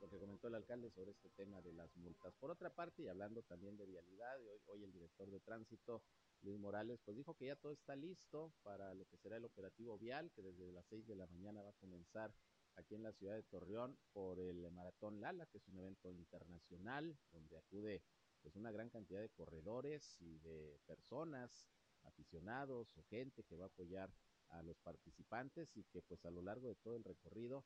lo 0.00 0.08
que 0.10 0.18
comentó 0.18 0.48
el 0.48 0.56
alcalde 0.56 0.90
sobre 0.90 1.12
este 1.12 1.30
tema 1.30 1.62
de 1.62 1.72
las 1.72 1.94
multas. 1.96 2.34
Por 2.34 2.50
otra 2.50 2.70
parte, 2.70 3.02
y 3.02 3.08
hablando 3.08 3.42
también 3.42 3.76
de 3.76 3.86
vialidad, 3.86 4.38
hoy, 4.46 4.60
hoy 4.66 4.84
el 4.84 4.92
director 4.92 5.30
de 5.30 5.40
tránsito, 5.40 6.02
Luis 6.42 6.58
Morales, 6.58 7.00
pues 7.04 7.16
dijo 7.16 7.34
que 7.34 7.46
ya 7.46 7.56
todo 7.56 7.72
está 7.72 7.96
listo 7.96 8.52
para 8.62 8.92
lo 8.94 9.06
que 9.06 9.16
será 9.16 9.36
el 9.36 9.44
operativo 9.44 9.98
vial, 9.98 10.30
que 10.32 10.42
desde 10.42 10.72
las 10.72 10.84
6 10.86 11.06
de 11.06 11.16
la 11.16 11.26
mañana 11.28 11.62
va 11.62 11.70
a 11.70 11.80
comenzar 11.80 12.34
aquí 12.76 12.94
en 12.94 13.02
la 13.02 13.12
ciudad 13.12 13.34
de 13.34 13.44
Torreón 13.44 13.96
por 14.12 14.38
el 14.38 14.70
Maratón 14.70 15.20
Lala, 15.20 15.46
que 15.46 15.58
es 15.58 15.68
un 15.68 15.78
evento 15.78 16.10
internacional 16.10 17.16
donde 17.32 17.56
acude 17.56 18.02
pues 18.42 18.56
una 18.56 18.70
gran 18.70 18.90
cantidad 18.90 19.20
de 19.20 19.30
corredores 19.30 20.20
y 20.20 20.38
de 20.40 20.78
personas, 20.86 21.70
aficionados 22.04 22.96
o 22.96 23.02
gente 23.04 23.44
que 23.44 23.56
va 23.56 23.64
a 23.64 23.68
apoyar 23.68 24.10
a 24.48 24.62
los 24.62 24.78
participantes 24.78 25.76
y 25.76 25.84
que 25.84 26.02
pues 26.02 26.24
a 26.24 26.30
lo 26.30 26.42
largo 26.42 26.68
de 26.68 26.76
todo 26.76 26.96
el 26.96 27.04
recorrido 27.04 27.64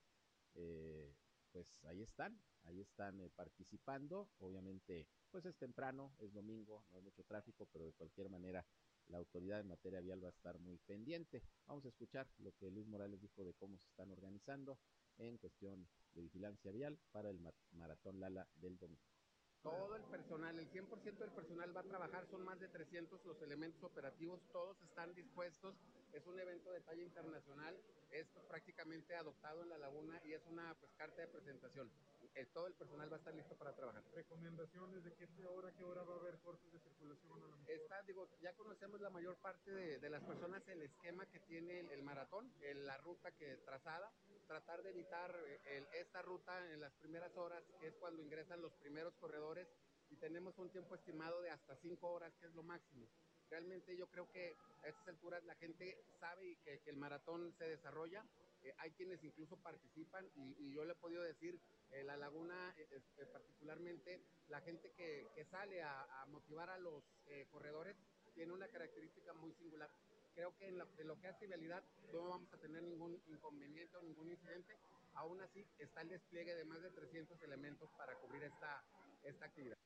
eh, 0.55 1.15
pues 1.53 1.85
ahí 1.85 2.03
están, 2.03 2.41
ahí 2.65 2.81
están 2.81 3.21
eh, 3.21 3.31
participando. 3.35 4.29
Obviamente, 4.39 5.07
pues 5.31 5.45
es 5.45 5.57
temprano, 5.57 6.13
es 6.19 6.33
domingo, 6.33 6.85
no 6.91 6.97
hay 6.97 7.03
mucho 7.03 7.25
tráfico, 7.25 7.67
pero 7.73 7.85
de 7.85 7.93
cualquier 7.93 8.29
manera 8.29 8.65
la 9.09 9.19
autoridad 9.19 9.61
en 9.61 9.69
materia 9.69 10.01
vial 10.01 10.23
va 10.23 10.29
a 10.29 10.31
estar 10.31 10.59
muy 10.59 10.79
pendiente. 10.79 11.43
Vamos 11.67 11.85
a 11.87 11.89
escuchar 11.89 12.29
lo 12.39 12.53
que 12.53 12.71
Luis 12.71 12.87
Morales 12.87 13.21
dijo 13.21 13.45
de 13.45 13.55
cómo 13.55 13.79
se 13.79 13.89
están 13.89 14.11
organizando 14.11 14.79
en 15.17 15.39
cuestión 15.39 15.89
de 16.15 16.23
vigilancia 16.23 16.71
vial 16.73 16.99
para 17.11 17.31
el 17.31 17.41
Maratón 17.73 18.21
Lala 18.21 18.47
del 18.57 18.77
domingo. 18.79 19.18
Todo 19.63 19.97
el 19.97 20.03
personal, 20.05 20.59
el 20.59 20.71
100% 20.71 21.19
del 21.19 21.33
personal 21.33 21.77
va 21.77 21.81
a 21.81 21.85
trabajar, 21.85 22.27
son 22.31 22.45
más 22.45 22.61
de 22.61 22.69
300 22.69 23.25
los 23.25 23.43
elementos 23.43 23.83
operativos, 23.83 24.41
todos 24.53 24.81
están 24.83 25.15
dispuestos, 25.15 25.75
es 26.13 26.27
un 26.27 26.39
evento 26.39 26.71
de 26.71 26.81
talla 26.81 27.03
internacional, 27.03 27.77
es 28.11 28.27
prácticamente 28.49 29.15
adoptado 29.17 29.63
en 29.63 29.69
la 29.69 29.79
laguna 29.79 30.21
y 30.25 30.33
es 30.33 30.43
una 30.47 30.75
pues, 30.75 30.93
carta 30.97 31.23
de 31.23 31.29
presentación. 31.29 31.91
El, 32.39 32.47
todo 32.51 32.69
el 32.69 32.75
personal 32.75 33.11
va 33.11 33.17
a 33.17 33.19
estar 33.19 33.35
listo 33.35 33.57
para 33.57 33.75
trabajar. 33.75 34.05
¿Recomendaciones 34.15 35.03
de 35.03 35.13
qué 35.15 35.27
hora, 35.47 35.73
qué 35.73 35.83
hora 35.85 36.05
va 36.05 36.15
a 36.15 36.19
haber 36.19 36.39
cortes 36.39 36.73
de 36.73 36.79
circulación 36.79 37.43
a 37.43 37.49
la? 37.49 37.57
Está, 37.67 38.01
digo, 38.03 38.29
ya 38.41 38.53
conocemos 38.55 39.01
la 39.01 39.11
mayor 39.11 39.37
parte 39.39 39.73
de, 39.73 39.99
de 39.99 40.09
las 40.09 40.23
personas 40.23 40.63
el 40.69 40.83
esquema 40.83 41.27
que 41.27 41.41
tiene 41.41 41.81
el, 41.81 41.91
el 41.91 42.03
maratón, 42.05 42.49
el, 42.63 42.87
la 42.87 42.97
ruta 42.99 43.33
que 43.33 43.57
trazada, 43.65 44.13
tratar 44.47 44.85
de 44.85 44.91
evitar 44.91 45.35
el, 45.67 45.89
esta 45.95 46.23
ruta 46.23 46.65
en 46.73 46.81
las 46.81 46.93
primeras 46.95 47.37
horas, 47.37 47.65
que 47.81 47.89
es 47.89 47.97
cuando 47.97 48.23
ingresan 48.23 48.63
los 48.63 48.73
primeros 48.75 49.15
corredores, 49.17 49.67
y 50.09 50.17
tenemos 50.17 50.57
un 50.59 50.71
tiempo 50.71 50.95
estimado 50.95 51.43
de 51.43 51.51
hasta 51.51 51.75
cinco 51.77 52.09
horas, 52.13 52.33
que 52.37 52.47
es 52.47 52.55
lo 52.55 52.63
máximo. 52.63 53.09
Realmente 53.51 53.97
yo 53.97 54.07
creo 54.11 54.31
que 54.31 54.57
a 54.85 54.89
estas 54.89 55.09
alturas 55.09 55.43
la 55.45 55.57
gente 55.57 55.99
sabe 56.21 56.57
que, 56.65 56.81
que 56.81 56.91
el 56.91 56.97
maratón 56.97 57.53
se 57.59 57.65
desarrolla, 57.65 58.25
eh, 58.63 58.75
hay 58.79 58.91
quienes 58.93 59.23
incluso 59.25 59.57
participan, 59.57 60.25
y, 60.37 60.55
y, 60.59 60.73
yo 60.73 60.85
le 60.85 60.93
he 60.93 60.97
podido 60.97 61.23
decir, 61.23 61.61
eh, 61.93 62.03
la 62.05 62.17
laguna, 62.17 62.75
eh, 62.77 63.01
particularmente 63.33 64.23
la 64.49 64.61
gente 64.61 64.93
que, 64.93 65.27
sale 65.51 65.83
a, 65.83 66.27
motivar 66.29 66.71
a 66.71 66.79
los 66.79 67.03
corredores, 67.51 67.97
tiene 68.35 68.53
una 68.53 68.69
característica 68.69 69.33
muy 69.35 69.53
singular 69.55 69.91
creo 70.35 70.55
que 70.57 70.69
en 70.69 70.79
lo, 70.79 70.87
en 70.99 71.09
lo, 71.09 71.19
que 71.19 71.27
hace 71.27 71.49
vialidad 71.49 71.83
no 72.13 72.29
vamos 72.29 72.53
a 72.55 72.59
tener 72.59 72.81
ningún 72.85 73.21
inconveniente 73.27 73.97
o 73.97 74.03
ningún 74.03 74.31
incidente. 74.31 74.73
Aún 75.15 75.41
así, 75.41 75.67
está 75.79 76.03
el 76.03 76.11
despliegue 76.11 76.55
de 76.55 76.65
más 76.65 76.81
de 76.81 76.91
300 76.91 77.43
elementos 77.43 77.91
para 77.99 78.15
cubrir 78.21 78.45
esta, 78.45 78.85
esta 79.25 79.47
actividad. 79.47 79.79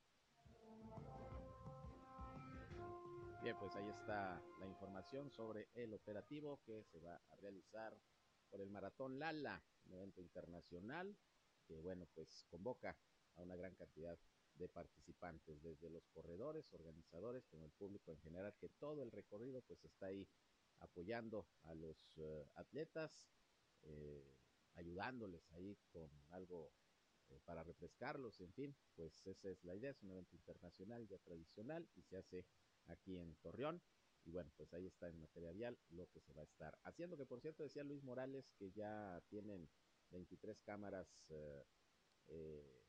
Bien, 3.42 3.56
pues 3.58 3.74
ahí 3.76 3.88
está 3.88 4.42
la 4.60 4.66
información 4.66 5.30
sobre 5.30 5.70
el 5.74 5.94
operativo 5.94 6.60
que 6.66 6.84
se 6.84 7.00
va 7.00 7.18
a 7.30 7.36
realizar 7.36 7.96
por 8.50 8.60
el 8.60 8.68
Maratón 8.68 9.18
Lala, 9.18 9.64
un 9.86 9.94
evento 9.94 10.20
internacional 10.20 11.16
bueno, 11.80 12.06
pues 12.14 12.44
convoca 12.50 12.96
a 13.36 13.42
una 13.42 13.56
gran 13.56 13.74
cantidad 13.74 14.18
de 14.54 14.68
participantes, 14.68 15.62
desde 15.62 15.88
los 15.88 16.06
corredores, 16.08 16.72
organizadores, 16.72 17.46
como 17.46 17.64
el 17.64 17.72
público 17.72 18.12
en 18.12 18.20
general, 18.20 18.54
que 18.60 18.68
todo 18.68 19.02
el 19.02 19.10
recorrido 19.10 19.62
pues 19.62 19.84
está 19.84 20.06
ahí 20.06 20.28
apoyando 20.80 21.46
a 21.62 21.74
los 21.74 22.18
uh, 22.18 22.44
atletas, 22.54 23.28
eh, 23.82 24.36
ayudándoles 24.74 25.50
ahí 25.52 25.76
con 25.90 26.10
algo 26.30 26.72
eh, 27.28 27.40
para 27.44 27.62
refrescarlos, 27.62 28.40
en 28.40 28.52
fin, 28.52 28.76
pues 28.94 29.26
esa 29.26 29.48
es 29.48 29.64
la 29.64 29.74
idea, 29.74 29.90
es 29.90 30.02
un 30.02 30.10
evento 30.10 30.36
internacional 30.36 31.06
ya 31.06 31.18
tradicional 31.18 31.88
y 31.94 32.02
se 32.02 32.16
hace 32.16 32.46
aquí 32.86 33.16
en 33.16 33.36
Torreón. 33.36 33.82
Y 34.24 34.30
bueno, 34.30 34.52
pues 34.56 34.72
ahí 34.72 34.86
está 34.86 35.08
en 35.08 35.18
materia 35.18 35.50
vial 35.50 35.78
lo 35.88 36.06
que 36.08 36.20
se 36.20 36.32
va 36.32 36.42
a 36.42 36.44
estar 36.44 36.78
haciendo, 36.84 37.16
que 37.16 37.26
por 37.26 37.40
cierto 37.40 37.64
decía 37.64 37.82
Luis 37.82 38.04
Morales 38.04 38.52
que 38.56 38.70
ya 38.70 39.20
tienen 39.28 39.68
23 40.12 40.60
cámaras 40.62 41.08
uh, 41.30 41.64
eh, 42.28 42.84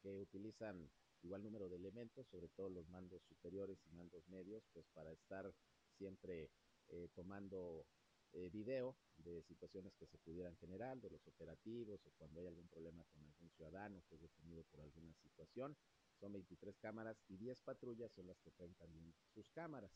que 0.00 0.16
utilizan 0.16 0.90
igual 1.22 1.42
número 1.42 1.68
de 1.68 1.76
elementos, 1.76 2.26
sobre 2.28 2.48
todo 2.48 2.68
los 2.68 2.88
mandos 2.88 3.22
superiores 3.28 3.78
y 3.86 3.90
mandos 3.90 4.26
medios, 4.28 4.64
pues 4.72 4.86
para 4.94 5.12
estar 5.12 5.52
siempre 5.96 6.50
eh, 6.88 7.08
tomando 7.14 7.86
eh, 8.32 8.48
video 8.50 8.96
de 9.18 9.42
situaciones 9.42 9.94
que 9.96 10.06
se 10.06 10.18
pudieran 10.18 10.56
generar, 10.56 11.00
de 11.00 11.10
los 11.10 11.26
operativos 11.26 12.00
o 12.06 12.10
cuando 12.18 12.40
hay 12.40 12.46
algún 12.46 12.68
problema 12.68 13.04
con 13.12 13.24
algún 13.24 13.50
ciudadano 13.50 14.02
que 14.08 14.16
es 14.16 14.22
detenido 14.22 14.64
por 14.64 14.80
alguna 14.80 15.14
situación. 15.22 15.76
Son 16.18 16.32
23 16.32 16.76
cámaras 16.78 17.16
y 17.28 17.36
10 17.36 17.60
patrullas 17.60 18.12
son 18.12 18.26
las 18.26 18.38
que 18.40 18.50
traen 18.52 18.74
también 18.74 19.14
sus 19.34 19.48
cámaras 19.50 19.92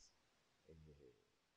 eh, 0.68 1.14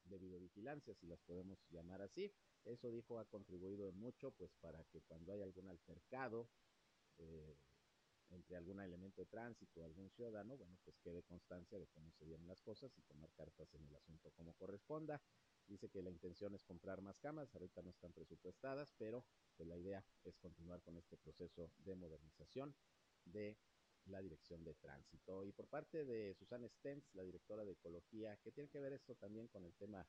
de 0.09 0.17
videovigilancia, 0.17 0.93
si 0.95 1.07
las 1.07 1.21
podemos 1.21 1.59
llamar 1.69 2.01
así. 2.01 2.31
Eso 2.65 2.91
dijo 2.91 3.19
ha 3.19 3.25
contribuido 3.25 3.91
mucho, 3.91 4.31
pues 4.31 4.53
para 4.61 4.83
que 4.85 5.01
cuando 5.01 5.31
hay 5.31 5.41
algún 5.41 5.69
altercado 5.69 6.49
eh, 7.17 7.55
entre 8.29 8.57
algún 8.57 8.79
elemento 8.79 9.21
de 9.21 9.27
tránsito 9.27 9.81
o 9.81 9.85
algún 9.85 10.09
ciudadano, 10.11 10.57
bueno, 10.57 10.77
pues 10.83 10.99
quede 10.99 11.23
constancia 11.23 11.79
de 11.79 11.87
cómo 11.87 12.11
se 12.11 12.25
dieron 12.25 12.47
las 12.47 12.61
cosas 12.61 12.95
y 12.97 13.01
tomar 13.01 13.31
cartas 13.33 13.73
en 13.73 13.83
el 13.85 13.95
asunto 13.95 14.31
como 14.31 14.53
corresponda. 14.53 15.21
Dice 15.67 15.89
que 15.89 16.01
la 16.01 16.09
intención 16.09 16.53
es 16.55 16.63
comprar 16.63 17.01
más 17.01 17.19
cámaras, 17.19 17.53
ahorita 17.53 17.81
no 17.81 17.91
están 17.91 18.11
presupuestadas, 18.13 18.93
pero 18.97 19.25
que 19.55 19.65
la 19.65 19.77
idea 19.77 20.03
es 20.23 20.37
continuar 20.37 20.81
con 20.81 20.97
este 20.97 21.17
proceso 21.17 21.71
de 21.77 21.95
modernización 21.95 22.75
de 23.25 23.57
la 24.09 24.21
dirección 24.21 24.63
de 24.63 24.73
tránsito. 24.75 25.45
Y 25.45 25.51
por 25.51 25.67
parte 25.67 26.05
de 26.05 26.33
Susana 26.35 26.67
Stens, 26.67 27.03
la 27.13 27.23
directora 27.23 27.63
de 27.63 27.73
Ecología, 27.73 28.37
que 28.43 28.51
tiene 28.51 28.69
que 28.69 28.79
ver 28.79 28.93
esto 28.93 29.15
también 29.15 29.47
con 29.47 29.65
el 29.65 29.73
tema 29.73 30.05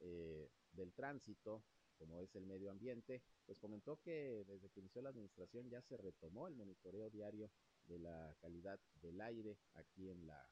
eh, 0.00 0.50
del 0.72 0.92
tránsito, 0.92 1.64
como 1.96 2.20
es 2.20 2.34
el 2.36 2.46
medio 2.46 2.70
ambiente, 2.70 3.22
pues 3.46 3.58
comentó 3.58 4.00
que 4.00 4.44
desde 4.46 4.68
que 4.70 4.80
inició 4.80 5.02
la 5.02 5.10
administración 5.10 5.70
ya 5.70 5.80
se 5.82 5.96
retomó 5.96 6.46
el 6.46 6.54
monitoreo 6.54 7.08
diario 7.10 7.50
de 7.86 7.98
la 7.98 8.36
calidad 8.40 8.78
del 9.00 9.20
aire 9.20 9.58
aquí 9.74 10.10
en 10.10 10.26
la, 10.26 10.50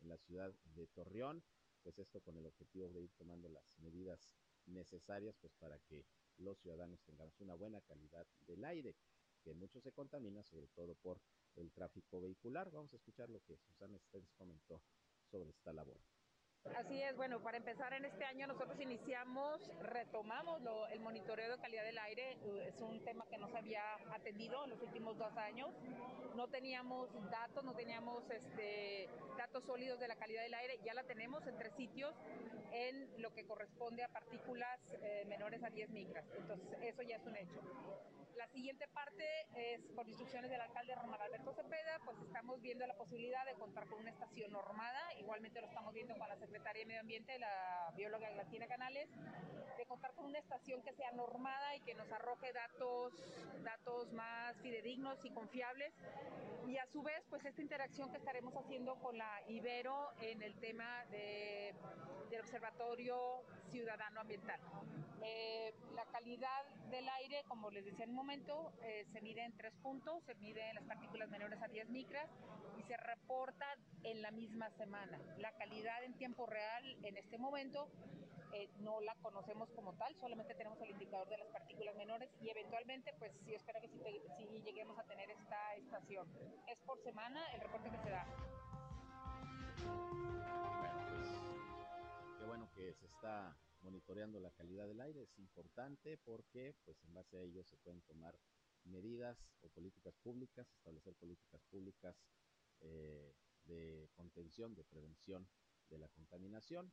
en 0.00 0.08
la 0.08 0.18
ciudad 0.18 0.52
de 0.64 0.86
Torreón, 0.88 1.42
pues 1.82 1.98
esto 1.98 2.20
con 2.20 2.36
el 2.36 2.46
objetivo 2.46 2.88
de 2.92 3.02
ir 3.02 3.12
tomando 3.16 3.48
las 3.48 3.78
medidas 3.78 4.34
necesarias 4.66 5.34
pues 5.40 5.52
para 5.54 5.78
que 5.80 6.04
los 6.38 6.58
ciudadanos 6.58 7.02
tengamos 7.02 7.40
una 7.40 7.54
buena 7.54 7.80
calidad 7.82 8.26
del 8.46 8.64
aire, 8.64 8.94
que 9.42 9.54
mucho 9.54 9.80
se 9.80 9.92
contamina 9.92 10.42
sobre 10.44 10.68
todo 10.68 10.94
por 10.96 11.20
el 11.56 11.72
tráfico 11.72 12.20
vehicular. 12.20 12.70
Vamos 12.70 12.92
a 12.92 12.96
escuchar 12.96 13.30
lo 13.30 13.40
que 13.40 13.56
Susana 13.56 13.98
Stens 13.98 14.32
comentó 14.36 14.82
sobre 15.30 15.50
esta 15.50 15.72
labor. 15.72 15.98
Así 16.76 17.02
es, 17.02 17.16
bueno, 17.16 17.42
para 17.42 17.56
empezar 17.56 17.92
en 17.92 18.04
este 18.04 18.24
año 18.24 18.46
nosotros 18.46 18.80
iniciamos, 18.80 19.60
retomamos 19.80 20.62
lo, 20.62 20.86
el 20.86 21.00
monitoreo 21.00 21.50
de 21.50 21.58
calidad 21.60 21.82
del 21.82 21.98
aire, 21.98 22.38
es 22.66 22.80
un 22.80 23.02
tema 23.04 23.26
que 23.26 23.36
no 23.36 23.48
se 23.48 23.58
había 23.58 23.82
atendido 24.14 24.62
en 24.64 24.70
los 24.70 24.80
últimos 24.80 25.18
dos 25.18 25.36
años, 25.36 25.70
no 26.36 26.46
teníamos 26.48 27.12
datos, 27.30 27.64
no 27.64 27.74
teníamos 27.74 28.22
este, 28.30 29.08
datos 29.36 29.64
sólidos 29.64 29.98
de 29.98 30.06
la 30.06 30.14
calidad 30.14 30.42
del 30.44 30.54
aire, 30.54 30.78
ya 30.84 30.94
la 30.94 31.02
tenemos 31.02 31.44
en 31.48 31.58
tres 31.58 31.74
sitios 31.74 32.14
en 32.72 33.20
lo 33.20 33.34
que 33.34 33.44
corresponde 33.44 34.04
a 34.04 34.08
partículas 34.08 34.78
eh, 35.02 35.24
menores 35.28 35.62
a 35.64 35.70
10 35.70 35.90
micras, 35.90 36.24
entonces 36.38 36.78
eso 36.80 37.02
ya 37.02 37.16
es 37.16 37.26
un 37.26 37.36
hecho. 37.36 37.60
La 38.36 38.46
siguiente 38.48 38.86
parte 38.88 39.24
es, 39.54 39.80
por 39.94 40.08
instrucciones 40.08 40.50
del 40.50 40.60
alcalde 40.60 40.94
Román 40.94 41.20
Alberto 41.20 41.52
Cepeda, 41.52 41.98
pues 42.04 42.18
estamos 42.20 42.60
viendo 42.60 42.86
la 42.86 42.96
posibilidad 42.96 43.44
de 43.44 43.54
contar 43.54 43.86
con 43.86 44.00
una 44.00 44.10
estación 44.10 44.52
normada, 44.52 45.14
igualmente 45.18 45.60
lo 45.60 45.66
estamos 45.66 45.92
viendo 45.92 46.16
con 46.16 46.28
la 46.28 46.36
secretaria 46.36 46.80
de 46.80 46.86
Medio 46.86 47.00
Ambiente, 47.00 47.38
la 47.38 47.92
bióloga 47.96 48.30
Latina 48.30 48.66
Canales, 48.66 49.08
de 49.76 49.86
contar 49.86 50.14
con 50.14 50.26
una 50.26 50.38
estación 50.38 50.82
que 50.82 50.92
sea 50.92 51.12
normada 51.12 51.76
y 51.76 51.80
que 51.80 51.94
nos 51.94 52.10
arroje 52.12 52.52
datos, 52.52 53.12
datos 53.62 54.12
más 54.12 54.56
fidedignos 54.58 55.24
y 55.24 55.30
confiables. 55.30 55.92
Y 56.66 56.78
a 56.78 56.86
su 56.86 57.02
vez, 57.02 57.22
pues 57.28 57.44
esta 57.44 57.60
interacción 57.60 58.10
que 58.10 58.18
estaremos 58.18 58.54
haciendo 58.56 58.96
con 58.96 59.18
la 59.18 59.42
Ibero 59.48 60.12
en 60.20 60.42
el 60.42 60.54
tema 60.60 61.04
de, 61.06 61.74
del 62.30 62.40
Observatorio 62.40 63.44
Ciudadano 63.70 64.20
Ambiental. 64.20 64.60
Eh, 65.24 65.74
la 65.94 66.04
calidad 66.06 66.64
del 66.90 67.08
aire, 67.08 67.44
como 67.46 67.70
les 67.70 67.84
decía 67.84 68.04
en 68.04 68.14
momento, 68.22 68.72
eh, 68.84 69.04
se 69.12 69.20
mide 69.20 69.44
en 69.44 69.52
tres 69.56 69.74
puntos, 69.82 70.22
se 70.26 70.36
mide 70.36 70.62
las 70.74 70.84
partículas 70.84 71.28
menores 71.28 71.60
a 71.60 71.66
10 71.66 71.90
micras 71.90 72.28
y 72.78 72.82
se 72.84 72.96
reporta 72.96 73.66
en 74.04 74.22
la 74.22 74.30
misma 74.30 74.70
semana. 74.78 75.18
La 75.38 75.50
calidad 75.56 76.04
en 76.04 76.14
tiempo 76.14 76.46
real 76.46 76.84
en 77.02 77.16
este 77.16 77.36
momento 77.36 77.88
eh, 78.52 78.70
no 78.78 79.00
la 79.00 79.16
conocemos 79.16 79.68
como 79.70 79.94
tal, 79.94 80.14
solamente 80.20 80.54
tenemos 80.54 80.80
el 80.82 80.90
indicador 80.90 81.28
de 81.28 81.38
las 81.38 81.48
partículas 81.48 81.96
menores 81.96 82.30
y 82.40 82.48
eventualmente, 82.48 83.12
pues 83.18 83.32
sí 83.44 83.54
espero 83.54 83.80
que 83.80 83.88
sí, 83.88 84.22
sí 84.38 84.62
lleguemos 84.62 84.96
a 85.00 85.02
tener 85.02 85.28
esta 85.28 85.74
estación. 85.74 86.28
Es 86.68 86.78
por 86.86 87.02
semana 87.02 87.44
el 87.54 87.60
reporte 87.60 87.90
que 87.90 87.98
se 88.04 88.10
da. 88.10 88.24
Qué 92.38 92.44
bueno 92.46 92.70
que 92.72 92.94
se 92.94 93.06
está 93.06 93.56
monitoreando 93.82 94.40
la 94.40 94.50
calidad 94.50 94.86
del 94.86 95.00
aire 95.00 95.22
es 95.22 95.38
importante 95.38 96.16
porque 96.18 96.74
pues 96.84 97.02
en 97.04 97.14
base 97.14 97.36
a 97.36 97.42
ello 97.42 97.64
se 97.64 97.76
pueden 97.76 98.02
tomar 98.02 98.38
medidas 98.84 99.38
o 99.60 99.68
políticas 99.68 100.14
públicas, 100.22 100.68
establecer 100.72 101.14
políticas 101.14 101.62
públicas 101.70 102.16
eh, 102.80 103.34
de 103.64 104.08
contención, 104.14 104.74
de 104.74 104.84
prevención 104.84 105.48
de 105.88 105.98
la 105.98 106.08
contaminación. 106.08 106.92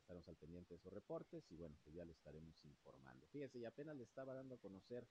Estaremos 0.00 0.28
al 0.28 0.36
pendiente 0.36 0.74
de 0.74 0.78
esos 0.78 0.92
reportes 0.92 1.50
y 1.50 1.56
bueno, 1.56 1.78
pues 1.82 1.94
ya 1.94 2.04
le 2.04 2.12
estaremos 2.12 2.64
informando. 2.64 3.26
Fíjese, 3.28 3.58
y 3.58 3.64
apenas 3.64 3.96
le 3.96 4.04
estaba 4.04 4.34
dando 4.34 4.56
a 4.56 4.58
conocer 4.58 5.06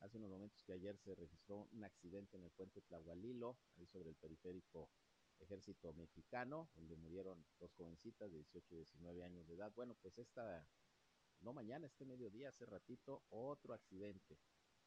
hace 0.00 0.16
unos 0.16 0.30
momentos 0.30 0.62
que 0.64 0.72
ayer 0.72 0.96
se 0.98 1.14
registró 1.14 1.68
un 1.72 1.84
accidente 1.84 2.36
en 2.36 2.44
el 2.44 2.50
puente 2.50 2.80
Tlahualilo, 2.82 3.58
ahí 3.76 3.86
sobre 3.86 4.10
el 4.10 4.16
periférico 4.16 4.88
ejército 5.40 5.92
mexicano, 5.94 6.68
donde 6.74 6.96
murieron 6.96 7.44
dos 7.58 7.72
jovencitas 7.74 8.30
de 8.30 8.38
18 8.38 8.74
y 8.74 8.76
19 8.78 9.24
años 9.24 9.46
de 9.46 9.54
edad. 9.54 9.72
Bueno, 9.74 9.94
pues 10.00 10.18
esta, 10.18 10.66
no 11.40 11.52
mañana, 11.52 11.86
este 11.86 12.04
mediodía, 12.04 12.50
hace 12.50 12.66
ratito, 12.66 13.24
otro 13.30 13.74
accidente. 13.74 14.38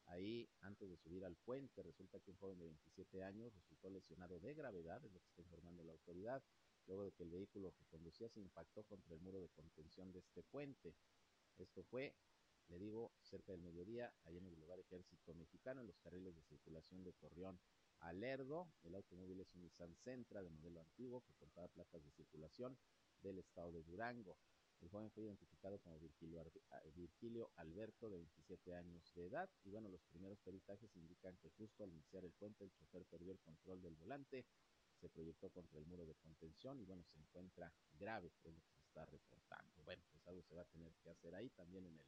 Ahí, 0.06 0.48
antes 0.60 0.88
de 0.88 0.96
subir 0.96 1.24
al 1.24 1.36
puente, 1.36 1.82
resulta 1.82 2.20
que 2.20 2.30
un 2.30 2.36
joven 2.36 2.58
de 2.58 2.66
27 2.66 3.24
años 3.24 3.54
resultó 3.54 3.88
lesionado 3.88 4.38
de 4.38 4.54
gravedad, 4.54 5.02
es 5.04 5.12
lo 5.12 5.20
que 5.20 5.28
está 5.28 5.42
informando 5.42 5.82
la 5.82 5.92
autoridad, 5.92 6.42
luego 6.86 7.04
de 7.04 7.12
que 7.12 7.22
el 7.22 7.30
vehículo 7.30 7.72
que 7.72 7.86
conducía 7.86 8.28
se 8.28 8.40
impactó 8.40 8.84
contra 8.84 9.14
el 9.14 9.20
muro 9.20 9.40
de 9.40 9.48
contención 9.48 10.12
de 10.12 10.18
este 10.18 10.42
puente. 10.42 10.94
Esto 11.56 11.82
fue, 11.84 12.14
le 12.68 12.78
digo, 12.78 13.12
cerca 13.22 13.52
del 13.52 13.62
mediodía, 13.62 14.12
ahí 14.24 14.36
en 14.36 14.46
el 14.46 14.60
lugar 14.60 14.78
Ejército 14.78 15.34
Mexicano, 15.34 15.80
en 15.80 15.86
los 15.86 15.98
carriles 15.98 16.34
de 16.34 16.42
circulación 16.42 17.02
de 17.02 17.12
Torreón 17.14 17.58
a 18.04 18.12
Lerdo. 18.12 18.68
El 18.82 18.94
automóvil 18.94 19.40
es 19.40 19.54
un 19.54 19.62
Nissan 19.62 19.94
Sentra 19.96 20.42
de 20.42 20.50
modelo 20.50 20.80
antiguo 20.80 21.22
que 21.22 21.34
contaba 21.34 21.68
placas 21.68 22.04
de 22.04 22.10
circulación 22.12 22.78
del 23.20 23.38
estado 23.38 23.72
de 23.72 23.82
Durango. 23.82 24.36
El 24.80 24.90
joven 24.90 25.10
fue 25.10 25.24
identificado 25.24 25.78
como 25.78 25.98
Virgilio, 25.98 26.44
Virgilio, 26.94 27.50
Alberto, 27.56 28.10
de 28.10 28.18
27 28.18 28.74
años 28.74 29.10
de 29.14 29.26
edad. 29.26 29.48
Y 29.64 29.70
bueno, 29.70 29.88
los 29.88 30.02
primeros 30.04 30.38
peritajes 30.40 30.94
indican 30.96 31.36
que 31.38 31.48
justo 31.50 31.84
al 31.84 31.92
iniciar 31.92 32.24
el 32.24 32.32
puente, 32.32 32.64
el 32.64 32.72
chofer 32.72 33.06
perdió 33.06 33.32
el 33.32 33.40
control 33.40 33.80
del 33.80 33.94
volante, 33.94 34.44
se 35.00 35.08
proyectó 35.08 35.50
contra 35.50 35.78
el 35.78 35.86
muro 35.86 36.04
de 36.04 36.14
contención 36.16 36.80
y 36.80 36.84
bueno, 36.84 37.04
se 37.04 37.18
encuentra 37.18 37.72
grave, 37.92 38.32
es 38.44 38.54
lo 38.54 38.60
que 38.60 38.74
se 38.74 38.82
está 38.82 39.06
reportando. 39.06 39.82
Bueno, 39.82 40.02
pues 40.10 40.26
algo 40.26 40.42
se 40.42 40.54
va 40.54 40.62
a 40.62 40.66
tener 40.66 40.92
que 41.02 41.10
hacer 41.10 41.34
ahí 41.34 41.48
también 41.50 41.86
en 41.86 41.98
el 41.98 42.06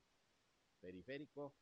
periférico 0.81 1.55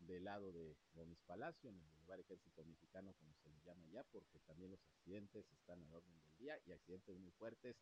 del 0.00 0.24
lado 0.24 0.52
de 0.52 0.76
Gómez 0.94 1.20
Palacio, 1.26 1.70
en 1.70 1.78
el 1.78 1.96
lugar 2.00 2.20
Ejército 2.20 2.64
Mexicano, 2.64 3.14
como 3.14 3.34
se 3.36 3.48
le 3.48 3.60
llama 3.60 3.86
ya, 3.88 4.02
porque 4.04 4.40
también 4.40 4.70
los 4.70 4.84
accidentes 4.86 5.50
están 5.52 5.82
al 5.82 5.94
orden 5.94 6.20
del 6.20 6.36
día 6.36 6.58
y 6.66 6.72
accidentes 6.72 7.16
muy 7.18 7.30
fuertes 7.32 7.76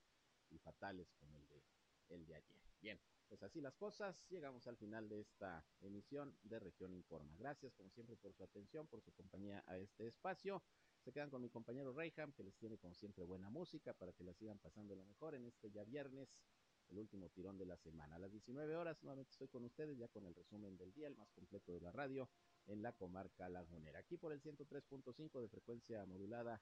y 0.50 0.58
fatales 0.58 1.12
como 1.14 1.38
el 1.38 1.48
de, 1.48 1.62
el 2.08 2.26
de 2.26 2.34
ayer. 2.34 2.62
Bien, 2.80 3.00
pues 3.28 3.42
así 3.42 3.60
las 3.60 3.76
cosas, 3.76 4.16
llegamos 4.28 4.66
al 4.66 4.76
final 4.76 5.08
de 5.08 5.20
esta 5.20 5.64
emisión 5.80 6.36
de 6.42 6.58
Región 6.58 6.94
Informa. 6.94 7.36
Gracias 7.36 7.74
como 7.74 7.90
siempre 7.90 8.16
por 8.16 8.34
su 8.34 8.42
atención, 8.42 8.86
por 8.86 9.02
su 9.02 9.12
compañía 9.12 9.62
a 9.66 9.76
este 9.78 10.06
espacio. 10.06 10.62
Se 11.00 11.12
quedan 11.12 11.30
con 11.30 11.42
mi 11.42 11.50
compañero 11.50 11.92
Reyham, 11.92 12.32
que 12.32 12.42
les 12.42 12.56
tiene 12.56 12.78
como 12.78 12.94
siempre 12.94 13.24
buena 13.24 13.50
música 13.50 13.94
para 13.94 14.12
que 14.12 14.24
la 14.24 14.34
sigan 14.34 14.58
pasando 14.58 14.94
lo 14.94 15.04
mejor 15.04 15.34
en 15.34 15.46
este 15.46 15.70
ya 15.70 15.84
viernes 15.84 16.34
el 16.90 16.98
último 16.98 17.28
tirón 17.30 17.58
de 17.58 17.66
la 17.66 17.76
semana. 17.76 18.16
A 18.16 18.18
las 18.18 18.30
19 18.30 18.76
horas 18.76 19.02
nuevamente 19.02 19.32
estoy 19.32 19.48
con 19.48 19.64
ustedes 19.64 19.98
ya 19.98 20.08
con 20.08 20.26
el 20.26 20.34
resumen 20.34 20.76
del 20.76 20.92
día, 20.92 21.08
el 21.08 21.16
más 21.16 21.30
completo 21.30 21.72
de 21.72 21.80
la 21.80 21.92
radio 21.92 22.28
en 22.66 22.82
la 22.82 22.92
comarca 22.92 23.48
lagunera. 23.48 23.98
Aquí 23.98 24.16
por 24.16 24.32
el 24.32 24.40
103.5 24.40 25.40
de 25.40 25.48
frecuencia 25.48 26.04
modulada 26.06 26.60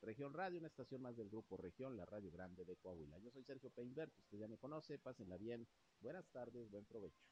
Región 0.00 0.32
Radio, 0.32 0.58
una 0.58 0.68
estación 0.68 1.02
más 1.02 1.16
del 1.16 1.28
grupo 1.28 1.56
Región, 1.56 1.96
la 1.96 2.06
Radio 2.06 2.30
Grande 2.30 2.64
de 2.64 2.76
Coahuila. 2.76 3.18
Yo 3.18 3.30
soy 3.30 3.42
Sergio 3.42 3.70
Peinbert, 3.70 4.16
usted 4.18 4.38
ya 4.38 4.48
me 4.48 4.56
conoce, 4.56 4.98
pásenla 4.98 5.36
bien. 5.36 5.66
Buenas 6.00 6.26
tardes, 6.30 6.70
buen 6.70 6.84
provecho. 6.84 7.24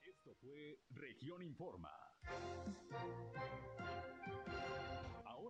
Esto 0.00 0.34
fue 0.36 0.80
Región 0.90 1.42
Informa. 1.42 1.90